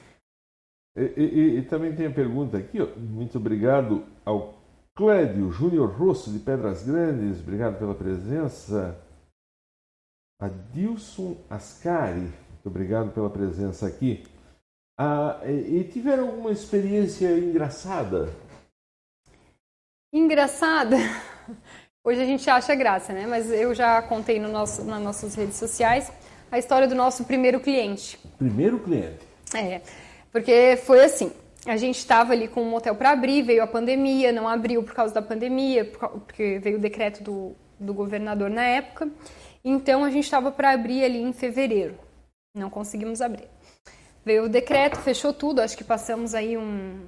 [0.96, 2.88] E, e, e, também tem a pergunta aqui, ó.
[2.98, 4.54] muito obrigado ao
[4.96, 8.98] Clédio Júnior Rosso de Pedras Grandes, obrigado pela presença.
[10.42, 14.24] Adilson Ascari, muito obrigado pela presença aqui.
[14.98, 18.28] Ah, e, tiveram alguma experiência engraçada?
[20.12, 20.98] Engraçada?
[22.04, 23.28] Hoje a gente acha graça, né?
[23.28, 26.12] Mas eu já contei no nosso, nas nossas redes sociais
[26.52, 28.20] a história do nosso primeiro cliente.
[28.40, 29.20] Primeiro cliente?
[29.56, 29.82] É,
[30.32, 31.32] porque foi assim.
[31.68, 34.96] A gente estava ali com um motel para abrir, veio a pandemia, não abriu por
[34.96, 39.08] causa da pandemia, porque veio o decreto do, do governador na época.
[39.64, 41.98] Então a gente estava para abrir ali em fevereiro.
[42.56, 43.48] Não conseguimos abrir.
[44.26, 45.62] Veio o decreto, fechou tudo.
[45.62, 47.00] Acho que passamos aí um,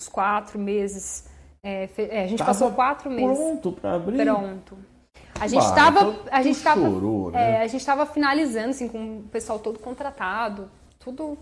[0.00, 1.28] uns quatro meses.
[1.64, 3.36] É, é, a gente tava passou quatro meses.
[3.36, 4.24] Pronto para abrir?
[4.24, 4.78] Pronto.
[5.40, 6.88] A gente estava, então a gente estava,
[7.30, 7.52] né?
[7.54, 11.38] é, a gente estava finalizando assim com o pessoal todo contratado, tudo,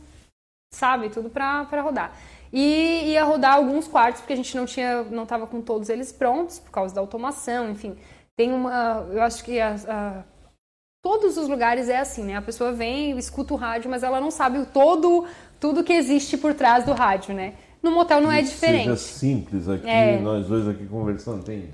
[0.72, 2.16] sabe, tudo para rodar.
[2.52, 6.12] E ia rodar alguns quartos porque a gente não tinha, não estava com todos eles
[6.12, 7.96] prontos por causa da automação, enfim.
[8.40, 10.22] Tem uma, eu acho que a, a,
[11.02, 12.38] todos os lugares é assim, né?
[12.38, 15.26] A pessoa vem, escuta o rádio, mas ela não sabe todo
[15.60, 17.52] tudo que existe por trás do rádio, né?
[17.82, 18.84] No motel não é diferente.
[18.84, 20.18] Seja simples aqui, é.
[20.20, 21.68] nós dois aqui conversando, tem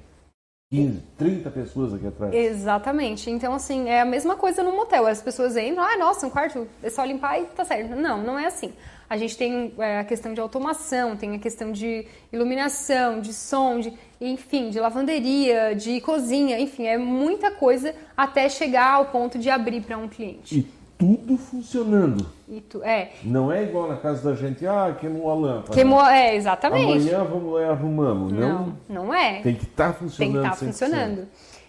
[0.72, 2.34] 15, 30 pessoas aqui atrás.
[2.34, 3.30] Exatamente.
[3.30, 5.06] Então, assim, é a mesma coisa no motel.
[5.06, 7.94] As pessoas entram, ah, nossa, um quarto, é só limpar e tá certo.
[7.94, 8.72] Não, não é assim.
[9.08, 13.78] A gente tem é, a questão de automação, tem a questão de iluminação, de som,
[13.78, 19.48] de, enfim, de lavanderia, de cozinha, enfim, é muita coisa até chegar ao ponto de
[19.48, 20.58] abrir para um cliente.
[20.58, 22.26] E tudo funcionando.
[22.68, 23.10] Tu, é.
[23.22, 25.74] Não é igual na casa da gente, ah, queimou a lâmpada.
[25.74, 27.08] Queimou, é, exatamente.
[27.08, 28.32] Amanhã vamos lá e arrumamos.
[28.32, 29.40] Não, não, não é.
[29.42, 30.18] Tem que estar tá funcionando.
[30.18, 31.28] Tem que estar tá funcionando.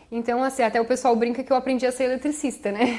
[0.10, 2.98] Então, assim, até o pessoal brinca que eu aprendi a ser eletricista, né?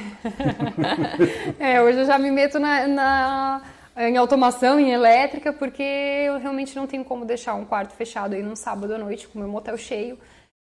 [1.58, 3.62] é, hoje eu já me meto na, na,
[3.98, 8.42] em automação, em elétrica, porque eu realmente não tenho como deixar um quarto fechado aí
[8.42, 10.18] num sábado à noite com o meu motel cheio,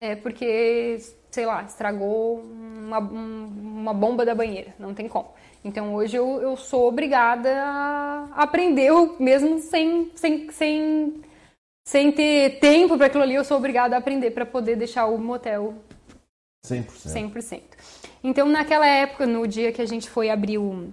[0.02, 0.98] é, porque,
[1.30, 5.32] sei lá, estragou uma, uma bomba da banheira, não tem como.
[5.64, 11.22] Então hoje eu, eu sou obrigada a aprender, mesmo sem, sem, sem,
[11.86, 15.16] sem ter tempo para aquilo ali, eu sou obrigada a aprender para poder deixar o
[15.16, 15.74] motel
[16.66, 17.32] 100%.
[17.32, 17.62] 100%.
[18.22, 20.92] Então naquela época, no dia que a gente foi abrir o.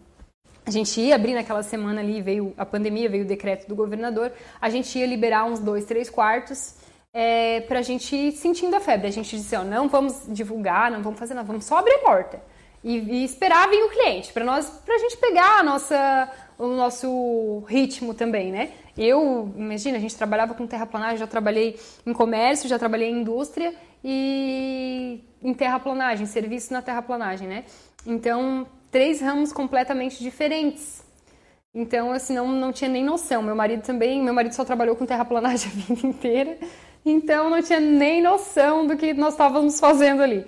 [0.70, 4.32] A gente ia abrir naquela semana ali, veio a pandemia, veio o decreto do governador,
[4.62, 6.76] a gente ia liberar uns dois, três quartos
[7.12, 9.08] é, para a gente ir sentindo a febre.
[9.08, 12.00] A gente disse, ó, não vamos divulgar, não vamos fazer nada, vamos só abrir a
[12.00, 12.40] porta
[12.84, 16.68] e, e esperar vir o cliente, para nós, para a gente pegar a nossa, o
[16.68, 18.70] nosso ritmo também, né?
[18.96, 23.74] Eu, imagina, a gente trabalhava com terraplanagem, já trabalhei em comércio, já trabalhei em indústria
[24.04, 27.64] e em terraplanagem, serviço na terraplanagem, né?
[28.06, 31.04] Então, três ramos completamente diferentes.
[31.74, 33.42] Então, assim, não, não tinha nem noção.
[33.42, 36.58] Meu marido também, meu marido só trabalhou com terraplanagem a vida inteira,
[37.06, 40.46] então não tinha nem noção do que nós estávamos fazendo ali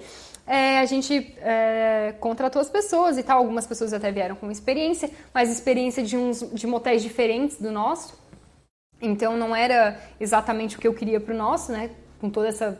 [0.51, 3.37] é, a gente é, contratou as pessoas e tal.
[3.37, 8.19] Algumas pessoas até vieram com experiência, mas experiência de uns de motéis diferentes do nosso.
[9.01, 11.91] Então não era exatamente o que eu queria para o nosso, né?
[12.19, 12.79] Com toda essa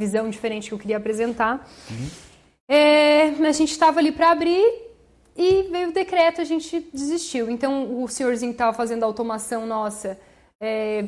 [0.00, 1.68] visão diferente que eu queria apresentar.
[1.90, 2.08] Uhum.
[2.68, 4.89] É, a gente estava ali para abrir
[5.40, 7.48] e veio o decreto, a gente desistiu.
[7.48, 10.20] Então o senhorzinho que estava fazendo a automação nossa
[10.60, 11.06] é,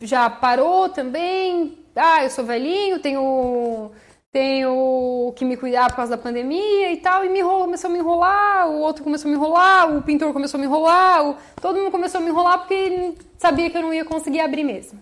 [0.00, 1.78] já parou também.
[1.94, 3.90] Ah, eu sou velhinho, tenho
[4.32, 7.92] tenho que me cuidar por causa da pandemia e tal, e me enrolou, começou a
[7.92, 11.36] me enrolar, o outro começou a me enrolar, o pintor começou a me enrolar, o...
[11.60, 14.98] todo mundo começou a me enrolar porque sabia que eu não ia conseguir abrir mesmo.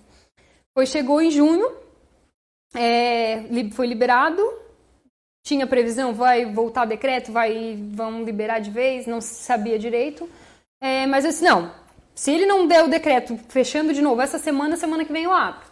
[0.72, 1.68] Pois chegou em junho,
[2.76, 3.42] é,
[3.72, 4.40] foi liberado,
[5.44, 10.28] tinha previsão, vai voltar decreto, vai, vão liberar de vez, não sabia direito,
[10.80, 11.70] é, mas eu disse, não,
[12.14, 15.32] se ele não der o decreto fechando de novo essa semana, semana que vem eu
[15.32, 15.66] abro.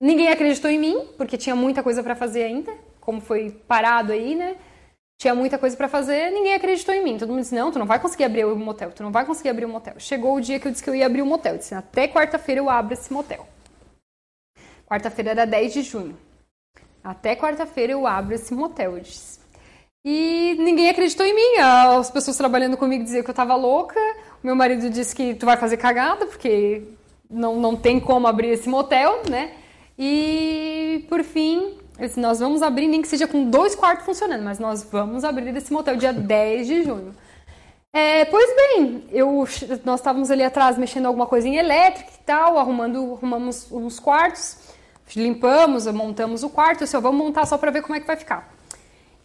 [0.00, 4.34] Ninguém acreditou em mim, porque tinha muita coisa para fazer ainda, como foi parado aí,
[4.36, 4.56] né?
[5.18, 7.16] Tinha muita coisa para fazer, ninguém acreditou em mim.
[7.16, 9.48] Todo mundo disse: "Não, tu não vai conseguir abrir o motel, tu não vai conseguir
[9.48, 9.94] abrir o motel".
[9.98, 12.06] Chegou o dia que eu disse que eu ia abrir o motel, eu disse: "Até
[12.06, 13.46] quarta-feira eu abro esse motel".
[14.86, 16.18] Quarta-feira era 10 de junho.
[17.06, 19.38] Até quarta-feira eu abro esse motel, eu disse.
[20.04, 21.60] E ninguém acreditou em mim.
[21.60, 24.00] As pessoas trabalhando comigo diziam que eu tava louca.
[24.42, 26.82] O meu marido disse que tu vai fazer cagada, porque
[27.30, 29.52] não, não tem como abrir esse motel, né?
[29.96, 34.58] E, por fim, disse, nós vamos abrir, nem que seja com dois quartos funcionando, mas
[34.58, 37.14] nós vamos abrir esse motel dia 10 de junho.
[37.92, 39.46] É, pois bem, eu,
[39.84, 44.74] nós estávamos ali atrás mexendo alguma coisinha elétrica e tal, arrumando, arrumamos uns quartos,
[45.14, 48.16] limpamos, montamos o quarto, eu disse, vamos montar só para ver como é que vai
[48.16, 48.52] ficar.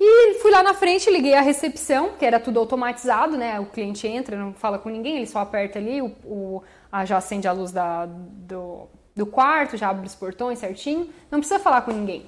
[0.04, 3.60] E fui lá na frente, liguei a recepção, que era tudo automatizado, né?
[3.60, 7.18] O cliente entra, não fala com ninguém, ele só aperta ali, o, o a, já
[7.18, 11.82] acende a luz da, do, do quarto, já abre os portões certinho, não precisa falar
[11.82, 12.26] com ninguém.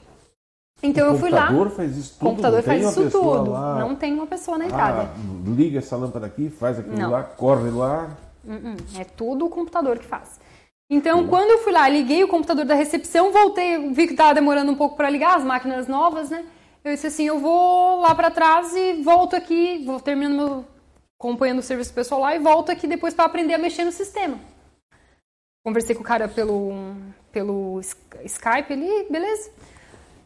[0.84, 1.46] Então o eu fui lá.
[1.46, 2.22] O computador faz isso tudo.
[2.22, 3.52] O computador faz isso tudo.
[3.52, 3.80] Lá.
[3.80, 5.02] Não tem uma pessoa na entrada.
[5.04, 5.16] Ah,
[5.48, 7.10] liga essa lâmpada aqui, faz aquilo não.
[7.10, 8.10] lá, corre lá.
[8.46, 9.00] Uh -uh.
[9.00, 10.40] É tudo o computador que faz.
[10.90, 14.72] Então, quando eu fui lá, liguei o computador da recepção, voltei, vi que estava demorando
[14.72, 16.46] um pouco para ligar as máquinas novas, né?
[16.84, 20.74] Eu disse assim, eu vou lá para trás e volto aqui, vou terminando meu
[21.24, 24.38] acompanhando o serviço pessoal lá e volto aqui depois para aprender a mexer no sistema.
[25.66, 26.74] Conversei com o cara pelo,
[27.32, 29.50] pelo Skype ali, beleza.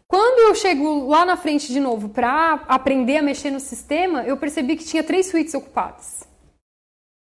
[0.07, 4.37] Quando eu chego lá na frente de novo para aprender a mexer no sistema, eu
[4.37, 6.23] percebi que tinha três suítes ocupadas.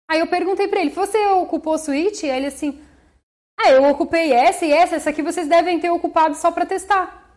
[0.09, 2.29] Aí eu perguntei para ele: você ocupou a suíte?
[2.29, 2.79] Aí ele assim:
[3.57, 7.27] ah, eu ocupei essa e essa, essa aqui vocês devem ter ocupado só para testar.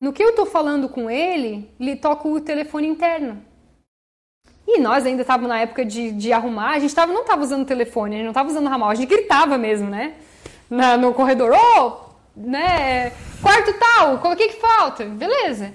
[0.00, 3.42] No que eu tô falando com ele, ele toca o telefone interno.
[4.66, 7.66] E nós ainda estávamos na época de, de arrumar, a gente tava, não estava usando
[7.66, 10.14] telefone, a gente não estava usando ramal, a gente gritava mesmo, né?
[10.68, 13.10] Na, no corredor, ô, oh, né,
[13.42, 15.04] quarto tal, o que que falta?
[15.04, 15.72] Beleza.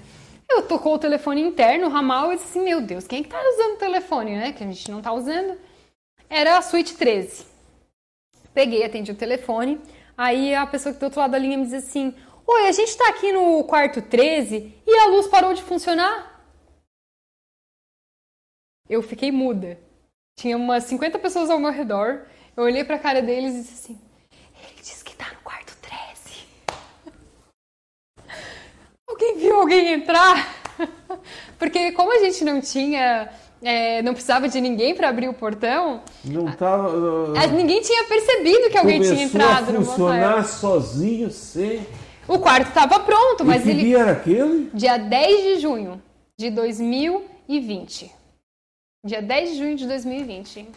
[0.48, 3.28] Eu tocou o telefone interno, o ramal, e disse assim, meu Deus, quem é que
[3.28, 4.52] tá usando o telefone, né?
[4.52, 5.58] Que a gente não tá usando.
[6.30, 7.53] Era a suíte 13.
[8.54, 9.80] Peguei, atendi o telefone.
[10.16, 12.14] Aí a pessoa que do outro lado da linha me diz assim:
[12.46, 16.40] Oi, a gente tá aqui no quarto 13 e a luz parou de funcionar.
[18.88, 19.78] Eu fiquei muda.
[20.38, 22.26] Tinha umas 50 pessoas ao meu redor.
[22.56, 24.00] Eu olhei pra cara deles e disse assim:
[24.62, 26.46] Ele disse que tá no quarto 13.
[29.08, 30.54] alguém viu alguém entrar?
[31.58, 33.32] Porque como a gente não tinha
[33.64, 36.02] é, não precisava de ninguém para abrir o portão.
[36.22, 36.90] Não tava.
[36.90, 41.86] Uh, ninguém tinha percebido que alguém tinha entrado a funcionar sozinho sem.
[42.28, 43.80] O quarto estava pronto, mas e que ele.
[43.80, 44.70] dia era aquele?
[44.74, 46.02] Dia 10 de junho
[46.38, 48.12] de 2020.
[49.04, 50.68] Dia 10 de junho de 2020.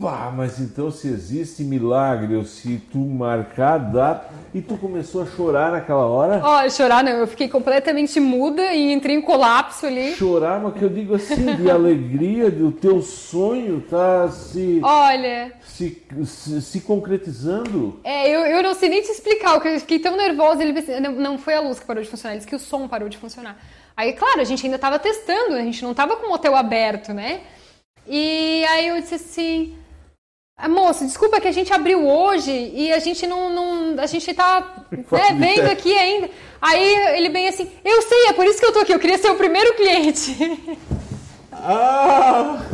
[0.00, 5.24] Pá, mas então se existe milagre ou se tu marcar a data e tu começou
[5.24, 6.40] a chorar naquela hora?
[6.40, 10.14] Ó, oh, chorar não, eu fiquei completamente muda e entrei em colapso ali.
[10.14, 14.78] Chorar, mas que eu digo assim, de alegria, do teu sonho tá se...
[14.84, 15.52] Olha...
[15.64, 17.98] Se, se, se, concretizando.
[18.04, 21.12] É, eu, eu não sei nem te explicar, porque eu fiquei tão nervosa, ele não,
[21.14, 23.18] não foi a luz que parou de funcionar, ele disse que o som parou de
[23.18, 23.60] funcionar.
[23.96, 27.12] Aí, claro, a gente ainda tava testando, a gente não tava com o hotel aberto,
[27.12, 27.40] né?
[28.06, 29.74] E aí eu disse assim...
[30.60, 33.48] Ah, moço, desculpa que a gente abriu hoje e a gente não.
[33.48, 36.28] não a gente tá né, vendo aqui ainda.
[36.60, 39.18] Aí ele bem assim, eu sei, é por isso que eu tô aqui, eu queria
[39.18, 40.36] ser o primeiro cliente.
[41.52, 42.58] Ah!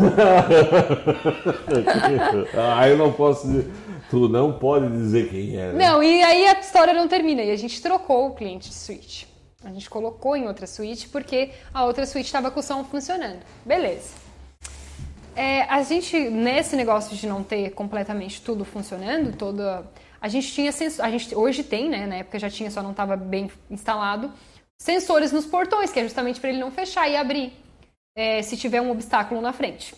[2.57, 3.71] ah, eu não posso dizer.
[4.11, 5.73] Tu não pode dizer quem é.
[5.73, 5.87] Né?
[5.87, 7.43] Não, e aí a história não termina.
[7.43, 9.27] E a gente trocou o cliente de suíte.
[9.65, 13.41] A gente colocou em outra suíte porque a outra suíte estava com o som funcionando.
[13.65, 14.24] Beleza.
[15.37, 19.85] É, a gente, nesse negócio de não ter completamente tudo funcionando, toda.
[20.21, 22.07] A gente tinha a gente hoje tem, né?
[22.07, 24.33] Na época já tinha, só não estava bem instalado,
[24.81, 27.53] sensores nos portões, que é justamente para ele não fechar e abrir
[28.17, 29.95] é, se tiver um obstáculo na frente.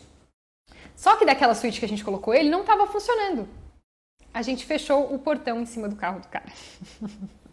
[0.97, 3.47] Só que daquela suíte que a gente colocou, ele não estava funcionando.
[4.33, 6.53] A gente fechou o portão em cima do carro do cara.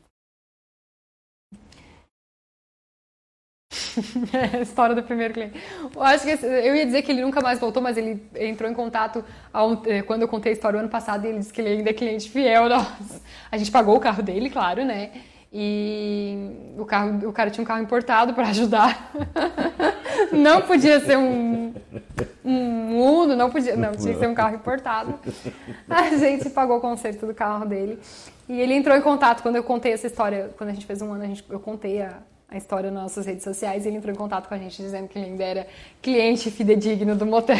[4.61, 5.59] História do primeiro cliente.
[5.95, 8.73] Eu acho que eu ia dizer que ele nunca mais voltou, mas ele entrou em
[8.73, 9.23] contato
[9.85, 11.89] eh, quando eu contei a história o ano passado e ele disse que ele ainda
[11.89, 12.69] é cliente fiel.
[12.69, 13.21] Nossa.
[13.51, 15.11] A gente pagou o carro dele, claro, né?
[15.55, 19.11] E o, carro, o cara tinha um carro importado para ajudar.
[20.31, 21.73] Não podia ser um,
[22.43, 25.19] um Uno, não podia, não, tinha que ser um carro importado.
[25.89, 27.99] A gente pagou o conserto do carro dele.
[28.47, 31.11] E ele entrou em contato quando eu contei essa história, quando a gente fez um
[31.13, 32.17] ano, a gente, eu contei a,
[32.53, 35.07] a história nas nossas redes sociais e ele entrou em contato com a gente dizendo
[35.07, 35.67] que ele ainda era
[35.99, 37.57] cliente fidedigno do motel.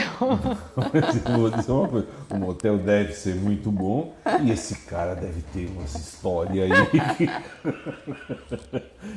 [1.36, 4.14] Vou dizer uma coisa, o motel deve ser muito bom
[4.44, 6.86] e esse cara deve ter umas histórias aí.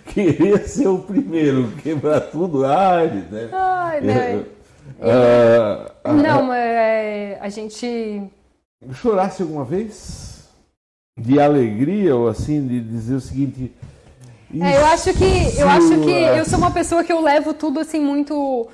[0.15, 3.51] Querer ser o primeiro, quebrar tudo, ai, né?
[3.53, 4.45] Ai, né?
[4.99, 8.23] Ah, ah, não, mas é, a gente.
[8.95, 10.49] Chorasse alguma vez?
[11.19, 13.73] De alegria ou assim, de dizer o seguinte
[14.63, 17.81] é, eu acho que eu acho que eu sou uma pessoa que eu levo tudo
[17.81, 18.69] assim muito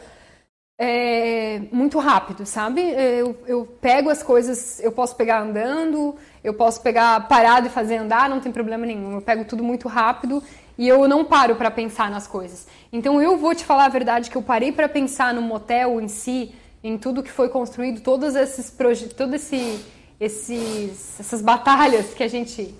[0.78, 2.80] é, muito rápido, sabe?
[2.80, 7.96] Eu, eu pego as coisas, eu posso pegar andando, eu posso pegar parado e fazer
[7.96, 9.12] andar, não tem problema nenhum.
[9.12, 10.42] Eu pego tudo muito rápido
[10.76, 12.66] e eu não paro para pensar nas coisas.
[12.92, 16.08] Então eu vou te falar a verdade que eu parei para pensar no motel em
[16.08, 16.52] si,
[16.82, 19.78] em tudo que foi construído, todos esses projetos, todo esse
[20.18, 22.74] esses essas batalhas que a gente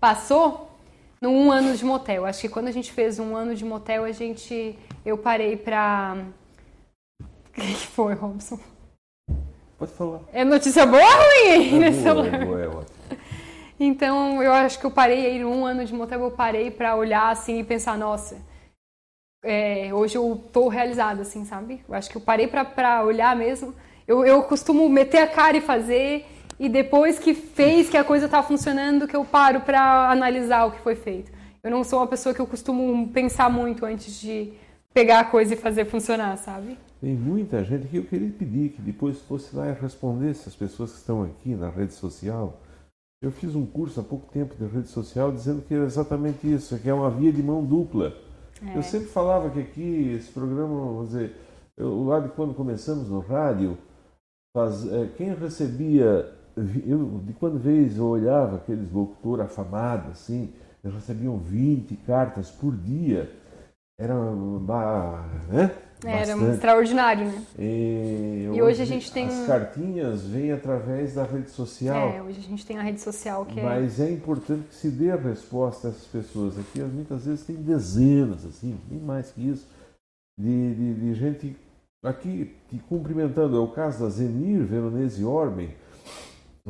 [0.00, 0.67] passou
[1.20, 2.24] no um ano de motel.
[2.24, 4.78] Acho que quando a gente fez um ano de motel, a gente.
[5.04, 6.16] Eu parei pra.
[7.58, 8.56] O que foi, Robson?
[9.76, 10.20] Pode falar.
[10.32, 12.98] É notícia boa ou ruim é boa, é boa, é ótimo.
[13.80, 17.30] Então, eu acho que eu parei aí um ano de motel, eu parei pra olhar
[17.30, 18.36] assim e pensar, nossa,
[19.44, 21.80] é, hoje eu tô realizada, assim, sabe?
[21.88, 23.74] Eu acho que eu parei pra, pra olhar mesmo.
[24.06, 26.26] Eu, eu costumo meter a cara e fazer
[26.58, 30.72] e depois que fez que a coisa está funcionando que eu paro para analisar o
[30.72, 31.30] que foi feito.
[31.62, 34.52] Eu não sou uma pessoa que eu costumo pensar muito antes de
[34.92, 36.78] pegar a coisa e fazer funcionar, sabe?
[37.00, 40.92] Tem muita gente que eu queria pedir que depois fosse lá e respondesse as pessoas
[40.92, 42.60] que estão aqui na rede social.
[43.22, 46.78] Eu fiz um curso há pouco tempo de rede social dizendo que é exatamente isso,
[46.78, 48.14] que é uma via de mão dupla.
[48.64, 48.76] É.
[48.76, 51.36] Eu sempre falava que aqui esse programa, vamos dizer,
[51.76, 53.78] eu, lá de quando começamos no rádio,
[54.56, 56.37] faz, é, quem recebia
[56.86, 60.52] eu, de quando vez eu olhava aqueles locutores afamados, assim,
[60.82, 63.30] eles recebiam 20 cartas por dia.
[63.98, 64.14] Era,
[65.48, 65.74] né?
[66.04, 67.42] Era um extraordinário, né?
[67.58, 69.26] E, e hoje, hoje, a gente tem.
[69.26, 72.08] As cartinhas vêm através da rede social.
[72.08, 74.06] É, hoje a gente tem a rede social que Mas é...
[74.06, 76.80] é importante que se dê a resposta a essas pessoas aqui.
[76.80, 79.66] Muitas vezes tem dezenas, assim, nem mais que isso,
[80.38, 81.56] de, de, de gente
[82.04, 83.56] aqui te cumprimentando.
[83.56, 85.70] É o caso da Zenir Veronese Orben.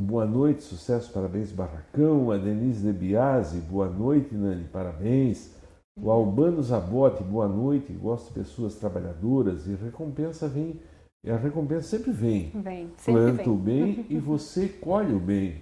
[0.01, 2.31] Boa noite, sucesso, parabéns, Barracão.
[2.31, 5.53] A Denise De Biasi, boa noite, Nani, parabéns.
[6.01, 7.93] O Albano Zabote, boa noite.
[7.95, 10.81] Gosto de pessoas trabalhadoras e recompensa vem.
[11.27, 12.53] A recompensa sempre vem.
[12.55, 15.57] Vem, sempre Planta o bem e você colhe o bem.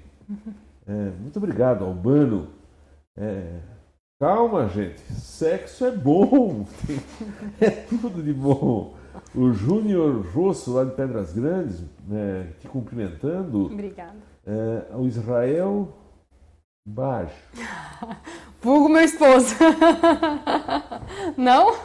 [0.86, 2.48] É, muito obrigado, Albano.
[3.16, 3.58] É,
[4.20, 5.00] calma, gente.
[5.14, 6.66] Sexo é bom.
[7.58, 8.95] É tudo de bom.
[9.34, 13.66] O Júnior Rosso, lá de Pedras Grandes, né, te cumprimentando.
[13.66, 14.16] Obrigada.
[14.46, 15.88] É, o Israel
[16.86, 17.34] Baixo.
[18.62, 19.54] Vulgo meu esposo.
[21.36, 21.72] Não?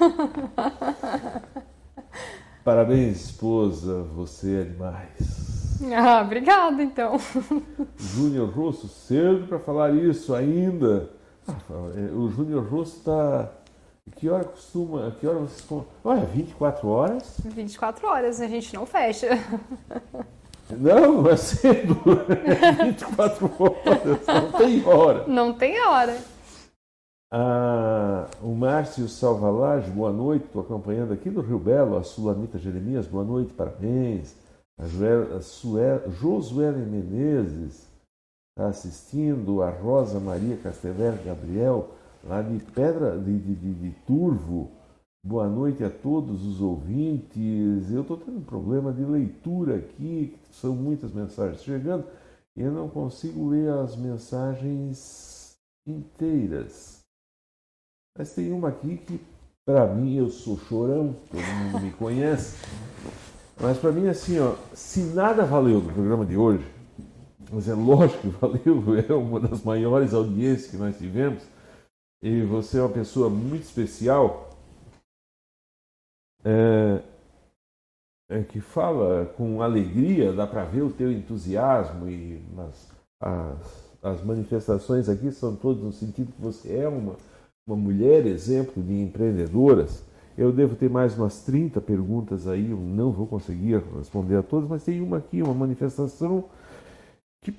[2.64, 4.04] Parabéns, esposa.
[4.16, 5.82] Você é demais.
[5.96, 7.18] Ah, obrigada, então.
[7.98, 11.10] Júnior Rosso, cedo para falar isso ainda.
[11.48, 11.54] Ah,
[12.16, 13.50] O Júnior Rosso está.
[14.16, 15.12] Que hora costuma.
[15.20, 15.84] Que hora vocês.
[16.04, 17.38] Olha, 24 horas?
[17.46, 19.30] 24 horas, a gente não fecha.
[20.70, 21.98] Não, é cedo.
[22.48, 25.28] É 24 horas, não tem hora.
[25.28, 26.18] Não tem hora.
[27.30, 30.46] Ah, o Márcio Salvalage, boa noite.
[30.46, 31.98] Estou acompanhando aqui do Rio Belo.
[31.98, 34.34] A Sulamita Jeremias, boa noite, parabéns.
[34.80, 37.86] A, Joel, a Sue- Josuelen Menezes
[38.58, 39.62] está assistindo.
[39.62, 41.90] A Rosa Maria Casteller Gabriel,
[42.24, 44.72] lá de Pedra de, de, de- de Turvo.
[45.24, 47.92] Boa noite a todos os ouvintes.
[47.92, 52.06] Eu estou tendo um problema de leitura aqui, são muitas mensagens chegando
[52.56, 55.56] e eu não consigo ler as mensagens
[55.88, 57.00] inteiras.
[58.18, 59.22] Mas tem uma aqui que,
[59.66, 62.58] para mim, eu sou chorão, todo mundo me conhece.
[63.60, 66.66] Mas para mim, assim, ó, se nada valeu do programa de hoje,
[67.52, 71.44] mas é lógico que valeu, é uma das maiores audiências que nós tivemos,
[72.22, 74.50] e você é uma pessoa muito especial,
[76.44, 77.02] é,
[78.30, 84.24] é que fala com alegria, dá para ver o teu entusiasmo e as, as, as
[84.24, 87.16] manifestações aqui são todas no sentido que você é uma,
[87.68, 90.04] uma mulher exemplo de empreendedoras.
[90.38, 94.70] Eu devo ter mais umas 30 perguntas aí, eu não vou conseguir responder a todas,
[94.70, 96.46] mas tem uma aqui, uma manifestação
[97.44, 97.54] que,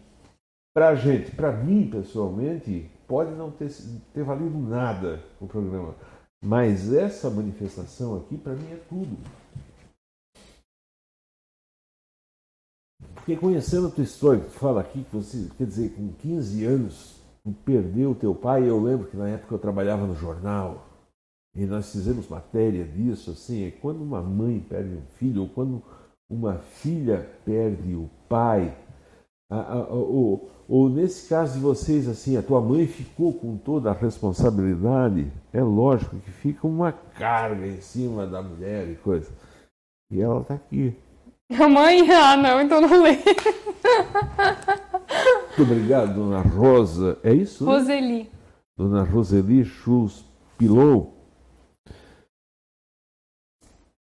[0.74, 3.70] para a gente, para mim pessoalmente, pode não ter,
[4.14, 5.94] ter valido nada o programa,
[6.42, 9.18] mas essa manifestação aqui, para mim, é tudo.
[13.14, 17.20] Porque conhecendo a tua história, tu fala aqui, que você, quer dizer, com 15 anos,
[17.44, 20.86] tu perdeu o teu pai, eu lembro que na época eu trabalhava no jornal,
[21.54, 25.82] e nós fizemos matéria disso, assim, é quando uma mãe perde um filho, ou quando
[26.30, 28.74] uma filha perde o pai,
[29.90, 35.30] ou, ou nesse caso de vocês, assim, a tua mãe ficou com toda a responsabilidade,
[35.52, 39.30] é lógico que fica uma carga em cima da mulher e coisa.
[40.10, 40.96] E ela está aqui.
[41.70, 42.10] Mãe?
[42.10, 43.18] Ah, não, então não lê.
[45.58, 47.18] Muito obrigado, dona Rosa.
[47.22, 47.64] É isso?
[47.64, 47.72] né?
[47.72, 48.30] Roseli.
[48.76, 50.24] Dona Roseli Schultz
[50.56, 51.14] Pilou.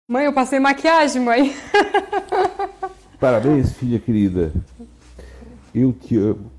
[0.10, 1.54] Mãe, eu passei maquiagem, mãe.
[3.20, 4.52] Parabéns, filha querida.
[5.80, 6.50] Eu te amo.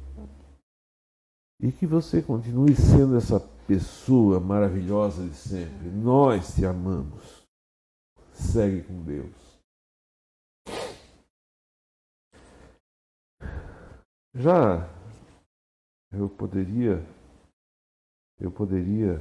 [1.61, 5.89] E que você continue sendo essa pessoa maravilhosa de sempre.
[5.89, 7.43] Nós te amamos.
[8.33, 9.35] Segue com Deus.
[14.37, 14.89] Já
[16.13, 17.05] eu poderia
[18.39, 19.21] eu poderia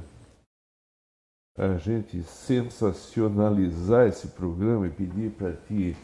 [1.56, 5.96] a gente sensacionalizar esse programa e pedir para ti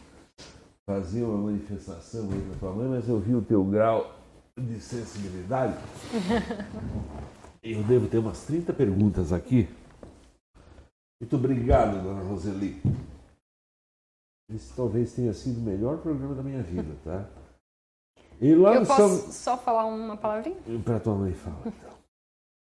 [0.87, 4.15] fazer uma manifestação aí na tua mãe, mas eu vi o teu grau
[4.57, 5.77] de sensibilidade.
[7.61, 9.67] Eu devo ter umas 30 perguntas aqui.
[11.19, 12.79] Muito obrigado, dona Roseli.
[14.53, 17.27] Esse talvez tenha sido o melhor programa da minha vida, tá?
[18.39, 19.31] E lá Eu no posso São...
[19.31, 20.57] só falar uma palavrinha?
[20.83, 21.95] Para tua mãe fala, então.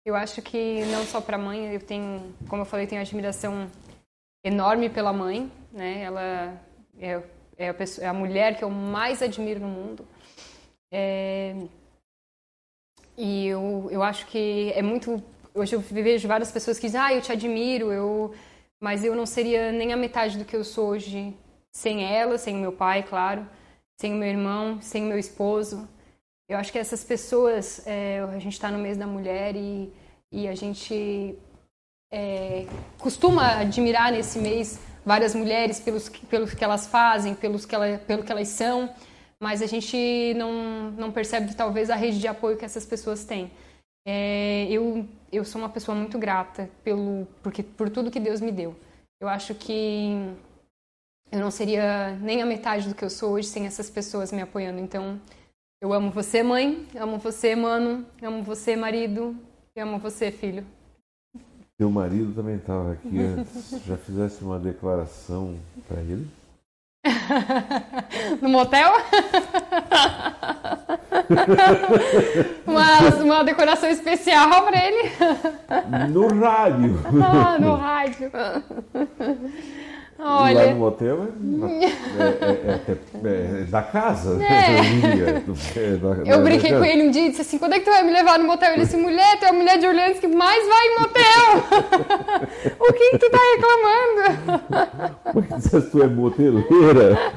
[0.06, 3.68] Eu acho que não só para a mãe, eu tenho, como eu falei, tenho admiração
[4.45, 6.03] enorme pela mãe, né?
[6.03, 6.61] Ela
[6.99, 7.23] é,
[7.57, 10.07] é, a, pessoa, é a mulher que eu mais admiro no mundo.
[10.91, 11.56] É,
[13.18, 15.23] e eu, eu acho que é muito.
[15.53, 18.34] Hoje eu vejo várias pessoas que dizem, ah, eu te admiro, eu,
[18.82, 21.34] mas eu não seria nem a metade do que eu sou hoje
[21.72, 23.48] sem ela, sem o meu pai, claro,
[23.99, 25.88] sem o meu irmão, sem o meu esposo.
[26.48, 29.91] Eu acho que essas pessoas, é, a gente está no mês da mulher e,
[30.32, 31.38] e a gente
[32.14, 32.65] é,
[32.99, 38.23] costuma admirar nesse mês várias mulheres pelos, pelos que elas fazem, pelos que ela, pelo
[38.23, 38.90] que elas são,
[39.40, 43.52] mas a gente não, não percebe talvez a rede de apoio que essas pessoas têm.
[44.07, 48.52] É, eu, eu sou uma pessoa muito grata pelo, porque, por tudo que Deus me
[48.52, 48.76] deu.
[49.22, 50.11] Eu Eu acho que
[51.32, 54.41] eu não seria nem a metade do que eu sou hoje sem essas pessoas me
[54.41, 54.80] apoiando.
[54.80, 55.19] Então,
[55.82, 59.36] eu amo você, mãe, amo você, mano, amo você, marido,
[59.76, 60.65] e amo você, filho.
[61.77, 63.81] Teu marido também estava aqui antes.
[63.85, 65.56] Já fizesse uma declaração
[65.88, 66.26] para ele?
[68.41, 68.93] no motel?
[72.65, 75.11] uma, uma decoração especial para ele?
[76.11, 76.99] No rádio.
[77.23, 78.31] Ah, no rádio.
[80.18, 80.66] Olha.
[80.68, 84.42] Lá no motel é, é, é, é da casa.
[84.42, 85.44] É.
[86.26, 88.14] Eu brinquei com ele um dia e disse assim: quando é que tu vai me
[88.14, 88.74] levar no motel?
[88.74, 91.54] Ele disse: mulher, tu é a mulher de Orleans que mais vai em motel.
[92.80, 95.16] o que, que tu tá reclamando?
[95.34, 97.34] Porque se tu é moteleira,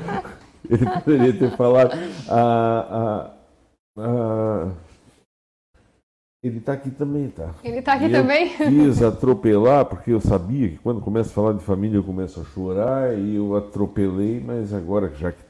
[0.71, 1.99] ele poderia ter falado.
[2.29, 3.31] Ah, ah,
[3.99, 4.69] ah,
[6.43, 7.52] ele está aqui também, tá?
[7.65, 8.52] Ele está aqui e também?
[8.60, 12.40] Eu quis atropelar, porque eu sabia que quando começa a falar de família eu começo
[12.40, 15.43] a chorar, e eu atropelei, mas agora já que,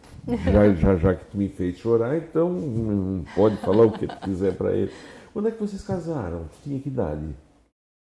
[0.51, 4.57] já, já, já que tu me fez chorar, então pode falar o que tu quiser
[4.57, 4.91] para ele.
[5.33, 6.45] Quando é que vocês casaram?
[6.45, 7.37] Tu tinha que idade?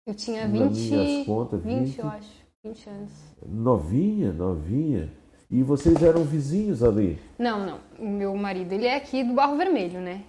[0.05, 2.43] Eu tinha 20, minhas contas, 20, 20, eu acho.
[2.65, 3.11] 20 anos.
[3.45, 5.09] Novinha, novinha.
[5.49, 7.17] E vocês eram vizinhos ali?
[7.39, 7.79] Não, não.
[7.99, 10.23] O meu marido, ele é aqui do Barro Vermelho, né?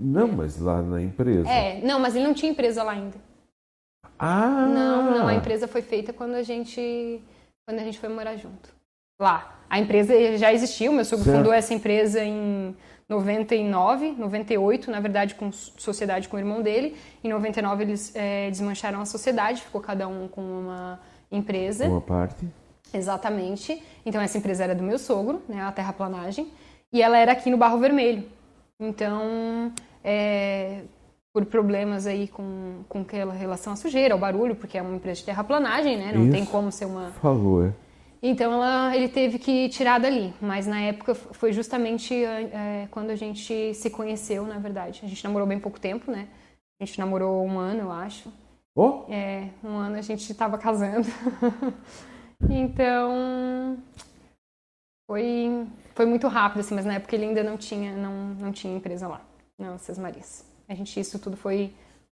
[0.00, 1.46] Não, mas lá na empresa.
[1.46, 3.18] É, não, mas ele não tinha empresa lá ainda.
[4.18, 4.66] Ah!
[4.66, 7.22] Não, não, a empresa foi feita quando a gente
[7.66, 8.70] quando a gente foi morar junto.
[9.20, 9.60] Lá.
[9.68, 11.36] A empresa já existia, o meu sogro certo.
[11.36, 12.74] fundou essa empresa em
[13.08, 16.96] 99, 98, na verdade com sociedade com o irmão dele.
[17.22, 20.98] Em 99 eles é, desmancharam a sociedade, ficou cada um com uma
[21.30, 21.86] empresa.
[21.86, 22.48] Uma parte.
[22.92, 23.82] Exatamente.
[24.04, 26.50] Então essa empresa era do meu sogro, né, a terraplanagem,
[26.90, 28.24] e ela era aqui no Barro Vermelho.
[28.80, 29.70] Então,
[30.04, 30.82] é,
[31.32, 35.20] por problemas aí com, com aquela relação à sujeira, ao barulho, porque é uma empresa
[35.20, 36.12] de terraplanagem, né?
[36.12, 36.32] Não Isso.
[36.32, 37.10] tem como ser uma.
[37.12, 37.72] Falou, é.
[38.22, 43.16] Então ela, ele teve que tirar dali, mas na época foi justamente é, quando a
[43.16, 45.00] gente se conheceu, na verdade.
[45.02, 46.28] A gente namorou bem pouco tempo, né?
[46.78, 48.30] A gente namorou um ano, eu acho.
[48.74, 49.04] Oh?
[49.08, 51.06] É, um ano a gente estava casando.
[52.50, 53.78] então
[55.08, 58.76] foi, foi muito rápido, assim, mas na época ele ainda não tinha, não, não tinha
[58.76, 59.22] empresa lá.
[59.60, 60.42] Não, Essas Marias.
[60.66, 61.70] A gente, isso tudo foi,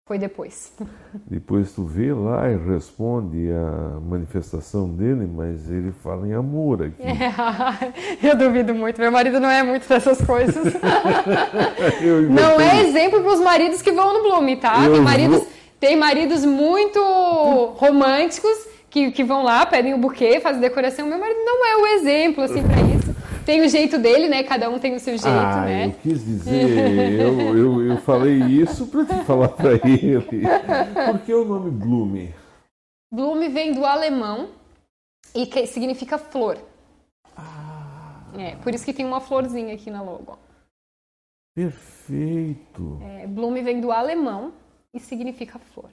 [0.08, 0.74] foi depois.
[1.30, 7.04] Depois tu vê lá e responde a manifestação dele, mas ele fala em amor aqui.
[8.24, 9.00] É, eu duvido muito.
[9.00, 10.74] Meu marido não é muito dessas coisas.
[12.32, 14.90] não é exemplo para os maridos que vão no Bloom, tá?
[14.90, 15.48] tem maridos, vou...
[15.80, 17.00] tem maridos muito
[17.76, 21.06] românticos que, que vão lá, pedem o buquê, fazem decoração.
[21.06, 23.05] Meu marido não é o exemplo, assim, para isso
[23.46, 24.44] tem o jeito dele, né?
[24.44, 25.88] Cada um tem o seu jeito, ah, né?
[25.88, 30.20] Eu quis dizer, eu, eu, eu falei isso para te falar para ele.
[31.12, 32.34] Por que o nome Blume?
[33.14, 34.50] Blume vem do alemão
[35.34, 36.58] e que significa flor.
[37.38, 38.24] Ah.
[38.38, 40.38] É, por isso que tem uma florzinha aqui na logo.
[41.56, 43.00] Perfeito.
[43.02, 44.54] É, Blume vem do alemão
[44.94, 45.90] e significa flor.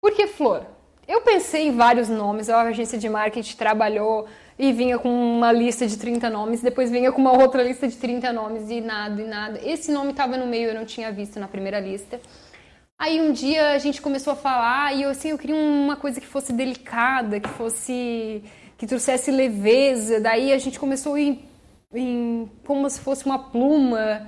[0.00, 0.66] Por que flor?
[1.06, 4.26] Eu pensei em vários nomes, a agência de marketing trabalhou
[4.58, 7.96] e vinha com uma lista de 30 nomes, depois vinha com uma outra lista de
[7.96, 9.60] 30 nomes e nada, e nada.
[9.62, 12.20] Esse nome estava no meio, eu não tinha visto na primeira lista.
[12.98, 16.20] Aí um dia a gente começou a falar e eu assim, eu queria uma coisa
[16.20, 18.42] que fosse delicada, que fosse
[18.78, 20.20] que trouxesse leveza.
[20.20, 21.42] Daí a gente começou em,
[21.92, 24.26] em como se fosse uma pluma.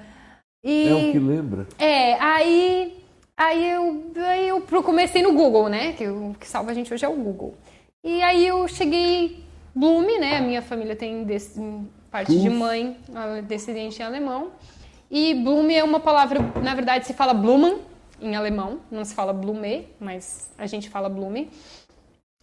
[0.65, 1.66] E, é o que lembra.
[1.78, 3.06] É, aí
[3.36, 5.92] aí eu aí eu comecei no Google, né?
[5.92, 7.54] Que o que salva a gente hoje é o Google.
[8.04, 9.44] E aí eu cheguei
[9.74, 10.38] Blume, né?
[10.38, 11.26] A minha família tem
[12.10, 12.40] parte Uf.
[12.40, 12.96] de mãe
[13.46, 14.52] descendente em alemão.
[15.10, 17.78] E Blume é uma palavra, na verdade se fala Blumen
[18.20, 21.50] em alemão, não se fala Blume, mas a gente fala Blume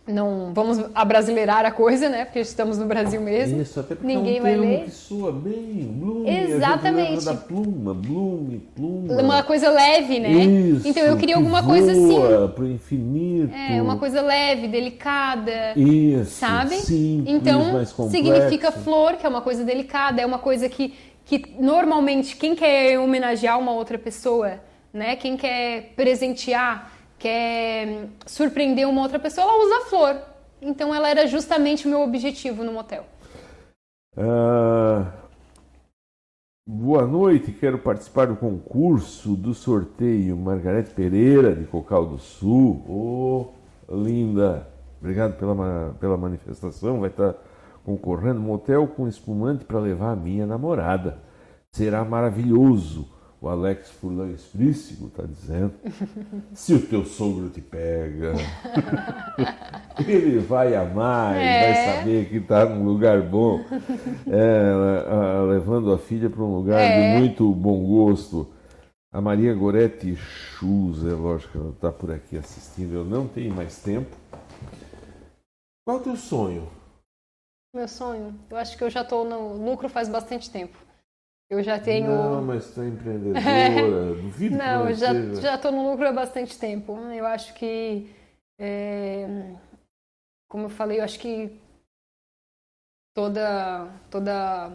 [0.06, 2.26] não vamos abrasileirar a coisa, né?
[2.26, 3.62] Porque estamos no Brasil mesmo.
[3.62, 4.84] Isso, até porque Ninguém é um vai ler.
[4.84, 6.30] que soa bem, blume.
[6.30, 7.24] Exatamente.
[7.24, 9.22] da pluma, blume, pluma.
[9.22, 10.30] Uma coisa leve, né?
[10.30, 12.20] Isso, então eu queria alguma coisa assim.
[12.54, 13.54] Para o infinito.
[13.56, 15.72] É, uma coisa leve, delicada.
[15.76, 16.32] Isso.
[16.32, 16.76] Sabe?
[16.76, 20.94] Simples, então mais significa flor, que é uma coisa delicada, é uma coisa que,
[21.24, 24.60] que normalmente quem quer homenagear uma outra pessoa,
[24.94, 25.16] né?
[25.16, 26.92] Quem quer presentear
[27.24, 30.18] quer surpreender uma outra pessoa, ela usa flor.
[30.62, 33.06] Então ela era justamente o meu objetivo no motel.
[34.18, 35.08] Uh,
[36.68, 42.84] boa noite, quero participar do concurso do sorteio Margarete Pereira de Cocal do Sul.
[42.90, 44.68] Oh, linda!
[45.00, 47.00] Obrigado pela, pela manifestação.
[47.00, 47.36] Vai estar
[47.86, 51.20] concorrendo motel com espumante para levar a minha namorada.
[51.72, 53.13] Será maravilhoso.
[53.44, 55.74] O Alex Furlan Esprícigo está dizendo.
[56.54, 58.32] Se o teu sogro te pega.
[60.08, 61.42] ele vai amar, É.
[61.42, 63.60] ele vai saber que está num lugar bom,
[64.28, 67.16] é, levando a filha para um lugar É.
[67.16, 68.48] de muito bom gosto.
[69.12, 73.54] A Maria Goretti Schulz, é lógico que ela está por aqui assistindo, eu não tenho
[73.54, 74.16] mais tempo.
[75.86, 76.70] Qual é o teu sonho?
[77.76, 78.40] Meu sonho?
[78.50, 80.78] Eu acho que eu já estou no lucro faz bastante tempo.
[81.54, 82.08] Eu já tenho.
[82.08, 85.42] Não, mas tu é empreendedora, duvido que Não, eu já seja.
[85.42, 86.98] já estou no lucro há bastante tempo.
[87.12, 88.10] Eu acho que,
[88.60, 89.28] é,
[90.50, 91.56] como eu falei, eu acho que
[93.14, 94.72] toda toda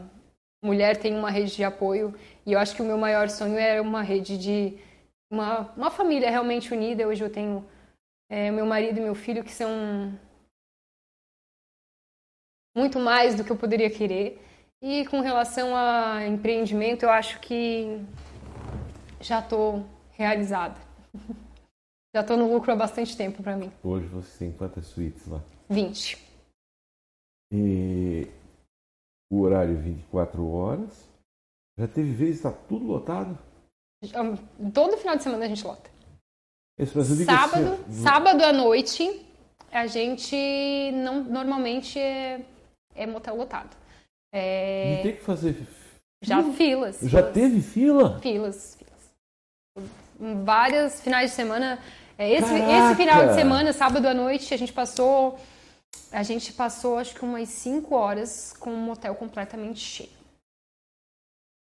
[0.62, 2.14] mulher tem uma rede de apoio
[2.46, 4.78] e eu acho que o meu maior sonho é uma rede de
[5.32, 7.08] uma, uma família realmente unida.
[7.08, 7.68] Hoje eu tenho
[8.30, 10.16] é, meu marido e meu filho que são
[12.76, 14.40] muito mais do que eu poderia querer.
[14.80, 18.00] E com relação a empreendimento, eu acho que
[19.20, 20.80] já estou realizada.
[22.16, 23.70] Já estou no lucro há bastante tempo para mim.
[23.84, 25.42] Hoje você tem quantas suítes lá?
[25.68, 26.16] 20.
[27.52, 28.26] E
[29.30, 31.06] o horário 24 horas.
[31.78, 33.38] Já teve vezes está tudo lotado?
[34.72, 35.90] Todo final de semana a gente lota.
[36.78, 39.26] Isso, digo Sábado, assim, sábado à noite,
[39.70, 42.44] a gente não normalmente é,
[42.94, 43.76] é motel lotado.
[44.32, 45.56] É, tem que fazer.
[46.22, 46.98] já filas.
[47.02, 48.18] Já filas, teve fila?
[48.20, 49.88] Filas, filas.
[50.44, 51.78] Vários finais de semana.
[52.18, 55.38] É, Esse, esse final de semana, sábado à noite, a gente passou.
[56.10, 60.18] A gente passou acho que umas 5 horas com um motel completamente cheio.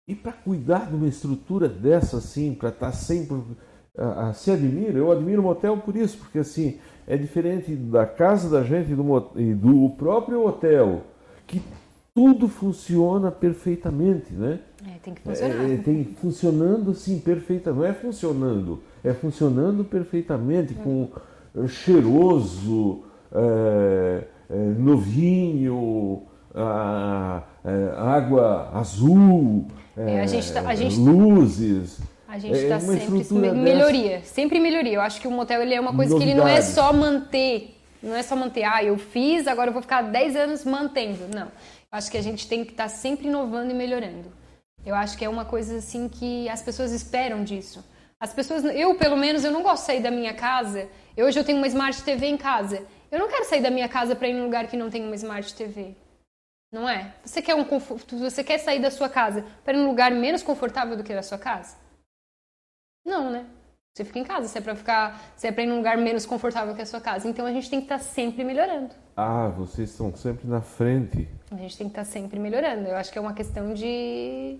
[0.07, 3.43] E para cuidar de uma estrutura dessa assim, para estar sempre.
[3.95, 8.49] A, se admira, eu admiro o motel por isso, porque assim, é diferente da casa
[8.49, 9.03] da gente e do,
[9.55, 11.03] do próprio hotel,
[11.45, 11.61] que
[12.19, 14.59] tudo funciona perfeitamente, né?
[14.85, 15.69] É, tem que funcionar.
[15.71, 21.07] É, tem funcionando assim perfeitamente, não é funcionando, é funcionando perfeitamente, com
[21.55, 26.23] eh, cheiroso, é, é, novinho,
[26.53, 29.65] a, é, água azul,
[29.95, 31.99] É, a gente tá- a gente- luzes.
[32.27, 33.77] A gente É está uma sempre estrutura me- dessa.
[33.77, 34.93] melhoria, sempre melhoria.
[34.95, 37.75] Eu acho que o motel ele é uma coisa que ele não é só manter,
[38.03, 41.19] não é só manter, ah, eu fiz, agora eu vou ficar 10 anos mantendo.
[41.33, 41.47] Não.
[41.91, 44.31] Acho que a gente tem que estar sempre inovando e melhorando.
[44.85, 47.83] Eu acho que é uma coisa assim que as pessoas esperam disso.
[48.19, 50.89] As pessoas, eu pelo menos, eu não gosto de sair da minha casa.
[51.17, 52.85] Hoje eu tenho uma Smart TV em casa.
[53.11, 55.15] Eu não quero sair da minha casa para ir num lugar que não tem uma
[55.15, 55.95] Smart TV.
[56.71, 57.15] Não é?
[57.25, 60.43] Você quer um conforto, você quer sair da sua casa para ir num lugar menos
[60.43, 61.75] confortável do que a sua casa?
[63.03, 63.45] Não, né?
[63.95, 66.25] Você fica em casa, se é pra ficar, se é pra ir num lugar menos
[66.25, 67.27] confortável que a sua casa.
[67.27, 68.93] Então a gente tem que estar sempre melhorando.
[69.17, 71.27] Ah, vocês estão sempre na frente.
[71.51, 72.87] A gente tem que estar sempre melhorando.
[72.87, 74.59] Eu acho que é uma questão de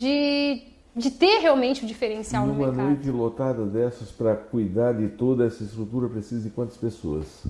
[0.00, 0.62] de,
[0.96, 2.86] de ter realmente o diferencial no Numa mercado.
[2.88, 7.46] noite lotada dessas, para cuidar de toda essa estrutura, precisa de quantas pessoas?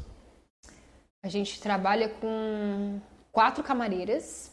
[1.25, 4.53] A gente trabalha com quatro camareiras,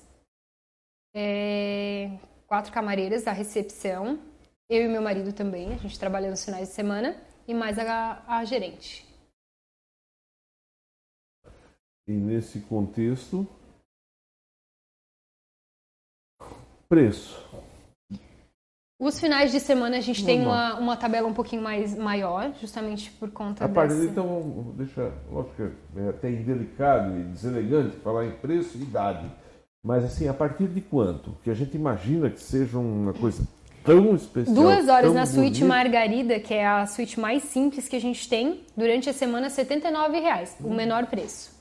[1.16, 2.12] é,
[2.48, 4.20] quatro camareiras da recepção,
[4.70, 7.18] eu e meu marido também, a gente trabalha nos finais de semana,
[7.48, 9.04] e mais a, a gerente.
[12.08, 13.48] E nesse contexto,
[16.88, 17.48] preço.
[19.00, 23.10] Os finais de semana a gente tem uma, uma tabela um pouquinho mais maior, justamente
[23.12, 24.10] por conta A partir dessa.
[24.10, 29.32] então, deixa, lógico que é até indelicado e deselegante falar em preço e idade,
[29.84, 31.32] mas assim, a partir de quanto?
[31.44, 33.48] Que a gente imagina que seja uma coisa
[33.90, 34.56] tão especial.
[34.56, 35.66] Duas horas na suíte bonita.
[35.68, 40.20] Margarida, que é a suíte mais simples que a gente tem, durante a semana 79
[40.20, 40.68] reais, Hum.
[40.68, 41.58] o menor preço.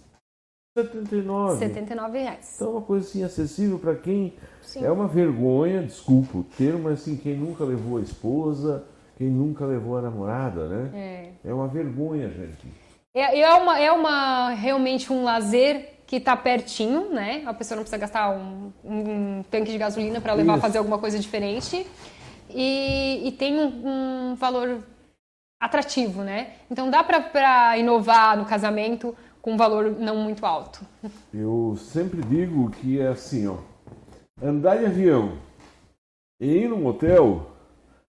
[0.77, 1.59] 79.
[1.59, 2.53] 79 reais.
[2.55, 4.33] Então, é uma coisa assim acessível para quem
[4.63, 4.85] Sim.
[4.85, 8.85] é uma vergonha, desculpa o termo, mas assim, quem nunca levou a esposa,
[9.17, 11.33] quem nunca levou a namorada, né?
[11.45, 11.51] É.
[11.51, 12.67] É uma vergonha, gente.
[13.13, 17.43] É, é, uma, é uma realmente um lazer que está pertinho, né?
[17.45, 20.63] A pessoa não precisa gastar um, um tanque de gasolina para levar a Isso.
[20.63, 21.85] fazer alguma coisa diferente.
[22.51, 24.83] E, e tem um, um valor
[25.61, 26.55] atrativo, né?
[26.71, 30.81] Então dá para inovar no casamento com um valor não muito alto.
[31.33, 33.57] Eu sempre digo que é assim, ó.
[34.41, 35.39] Andar de avião
[36.41, 37.51] e ir num hotel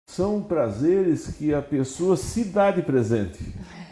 [0.08, 3.42] são prazeres que a pessoa se dá de presente.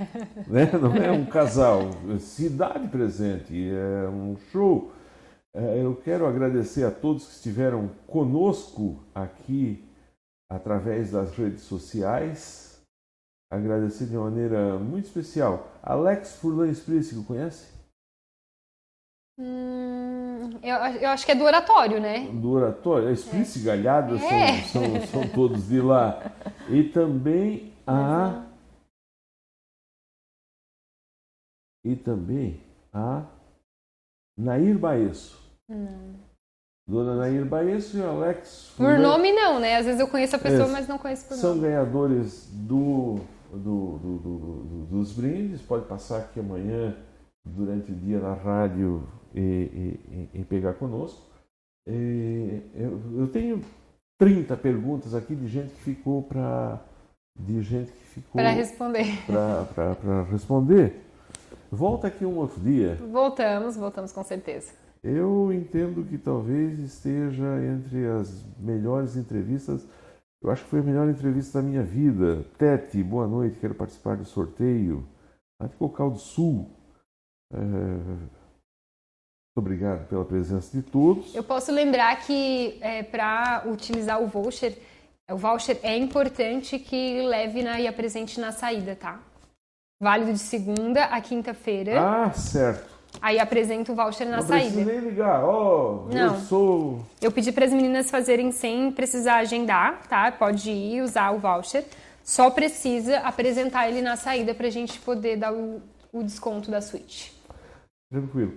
[0.47, 0.71] né?
[0.81, 3.71] Não é um casal, se dá de presente.
[3.71, 4.93] É um show.
[5.55, 9.85] É, Eu quero agradecer a todos que estiveram conosco aqui
[10.51, 12.83] através das redes sociais.
[13.53, 15.69] Agradecer de maneira muito especial.
[15.83, 17.73] Alex Furlan Esprícigo, conhece?
[19.39, 22.29] Hum, eu, eu acho que é do oratório, né?
[22.29, 24.63] do oratório, a Esprícia e Galhardo É.
[24.65, 26.21] são, são, são todos de lá.
[26.69, 28.47] E também a
[31.83, 32.61] e também
[32.93, 33.25] a
[34.37, 35.41] Nair Baesso.
[35.69, 36.30] Não.
[36.87, 39.77] Dona Nair Baesso e Alex Por nome não, né?
[39.77, 41.61] Às vezes eu conheço a pessoa, é, mas não conheço por são nome.
[41.61, 43.21] São ganhadores do,
[43.53, 45.63] do, do, do, dos brindes.
[45.63, 46.97] Pode passar aqui amanhã,
[47.45, 49.41] durante o dia, na rádio e,
[50.35, 51.23] e, e pegar conosco.
[51.87, 53.63] E, eu, eu tenho
[54.19, 56.81] 30 perguntas aqui de gente que ficou para
[57.39, 59.07] de gente que ficou para responder.
[59.27, 61.01] Para responder.
[61.71, 62.97] Volta aqui um outro dia.
[63.11, 64.73] Voltamos, voltamos com certeza.
[65.03, 69.87] Eu entendo que talvez esteja entre as melhores entrevistas.
[70.43, 72.45] Eu acho que foi a melhor entrevista da minha vida.
[72.59, 75.07] Tete, boa noite, quero participar do sorteio.
[75.61, 76.71] Lá de Cocal do Sul.
[77.53, 77.57] É...
[77.57, 78.31] Muito
[79.57, 81.35] obrigado pela presença de todos.
[81.35, 84.79] Eu posso lembrar que é, para utilizar o voucher,
[85.31, 89.19] o voucher é importante que leve na, e apresente na saída, tá?
[90.01, 92.01] Válido de segunda a quinta-feira.
[92.01, 92.90] Ah, certo.
[93.23, 94.81] Aí apresenta o voucher na não saída.
[94.81, 97.05] Não nem ligar, ó, oh, eu sou...
[97.21, 100.33] Eu pedi para as meninas fazerem sem precisar agendar, tá?
[100.33, 101.85] Pode ir usar o voucher.
[102.25, 105.83] Só precisa apresentar ele na saída para a gente poder dar o,
[106.13, 107.35] o desconto da suíte.
[108.11, 108.53] Tranquilo.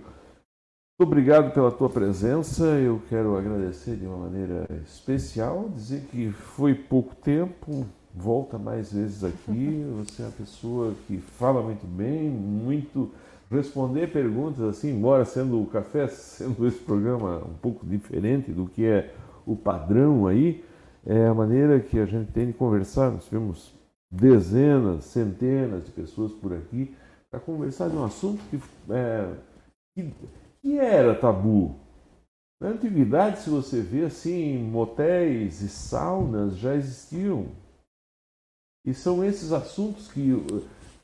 [0.96, 2.64] Muito obrigado pela tua presença.
[2.64, 7.84] Eu quero agradecer de uma maneira especial, dizer que foi pouco tempo,
[8.14, 9.84] volta mais vezes aqui.
[9.98, 13.10] Você é uma pessoa que fala muito bem, muito
[13.54, 18.84] responder perguntas assim, embora sendo o café, sendo esse programa um pouco diferente do que
[18.84, 19.14] é
[19.46, 20.64] o padrão aí,
[21.06, 23.10] é a maneira que a gente tem de conversar.
[23.10, 23.72] Nós tivemos
[24.10, 26.94] dezenas, centenas de pessoas por aqui
[27.30, 28.60] para conversar de um assunto que,
[28.90, 29.32] é,
[29.94, 30.14] que,
[30.62, 31.74] que era tabu.
[32.60, 37.48] Na antiguidade, se você vê assim, motéis e saunas já existiam.
[38.86, 40.32] E são esses assuntos que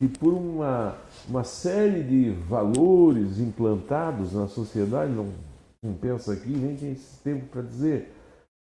[0.00, 0.96] e por uma,
[1.28, 5.28] uma série de valores implantados na sociedade, não,
[5.82, 8.10] não pensa aqui, nem tem esse tempo para dizer,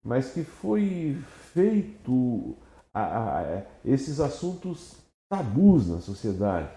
[0.05, 1.17] mas que foi
[1.53, 2.55] feito
[2.93, 4.95] a, a, esses assuntos
[5.27, 6.69] tabus na sociedade.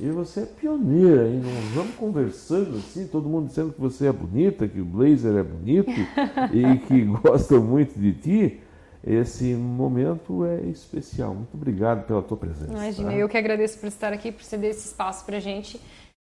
[0.00, 1.42] E você é pioneira, hein?
[1.44, 5.42] Nós vamos conversando assim, todo mundo dizendo que você é bonita, que o blazer é
[5.42, 5.90] bonito
[6.54, 8.60] e que gosta muito de ti.
[9.06, 11.34] Esse momento é especial.
[11.34, 12.72] Muito obrigado pela tua presença.
[12.72, 13.16] Imagina, tá?
[13.16, 15.80] eu que agradeço por estar aqui, por ceder esse espaço para a gente.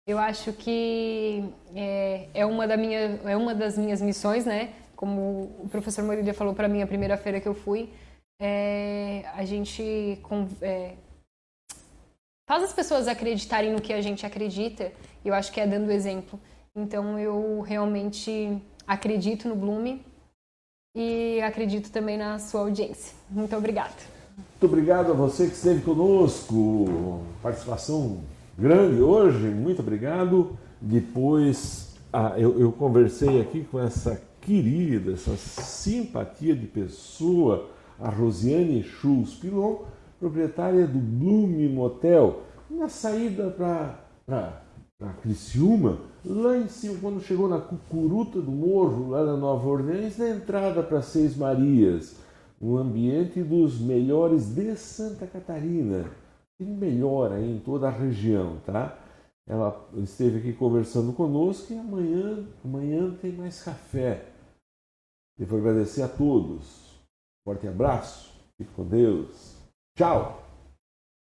[0.07, 1.43] Eu acho que
[1.75, 4.73] é, é, uma da minha, é uma das minhas missões, né?
[4.95, 7.89] Como o professor Moridia falou para mim a primeira feira que eu fui,
[8.41, 10.19] é, a gente
[10.61, 10.93] é,
[12.47, 14.91] faz as pessoas acreditarem no que a gente acredita.
[15.23, 16.39] E eu acho que é dando exemplo.
[16.75, 20.03] Então eu realmente acredito no Blume,
[20.95, 23.13] e acredito também na sua audiência.
[23.29, 23.93] Muito obrigada.
[24.37, 27.21] Muito obrigado a você que esteve conosco.
[27.41, 28.21] Participação
[28.57, 30.57] grande hoje, muito obrigado.
[30.79, 37.69] Depois ah, eu, eu conversei aqui com essa querida, essa simpatia de pessoa,
[37.99, 39.83] a Rosiane Schulz Pilon,
[40.19, 43.55] proprietária do Bloom Motel, na saída
[45.01, 50.19] para Criciúma lá em cima, quando chegou na cucuruta do morro, lá na Nova Orleans,
[50.19, 52.15] na entrada para Seis Marias,
[52.61, 56.05] um ambiente dos melhores de Santa Catarina,
[56.59, 58.95] e melhor aí em toda a região, tá?
[59.49, 64.27] Ela esteve aqui conversando conosco e amanhã, amanhã tem mais café.
[65.35, 66.91] Devo agradecer a todos.
[67.43, 69.57] Forte abraço, fique com Deus.
[69.97, 70.40] Tchau!